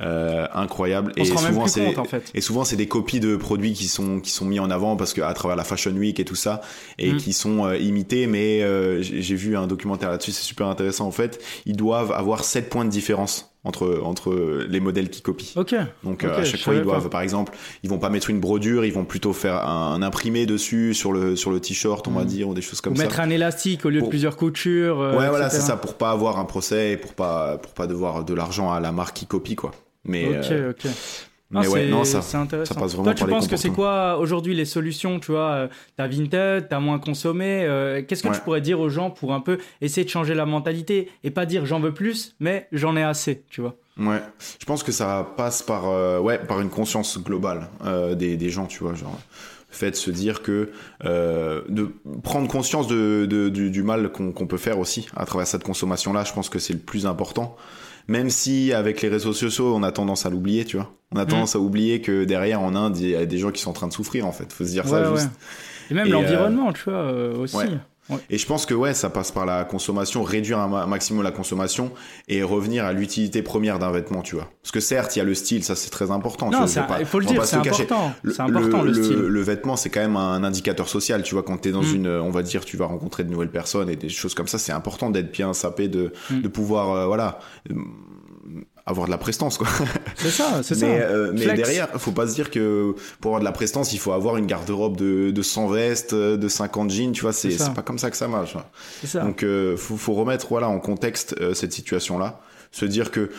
euh, 0.02 0.48
incroyables. 0.54 1.14
Et 1.18 1.24
souvent, 1.26 1.68
c'est 1.68 1.86
compte 1.86 2.00
en 2.00 2.04
fait. 2.06 2.32
et 2.34 2.42
souvent 2.42 2.64
c'est 2.66 2.76
des 2.76 2.88
copies 2.88 3.20
de 3.20 3.36
produits 3.36 3.74
qui 3.74 3.88
sont 3.88 4.20
qui 4.20 4.32
sont 4.32 4.44
mis 4.46 4.60
en 4.60 4.72
avant 4.72 4.96
parce 4.96 5.14
que 5.14 5.22
à 5.22 5.32
travers 5.34 5.56
la 5.56 5.64
Fashion 5.64 5.92
Week 5.92 6.20
et 6.20 6.26
tout 6.26 6.34
ça 6.36 6.62
et 6.98 7.14
Mm. 7.14 7.18
qui 7.18 7.32
sont 7.32 7.66
euh, 7.66 7.78
imités. 7.78 8.26
Mais 8.26 8.64
euh, 8.64 9.02
j'ai 9.04 9.22
j'ai 9.22 9.36
vu 9.36 9.56
un 9.56 9.68
documentaire 9.68 10.10
là-dessus, 10.10 10.32
c'est 10.32 10.42
super 10.44 10.66
intéressant 10.68 11.06
en 11.08 11.12
fait. 11.12 11.40
Ils 11.68 11.78
doivent 11.78 12.12
avoir 12.12 12.44
7 12.44 12.70
points 12.70 12.86
de 12.86 12.90
différence 12.90 13.53
entre 13.66 14.02
entre 14.04 14.66
les 14.68 14.80
modèles 14.80 15.10
qui 15.10 15.22
copient. 15.22 15.60
Ok. 15.62 15.74
Donc 16.04 16.24
euh, 16.24 16.42
à 16.42 16.44
chaque 16.44 16.60
fois 16.62 16.74
ils 16.74 16.80
pas. 16.80 16.84
doivent, 16.84 17.10
par 17.10 17.22
exemple, 17.22 17.54
ils 17.84 17.90
vont 17.90 17.98
pas 18.00 18.10
mettre 18.10 18.30
une 18.30 18.40
brodure, 18.40 18.84
ils 18.86 18.92
vont 18.94 19.06
plutôt 19.06 19.32
faire 19.34 19.56
un, 19.68 19.94
un 19.94 20.02
imprimé 20.02 20.46
dessus 20.46 20.94
sur 20.94 21.14
le 21.14 21.36
sur 21.36 21.52
le 21.52 21.60
t-shirt, 21.60 22.08
on 22.08 22.12
va 22.12 22.22
Mhm. 22.22 22.28
dire, 22.28 22.50
ou 22.50 22.54
des 22.54 22.62
choses 22.62 22.80
Ou 22.80 22.84
comme 22.84 22.96
ça. 22.98 23.04
mettre 23.04 23.20
un 23.22 23.30
élastique 23.30 23.86
au 23.86 23.90
lieu 23.90 24.02
de 24.02 24.08
plusieurs 24.08 24.36
coutures. 24.38 25.00
euh, 25.02 25.18
ouais, 25.18 25.30
voilà, 25.30 25.50
c'est 25.50 25.62
ça, 25.62 25.78
pour 25.78 25.94
pas 25.96 26.12
avoir 26.12 26.40
un 26.40 26.46
procès 26.46 26.92
et 26.92 26.98
pour 26.98 27.14
pas 27.14 27.58
pour 27.58 27.74
pas 27.74 27.88
devoir 27.88 28.26
de 28.26 28.34
l'argent 28.34 28.72
à 28.72 28.80
la 28.80 28.92
marque 28.92 29.16
qui 29.16 29.26
copie 29.28 29.56
quoi. 29.56 29.72
Mais 30.06 30.28
Ok, 30.28 30.52
euh, 30.52 30.72
ok. 30.72 30.92
Mais 31.54 31.62
Non, 31.68 31.72
ouais, 31.72 31.80
c'est- 31.86 31.90
non 31.90 32.04
ça. 32.04 32.22
c'est 32.22 32.38
intéressant. 32.38 32.74
ça 32.74 32.80
passe 32.80 32.92
vraiment 32.92 33.04
Toi, 33.06 33.14
tu 33.14 33.20
par 33.20 33.28
les 33.28 33.34
penses 33.36 33.48
que 33.48 33.56
c'est 33.58 33.70
quoi 33.70 34.18
aujourd'hui 34.18 34.54
les 34.56 34.66
solutions 34.66 35.20
Tu 35.20 35.32
vois, 35.32 35.52
euh, 35.52 35.68
t'as 35.96 36.08
Vinted, 36.08 36.68
t'as 36.70 36.80
moins 36.80 37.00
consommé. 37.00 37.64
euh, 37.64 38.02
Qu'est-ce 38.08 38.24
que 38.24 38.28
Ouais. 38.30 38.36
tu 38.36 38.42
pourrais 38.42 38.62
dire 38.62 38.80
aux 38.80 38.90
gens 38.90 39.10
pour 39.12 39.34
un 39.34 39.40
peu 39.40 39.58
essayer 39.82 40.04
de 40.04 40.10
changer 40.10 40.34
la 40.34 40.46
mentalité 40.46 41.10
et 41.24 41.32
pas 41.32 41.46
dire 41.46 41.66
j'en 41.66 41.80
veux 41.80 41.94
plus, 41.94 42.36
mais 42.40 42.68
j'en 42.72 42.96
ai 42.98 43.04
assez, 43.04 43.44
tu 43.50 43.62
vois? 43.62 43.76
Ouais, 43.98 44.22
je 44.60 44.66
pense 44.66 44.82
que 44.82 44.92
ça 44.92 45.32
passe 45.38 45.62
par 45.62 45.88
euh, 45.88 46.20
ouais 46.20 46.40
par 46.40 46.60
une 46.62 46.70
conscience 46.70 47.20
globale 47.24 47.70
euh, 47.86 48.16
des 48.16 48.36
des 48.38 48.50
gens, 48.50 48.66
tu 48.66 48.84
vois, 48.84 48.96
genre 48.96 49.20
le 49.70 49.76
fait 49.76 49.92
de 49.92 49.96
se 49.96 50.10
dire 50.12 50.42
que 50.42 50.72
de 51.04 51.92
prendre 52.24 52.48
conscience 52.48 52.88
de, 52.88 53.26
de- 53.30 53.50
du, 53.50 53.70
du 53.72 53.84
mal 53.84 54.12
qu'on 54.12 54.32
qu'on 54.32 54.48
peut 54.48 54.58
faire 54.58 54.80
aussi 54.80 55.08
à 55.16 55.26
travers 55.26 55.48
cette 55.48 55.64
consommation 55.64 56.14
là 56.14 56.24
je 56.24 56.34
pense 56.34 56.50
que 56.50 56.60
c'est 56.60 56.74
le 56.74 56.80
plus 56.80 57.06
important 57.06 57.56
même 58.08 58.30
si 58.30 58.74
avec 58.74 59.02
les 59.02 59.10
réseaux 59.10 59.34
sociaux 59.34 59.74
on 59.76 59.84
a 59.84 59.92
tendance 59.92 60.26
à 60.26 60.30
l'oublier 60.30 60.66
tu 60.66 60.78
vois. 60.78 60.94
On 61.12 61.20
a 61.20 61.26
tendance 61.26 61.56
à 61.56 61.60
oublier 61.60 62.02
que 62.02 62.24
derrière 62.24 62.62
en 62.62 62.76
Inde 62.76 62.98
il 62.98 63.10
y 63.10 63.16
a 63.16 63.26
des 63.26 63.38
gens 63.38 63.52
qui 63.52 63.62
sont 63.62 63.70
en 63.70 63.74
train 63.74 63.88
de 63.88 63.94
souffrir 63.94 64.26
en 64.26 64.32
fait. 64.32 64.52
Faut 64.52 64.64
se 64.66 64.72
dire 64.72 64.88
ça 64.88 65.12
Ouais, 65.12 65.18
juste. 65.18 65.30
Et 65.92 65.94
même 65.94 66.08
Et, 66.08 66.10
l'environnement, 66.10 66.74
tu 66.74 66.84
vois, 66.86 66.94
euh, 66.94 67.36
aussi. 67.38 67.56
ouais. 67.58 67.68
Et 68.30 68.38
je 68.38 68.46
pense 68.46 68.66
que 68.66 68.74
ouais 68.74 68.94
ça 68.94 69.10
passe 69.10 69.32
par 69.32 69.46
la 69.46 69.64
consommation 69.64 70.24
réduire 70.24 70.60
un 70.60 70.68
ma- 70.68 70.86
maximum 70.86 71.24
la 71.24 71.32
consommation 71.32 71.92
et 72.28 72.44
revenir 72.44 72.84
à 72.86 72.92
l'utilité 72.94 73.42
première 73.42 73.80
d'un 73.80 73.92
vêtement 73.92 74.22
tu 74.22 74.36
vois 74.36 74.50
parce 74.62 74.72
que 74.72 74.80
certes 74.82 75.16
il 75.16 75.20
y 75.20 75.22
a 75.22 75.26
le 75.26 75.34
style 75.34 75.64
ça 75.64 75.76
c'est 75.76 75.90
très 75.90 76.12
important 76.12 76.48
tu 76.48 76.52
Non, 76.54 76.60
vois, 76.60 76.68
je 76.68 76.74
vais 76.80 76.86
pas- 76.88 77.00
il 77.00 77.06
faut 77.06 77.20
le 77.20 77.26
dire, 77.26 77.46
c'est 77.46 77.56
le 77.56 77.62
important. 77.62 78.14
Le- 78.22 78.34
C'est 78.34 78.42
important 78.42 78.82
le, 78.82 78.94
style. 78.94 79.16
le 79.16 79.42
vêtement, 79.42 79.76
c'est 79.78 79.90
quand 79.90 80.02
même 80.02 80.16
un 80.18 80.44
indicateur 80.44 80.88
social. 80.90 81.24
Tu 81.24 81.34
vois, 81.34 81.44
quand 81.44 81.58
tu 81.62 81.70
es 81.70 81.72
dans 81.72 81.82
Mm. 81.82 81.96
une, 81.96 82.08
on 82.08 82.30
va 82.30 82.44
dire, 82.44 82.66
tu 82.66 82.76
vas 82.78 82.86
rencontrer 82.86 83.24
de 83.24 83.30
nouvelles 83.32 83.50
personnes 83.52 83.90
et 83.90 83.96
des 83.96 84.10
choses 84.10 84.34
comme 84.36 84.48
ça, 84.48 84.58
c'est 84.58 84.72
important 84.74 85.10
d'être 85.10 85.32
bien 85.32 85.54
sapé, 85.54 85.88
de, 85.88 86.12
Mm. 86.30 86.42
de 86.42 86.48
pouvoir, 86.48 86.92
euh, 86.92 87.06
voilà, 87.08 87.40
avoir 88.86 89.06
de 89.08 89.12
la 89.12 89.18
prestance, 89.18 89.58
quoi. 89.58 89.68
C'est 90.18 90.30
ça, 90.30 90.62
c'est 90.62 90.76
ça. 90.76 90.86
Mais, 90.86 91.00
euh, 91.02 91.32
mais 91.34 91.54
derrière, 91.54 91.90
faut 91.98 92.12
pas 92.12 92.28
se 92.28 92.36
dire 92.36 92.52
que 92.52 92.94
pour 93.22 93.30
avoir 93.30 93.40
de 93.40 93.46
la 93.46 93.52
prestance, 93.54 93.94
il 93.94 94.00
faut 94.00 94.12
avoir 94.12 94.36
une 94.38 94.46
garde-robe 94.46 94.98
de, 94.98 95.32
de 95.32 95.42
100 95.42 95.68
vestes, 95.70 96.14
de 96.14 96.48
50 96.48 96.90
jeans. 96.90 97.12
Tu 97.14 97.22
vois, 97.22 97.32
c'est 97.34 97.56
pas 97.74 97.82
comme 97.82 97.98
ça 97.98 98.12
que 98.12 98.18
ça 98.18 98.28
marche. 98.28 98.56
hein. 98.58 98.66
Ça. 99.06 99.22
Donc, 99.22 99.44
euh, 99.44 99.78
faut, 99.78 99.96
faut 99.98 100.14
remettre 100.14 100.48
voilà 100.50 100.68
en 100.70 100.80
contexte 100.80 101.36
euh, 101.40 101.54
cette 101.54 101.72
situation-là, 101.74 102.42
se 102.72 102.86
dire 102.86 103.12
que 103.12 103.30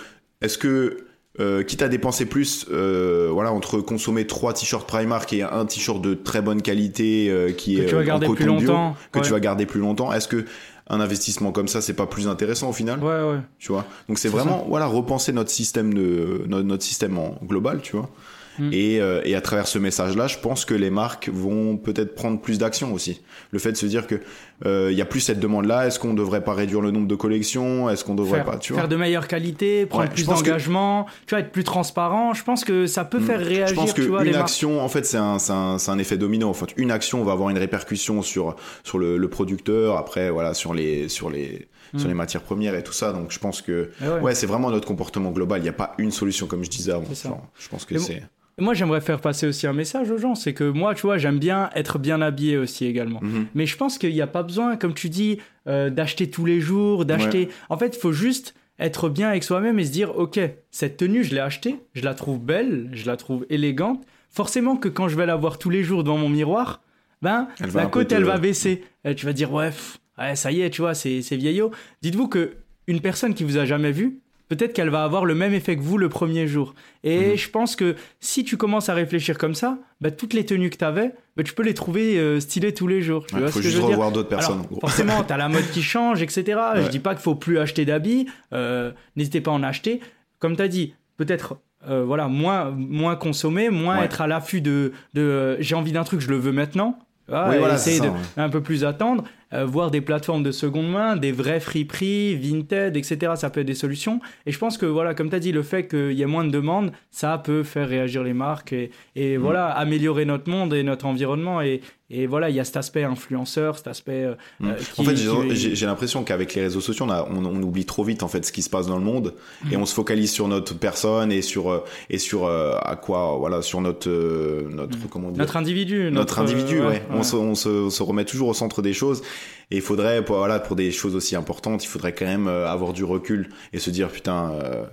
est-ce 0.41 0.57
que 0.59 1.07
euh, 1.41 1.63
quitte 1.65 1.83
à 1.83 1.89
dépenser 1.89 2.27
plus, 2.27 2.65
euh, 2.71 3.29
voilà, 3.33 3.53
entre 3.53 3.81
consommer 3.81 4.27
trois 4.27 4.53
t-shirts 4.55 4.87
Primark 4.87 5.33
et 5.33 5.43
un 5.43 5.67
t-shirt 5.67 6.01
de 6.01 6.15
très 6.15 6.41
bonne 6.43 6.63
qualité 6.63 7.29
euh, 7.29 7.51
qui 7.53 7.75
que 7.77 7.83
est 7.83 7.87
tu 7.87 7.95
vas 7.95 8.01
euh, 8.01 8.05
en 8.05 8.07
garder 8.07 8.27
plus 8.29 8.45
coton 8.45 8.57
bio, 8.59 8.69
longtemps. 8.69 8.97
que 9.11 9.19
ouais. 9.19 9.25
tu 9.25 9.33
vas 9.33 9.41
garder 9.41 9.67
plus 9.67 9.81
longtemps, 9.81 10.13
est-ce 10.13 10.29
que 10.29 10.45
un 10.89 11.01
investissement 11.01 11.51
comme 11.53 11.69
ça, 11.69 11.81
c'est 11.81 11.95
pas 11.95 12.07
plus 12.07 12.29
intéressant 12.29 12.69
au 12.69 12.73
final, 12.73 13.03
Ouais, 13.03 13.23
ouais. 13.23 13.41
tu 13.59 13.73
vois? 13.73 13.85
Donc 14.09 14.19
c'est 14.19 14.29
vraiment 14.29 14.67
voilà 14.69 14.87
repenser 14.87 15.33
notre 15.33 15.51
système 15.51 15.95
de 15.95 16.45
notre, 16.47 16.65
notre 16.67 16.83
système 16.85 17.17
en 17.19 17.39
global, 17.43 17.81
tu 17.83 17.97
vois. 17.97 18.11
Mm. 18.59 18.71
Et, 18.73 19.01
euh, 19.01 19.21
et 19.25 19.35
à 19.35 19.41
travers 19.41 19.67
ce 19.67 19.79
message-là, 19.79 20.27
je 20.29 20.39
pense 20.39 20.65
que 20.65 20.75
les 20.75 20.91
marques 20.91 21.29
vont 21.29 21.77
peut-être 21.77 22.15
prendre 22.15 22.41
plus 22.41 22.59
d'action 22.59 22.93
aussi. 22.93 23.21
Le 23.51 23.59
fait 23.59 23.73
de 23.73 23.77
se 23.77 23.87
dire 23.87 24.07
que 24.07 24.21
euh, 24.65 24.91
il 24.93 24.97
y 24.97 25.03
a 25.03 25.05
plus 25.05 25.21
cette 25.21 25.41
demande-là, 25.41 25.87
est-ce 25.87 25.99
qu'on 25.99 26.15
devrait 26.15 26.45
pas 26.45 26.55
réduire 26.55 26.81
le 26.81 26.91
nombre 26.93 27.09
de 27.09 27.15
collections? 27.17 27.91
Est-ce 27.91 28.05
qu'on 28.05 28.15
devrait 28.15 28.39
Faire, 28.39 28.45
pas, 28.53 28.59
tu 28.59 28.73
vois? 28.73 28.83
faire 28.83 28.89
de 28.89 28.97
meilleure 28.97 29.27
qualité, 29.27 29.87
prendre 29.87 30.05
Ouais, 30.05 30.11
plus 30.11 30.25
que- 30.25 30.31
d'engagement, 30.31 31.07
tu 31.27 31.31
vois, 31.35 31.41
être 31.41 31.51
plus 31.51 31.65
transparent. 31.65 32.33
Je 32.35 32.45
pense 32.45 32.65
que 32.65 32.87
ça 32.87 33.05
peut 33.05 33.19
Mm. 33.19 33.25
faire 33.27 33.41
réagir, 33.41 33.67
Je 33.69 33.75
pense 33.75 33.95
tu 33.95 34.03
vois, 34.03 34.21
les 34.23 34.31
qu'une 34.31 34.39
marques. 34.39 34.49
action, 34.51 34.81
en 34.81 34.89
fait, 34.89 35.05
c'est 35.05 35.17
un, 35.17 35.39
c'est 35.41 35.53
un, 35.53 35.79
c'est 35.79 35.91
un 35.91 35.99
effet 35.99 36.17
domino. 36.17 36.49
En 36.49 36.55
fait, 36.55 36.69
une 36.77 36.91
action 36.93 37.25
va 37.25 37.33
avoir 37.33 37.51
une 37.51 37.59
répercussion 37.59 38.23
sur 38.23 38.55
sur 38.85 38.99
le, 38.99 39.17
le 39.17 39.29
producteur, 39.29 39.97
après 39.97 40.31
voilà 40.31 40.55
sur 40.55 40.75
les 40.75 41.09
sur 41.09 41.29
les 41.31 41.67
sur 41.97 42.07
Mm. 42.07 42.09
les 42.09 42.15
matières 42.15 42.43
premières 42.43 42.75
et 42.75 42.83
tout 42.83 42.93
ça. 42.93 43.13
Donc 43.13 43.31
je 43.33 43.39
pense 43.39 43.63
que 43.63 43.91
Eh 44.03 44.09
ouais. 44.09 44.21
ouais, 44.21 44.35
c'est 44.35 44.47
vraiment 44.47 44.71
notre 44.71 44.87
comportement 44.87 45.31
global. 45.31 45.61
Il 45.61 45.63
n'y 45.65 45.69
a 45.69 45.73
pas 45.73 45.95
une 45.99 46.11
solution 46.11 46.47
comme 46.47 46.65
je 46.65 46.71
disais 46.71 46.91
avant. 46.93 47.05
Genre, 47.15 47.47
je 47.59 47.69
pense 47.69 47.85
que 47.85 47.99
c'est 47.99 48.23
moi, 48.59 48.75
j'aimerais 48.75 49.01
faire 49.01 49.21
passer 49.21 49.47
aussi 49.47 49.67
un 49.67 49.73
message 49.73 50.11
aux 50.11 50.19
gens. 50.19 50.35
C'est 50.35 50.55
que 50.55 50.65
moi, 50.65 50.95
tu 50.95 51.03
vois, 51.03 51.19
j'aime 51.19 51.39
bien 51.39 51.71
être 51.75 51.99
bien 51.99 52.21
habillé 52.23 52.57
aussi 52.57 52.87
également. 52.87 53.21
Mhm. 53.23 53.47
Mais 53.55 53.67
je 53.67 53.77
pense 53.77 53.99
qu'il 53.99 54.13
n'y 54.13 54.21
a 54.21 54.27
pas 54.27 54.43
besoin, 54.43 54.77
comme 54.77 54.95
tu 54.95 55.09
dis, 55.09 55.39
euh, 55.67 55.91
d'acheter 55.91 56.31
tous 56.31 56.45
les 56.45 56.61
jours, 56.61 57.05
d'acheter. 57.05 57.49
En 57.69 57.77
fait, 57.79 57.97
il 57.97 58.01
faut 58.01 58.13
juste 58.13 58.55
être 58.79 59.09
bien 59.09 59.29
avec 59.29 59.45
soi-même 59.45 59.79
et 59.79 59.85
se 59.85 59.93
dire, 59.93 60.17
ok, 60.19 60.39
cette 60.71 60.97
tenue, 60.97 61.25
je 61.25 61.35
l'ai 61.35 61.41
achetée, 61.41 61.77
je 61.95 62.03
la 62.05 62.15
trouve 62.15 62.41
belle, 62.41 62.91
je 62.93 63.07
la 63.07 63.17
trouve 63.17 63.47
élégante. 63.51 64.05
Forcément 64.31 64.77
que 64.77 64.89
quand 64.89 65.09
je 65.09 65.17
vais 65.17 65.27
la 65.27 65.37
voir 65.37 65.59
tous 65.59 65.71
les 65.71 65.85
jours 65.85 66.03
devant 66.05 66.19
mon 66.19 66.29
miroir, 66.29 66.83
ben, 67.23 67.49
la 67.73 67.87
côte, 67.87 68.09
te- 68.09 68.15
elle 68.15 68.25
va 68.25 68.39
baisser. 68.39 68.83
Et 69.05 69.15
tu 69.15 69.27
vas 69.27 69.33
dire, 69.33 69.53
ouais, 69.53 69.69
pff, 69.69 69.99
ouais, 70.19 70.35
ça 70.37 70.51
y 70.53 70.61
est, 70.61 70.71
tu 70.71 70.81
vois, 70.83 70.95
c'est 70.95 71.23
c'est 71.23 71.37
vieillot. 71.37 71.71
Dites-vous 72.03 72.29
que 72.29 72.55
une 72.87 73.01
personne 73.01 73.33
qui 73.35 73.45
vous 73.45 73.57
a 73.59 73.65
jamais 73.65 73.93
vu, 73.93 74.19
peut-être 74.49 74.73
qu'elle 74.73 74.91
va 74.91 75.05
avoir 75.05 75.25
le 75.25 75.35
même 75.35 75.55
effet 75.55 75.77
que 75.77 75.83
vous 75.83 75.99
le 75.99 76.09
premier 76.09 76.47
jour. 76.47 76.75
Et 77.03 77.31
Mhm. 77.31 77.37
je 77.37 77.49
pense 77.51 77.77
que 77.77 77.97
si 78.21 78.45
tu 78.45 78.57
commences 78.57 78.89
à 78.89 78.95
réfléchir 78.95 79.39
comme 79.39 79.55
ça, 79.55 79.79
bah, 80.01 80.11
toutes 80.11 80.35
les 80.35 80.45
tenues 80.45 80.71
que 80.71 80.77
tu 80.77 80.85
avais, 80.85 81.13
bah, 81.37 81.43
tu 81.43 81.55
peux 81.55 81.63
les 81.63 81.75
trouver 81.75 82.19
euh, 82.19 82.41
stylées 82.41 82.75
tous 82.75 82.87
les 82.87 83.01
jours. 83.03 83.27
Tu 83.27 83.35
Il 83.35 83.39
vois 83.41 83.49
faut 83.49 83.59
ce 83.59 83.59
que 83.59 83.63
juste 83.65 83.77
je 83.77 83.81
veux 83.83 83.89
revoir 83.89 84.13
d'autres 84.13 84.29
personnes. 84.29 84.61
alors, 84.69 84.81
forcément, 84.81 85.23
t'as 85.25 85.37
la 85.37 85.49
mode 85.49 85.69
qui 85.73 85.83
change, 85.83 86.23
etc. 86.23 86.43
Je 86.77 86.83
Ouais. 86.83 86.89
dis 86.89 86.99
pas 87.01 87.15
qu'il 87.15 87.23
faut 87.23 87.35
plus 87.35 87.59
acheter 87.59 87.85
d'habits. 87.85 88.27
euh, 88.53 88.93
N'hésitez 89.17 89.41
pas 89.41 89.51
à 89.51 89.55
en 89.55 89.63
acheter. 89.63 90.01
Comme 90.39 90.57
t'as 90.57 90.69
dit, 90.69 90.95
peut-être 91.17 91.57
euh, 91.89 92.03
voilà 92.05 92.29
moins 92.29 92.71
moins 92.71 93.15
consommer, 93.17 93.69
moins 93.71 93.99
Ouais. 93.99 94.05
être 94.07 94.21
à 94.23 94.27
l'affût 94.27 94.61
de, 94.63 94.93
de 95.15 95.57
j'ai 95.61 95.75
envie 95.75 95.93
d'un 95.93 96.05
truc, 96.05 96.21
je 96.21 96.29
le 96.31 96.37
veux 96.39 96.53
maintenant. 96.53 96.99
Ah, 97.33 97.47
Oui, 97.49 97.57
et 97.57 97.59
voilà, 97.59 97.75
essayer 97.75 97.99
ça, 97.99 98.05
de 98.05 98.11
ouais. 98.11 98.17
un 98.37 98.49
peu 98.51 98.61
plus 98.63 98.85
attendre, 98.85 99.25
euh, 99.55 99.65
voir 99.65 99.91
des 99.91 100.01
plateformes 100.01 100.43
de 100.43 100.51
seconde 100.51 100.91
main, 100.91 101.17
des 101.17 101.33
vrais 101.33 101.61
friperies, 101.61 102.35
Vinted, 102.37 102.97
etc. 102.97 103.33
Ça 103.37 103.51
peut 103.51 103.61
être 103.61 103.67
des 103.67 103.75
solutions. 103.75 104.21
Et 104.47 104.53
je 104.53 104.59
pense 104.59 104.77
que 104.79 104.87
voilà, 104.87 105.15
comme 105.15 105.31
tu 105.31 105.37
as 105.37 105.41
dit, 105.41 105.53
le 105.53 105.63
fait 105.63 105.87
qu'il 105.87 106.13
y 106.13 106.23
ait 106.23 106.27
moins 106.27 106.45
de 106.45 106.51
demandes, 106.51 106.93
ça 107.11 107.39
peut 107.39 107.63
faire 107.63 107.89
réagir 107.89 108.23
les 108.23 108.35
marques 108.35 108.73
et, 108.73 108.91
et 109.17 109.39
Mm. 109.39 109.41
voilà, 109.41 109.67
améliorer 109.69 110.25
notre 110.25 110.51
monde 110.51 110.75
et 110.75 110.83
notre 110.83 111.07
environnement. 111.07 111.61
Et, 111.63 111.81
et 112.23 112.27
voilà, 112.27 112.51
il 112.51 112.57
y 112.57 112.61
a 112.61 112.65
cet 112.65 112.77
aspect 112.77 113.05
influenceur, 113.05 113.77
cet 113.77 113.87
aspect. 113.89 114.25
euh, 114.25 114.35
Mm. 114.61 114.69
euh, 114.69 114.75
en 114.99 115.05
fait, 115.05 115.17
j'ai- 115.55 115.87
l'impression 115.87 116.25
qu'avec 116.25 116.55
les 116.55 116.63
réseaux 116.63 116.81
sociaux, 116.81 117.07
on, 117.07 117.11
a- 117.11 117.27
on, 117.31 117.45
on 117.45 117.63
oublie 117.63 117.85
trop 117.87 118.05
vite 118.05 118.23
en 118.23 118.29
fait 118.29 118.45
ce 118.45 118.53
qui 118.53 118.63
se 118.63 118.71
passe 118.71 118.87
dans 118.87 118.99
le 118.99 119.05
monde 119.05 119.35
et 119.71 119.77
Mhm. 119.77 119.83
on 119.83 119.87
se 119.87 119.95
focalise 119.95 120.31
sur 120.31 120.49
notre 120.49 120.75
personne 120.75 121.33
et 121.33 121.43
sur 121.43 121.71
euh, 121.71 121.85
et 122.11 122.19
sur 122.19 122.45
euh, 122.47 122.77
à 122.83 122.97
quoi 122.97 123.37
voilà 123.39 123.63
sur 123.63 123.81
notre 123.81 124.09
euh, 124.09 124.69
notre 124.71 124.97
Mhm. 124.99 125.05
comment 125.11 125.31
dire 125.31 125.39
Notre 125.39 125.57
individu. 125.57 126.11
notre 126.11 126.39
individu, 126.39 126.81
euh, 126.81 126.89
ouais. 126.91 127.03
On, 127.11 127.23
se, 127.23 127.37
on 127.37 127.55
se, 127.55 127.91
se 127.91 128.03
remet 128.03 128.25
toujours 128.25 128.49
au 128.49 128.55
centre 128.55 128.83
des 128.83 128.93
choses. 128.93 129.23
Et 129.71 129.77
il 129.77 129.83
faudrait, 129.83 130.23
pour, 130.25 130.37
voilà, 130.37 130.59
pour 130.61 130.77
des 130.77 130.93
choses 130.93 131.15
aussi 131.17 131.37
importantes, 131.37 131.85
il 131.85 131.89
faudrait 131.89 132.15
quand 132.15 132.27
même 132.27 132.49
euh, 132.49 132.69
avoir 132.69 132.93
du 132.93 133.03
recul 133.03 133.49
et 133.73 133.79
se 133.79 133.89
dire, 133.91 134.09
putain, 134.11 134.51
euh, 134.53 134.85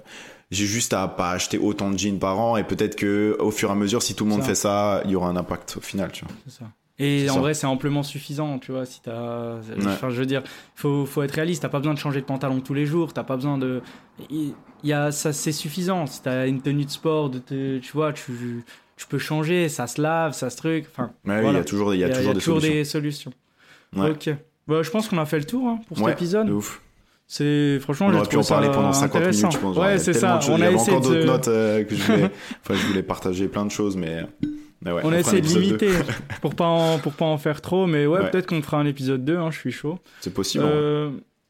j'ai 0.50 0.66
juste 0.66 0.94
à 0.94 1.08
pas 1.08 1.32
acheter 1.32 1.58
autant 1.58 1.92
de 1.92 1.98
jeans 2.00 2.20
par 2.20 2.40
an 2.40 2.56
et 2.58 2.64
peut-être 2.64 2.96
que 2.96 3.36
au 3.40 3.52
fur 3.52 3.70
et 3.70 3.72
à 3.74 3.76
mesure, 3.76 4.02
si 4.02 4.16
tout 4.16 4.24
le 4.24 4.30
monde 4.32 4.42
Ça. 4.42 4.48
fait 4.48 4.56
ça, 4.56 5.02
il 5.06 5.12
y 5.12 5.16
aura 5.16 5.28
un 5.30 5.36
impact 5.36 5.76
au 5.78 5.82
final, 5.82 6.12
tu 6.12 6.24
vois. 6.26 6.34
C'est 6.48 6.60
ça. 6.60 6.66
Et 7.04 7.30
en 7.30 7.34
ça. 7.36 7.40
vrai, 7.40 7.54
c'est 7.54 7.66
amplement 7.68 8.04
suffisant, 8.04 8.60
tu 8.60 8.72
vois. 8.72 8.86
Si 8.86 9.02
t'as, 9.02 9.56
enfin, 9.88 10.10
je 10.10 10.20
veux 10.20 10.26
dire, 10.26 10.44
faut, 10.76 11.06
faut 11.06 11.24
être 11.24 11.32
réaliste. 11.34 11.64
T'as 11.64 11.70
pas 11.70 11.80
besoin 11.80 11.94
de 11.94 12.00
changer 12.00 12.22
de 12.22 12.26
pantalon 12.26 12.60
tous 12.62 12.74
les 12.74 12.86
jours. 12.86 13.12
T'as 13.14 13.24
pas 13.24 13.36
besoin 13.36 13.58
de, 13.58 13.82
il 14.30 14.54
y 14.84 14.94
a 14.94 15.12
ça, 15.12 15.34
c'est 15.34 15.52
suffisant. 15.52 16.06
Si 16.06 16.22
t'as 16.22 16.48
une 16.48 16.62
tenue 16.62 16.86
de 16.86 16.90
sport, 16.92 17.30
de 17.30 17.40
te- 17.40 17.80
tu 17.80 17.92
vois, 17.94 18.14
tu, 18.14 18.64
tu 18.98 19.08
peux 19.08 19.18
changer. 19.18 19.68
Ça 19.70 19.88
se 19.88 20.02
lave, 20.02 20.34
ça 20.34 20.50
se 20.50 20.58
truc. 20.58 20.86
Enfin, 20.92 21.12
Mais 21.24 21.34
oui, 21.34 21.40
il 21.40 21.44
Voilà. 21.44 21.58
y 21.60 21.62
a 21.62 21.66
toujours, 21.66 21.94
il 21.96 22.00
y 22.02 22.04
a 22.04 22.10
toujours 22.10 22.34
des 22.34 22.40
solutions. 22.40 22.72
des 22.72 22.84
solutions. 22.86 23.34
Ouais. 23.96 24.12
Ok. 24.12 24.30
Bah, 24.68 24.84
je 24.84 24.90
pense 24.92 25.08
qu'on 25.08 25.18
a 25.18 25.26
fait 25.26 25.40
le 25.40 25.46
tour 25.46 25.68
hein, 25.68 25.80
pour 25.88 25.98
cet 25.98 26.06
Ouais, 26.06 26.12
épisode. 26.14 26.48
de 26.48 26.54
ouf. 26.54 26.82
C'est 27.28 27.80
franchement, 27.80 28.08
On 28.08 28.14
aurait 28.16 28.28
pu 28.28 28.36
en 28.38 28.44
parler 28.44 28.68
pendant 28.70 28.92
50 28.94 29.16
intéressant. 29.16 29.48
minutes, 29.48 29.54
je 29.60 29.66
pense. 29.66 29.76
Y 29.76 29.80
Ouais, 29.80 29.88
a 29.94 29.98
c'est 29.98 30.14
ça. 30.14 30.40
On 30.50 30.58
y 30.58 30.64
a 30.64 30.72
essayé 30.72 30.92
encore 30.98 31.02
d'autres 31.10 31.20
de, 31.22 31.26
notes 31.26 31.48
euh, 31.48 31.84
que 31.86 31.96
je 31.96 32.04
voulais, 32.04 32.30
enfin, 32.62 32.74
je 32.76 32.88
voulais 32.88 33.04
partager 33.04 33.48
plein 33.48 33.66
de 33.66 33.72
choses, 33.72 33.96
mais 33.96 34.26
ouais. 34.86 35.02
on 35.04 35.12
a 35.14 35.20
essayé 35.20 35.42
de 35.42 35.48
limiter 35.48 35.90
pour 36.42 36.56
pas 36.56 36.66
en, 36.66 36.98
pour 37.00 37.14
pas 37.14 37.26
en 37.26 37.38
faire 37.38 37.62
trop, 37.62 37.86
mais 37.88 38.06
ouais, 38.08 38.20
Ouais. 38.20 38.30
peut-être 38.32 38.48
qu'on 38.48 38.62
fera 38.62 38.78
un 38.80 38.86
épisode 38.86 39.24
2, 39.24 39.38
hein, 39.38 39.52
je 39.52 39.58
suis 39.60 39.72
chaud. 39.72 40.00
C'est 40.22 40.34
possible. 40.34 40.64
hein. 40.64 40.70
Euh, 40.72 41.10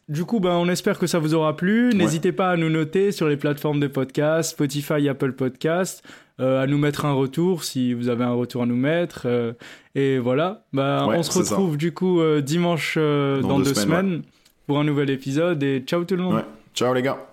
du 0.09 0.25
coup, 0.25 0.39
ben, 0.41 0.51
on 0.55 0.67
espère 0.67 0.99
que 0.99 1.07
ça 1.07 1.19
vous 1.19 1.33
aura 1.33 1.55
plu. 1.55 1.91
N'hésitez 1.95 2.33
pas 2.33 2.49
à 2.51 2.57
nous 2.57 2.69
noter 2.69 3.13
sur 3.13 3.29
les 3.29 3.37
plateformes 3.37 3.79
de 3.79 3.87
podcast, 3.87 4.51
Spotify, 4.51 5.07
Apple 5.07 5.31
Podcast, 5.31 6.03
euh, 6.41 6.61
à 6.61 6.67
nous 6.67 6.77
mettre 6.77 7.05
un 7.05 7.13
retour 7.13 7.63
si 7.63 7.93
vous 7.93 8.09
avez 8.09 8.25
un 8.25 8.33
retour 8.33 8.63
à 8.63 8.65
nous 8.65 8.75
mettre. 8.75 9.21
euh, 9.25 9.53
et 9.95 10.17
voilà, 10.19 10.65
ben, 10.73 11.05
on 11.07 11.23
se 11.23 11.31
ça. 11.31 11.39
retrouve 11.55 11.77
du 11.77 11.93
coup 11.93 12.19
euh, 12.19 12.41
dimanche 12.41 12.97
dans, 12.97 13.39
Dans 13.41 13.57
deux, 13.59 13.65
deux 13.65 13.73
semaines, 13.73 14.05
semaines, 14.05 14.21
pour 14.67 14.79
un 14.79 14.83
nouvel 14.83 15.09
épisode. 15.09 15.63
Et 15.63 15.79
ciao 15.85 16.03
tout 16.03 16.17
le 16.17 16.23
monde. 16.23 16.43
Ciao 16.75 16.93
les 16.93 17.01
gars. 17.03 17.30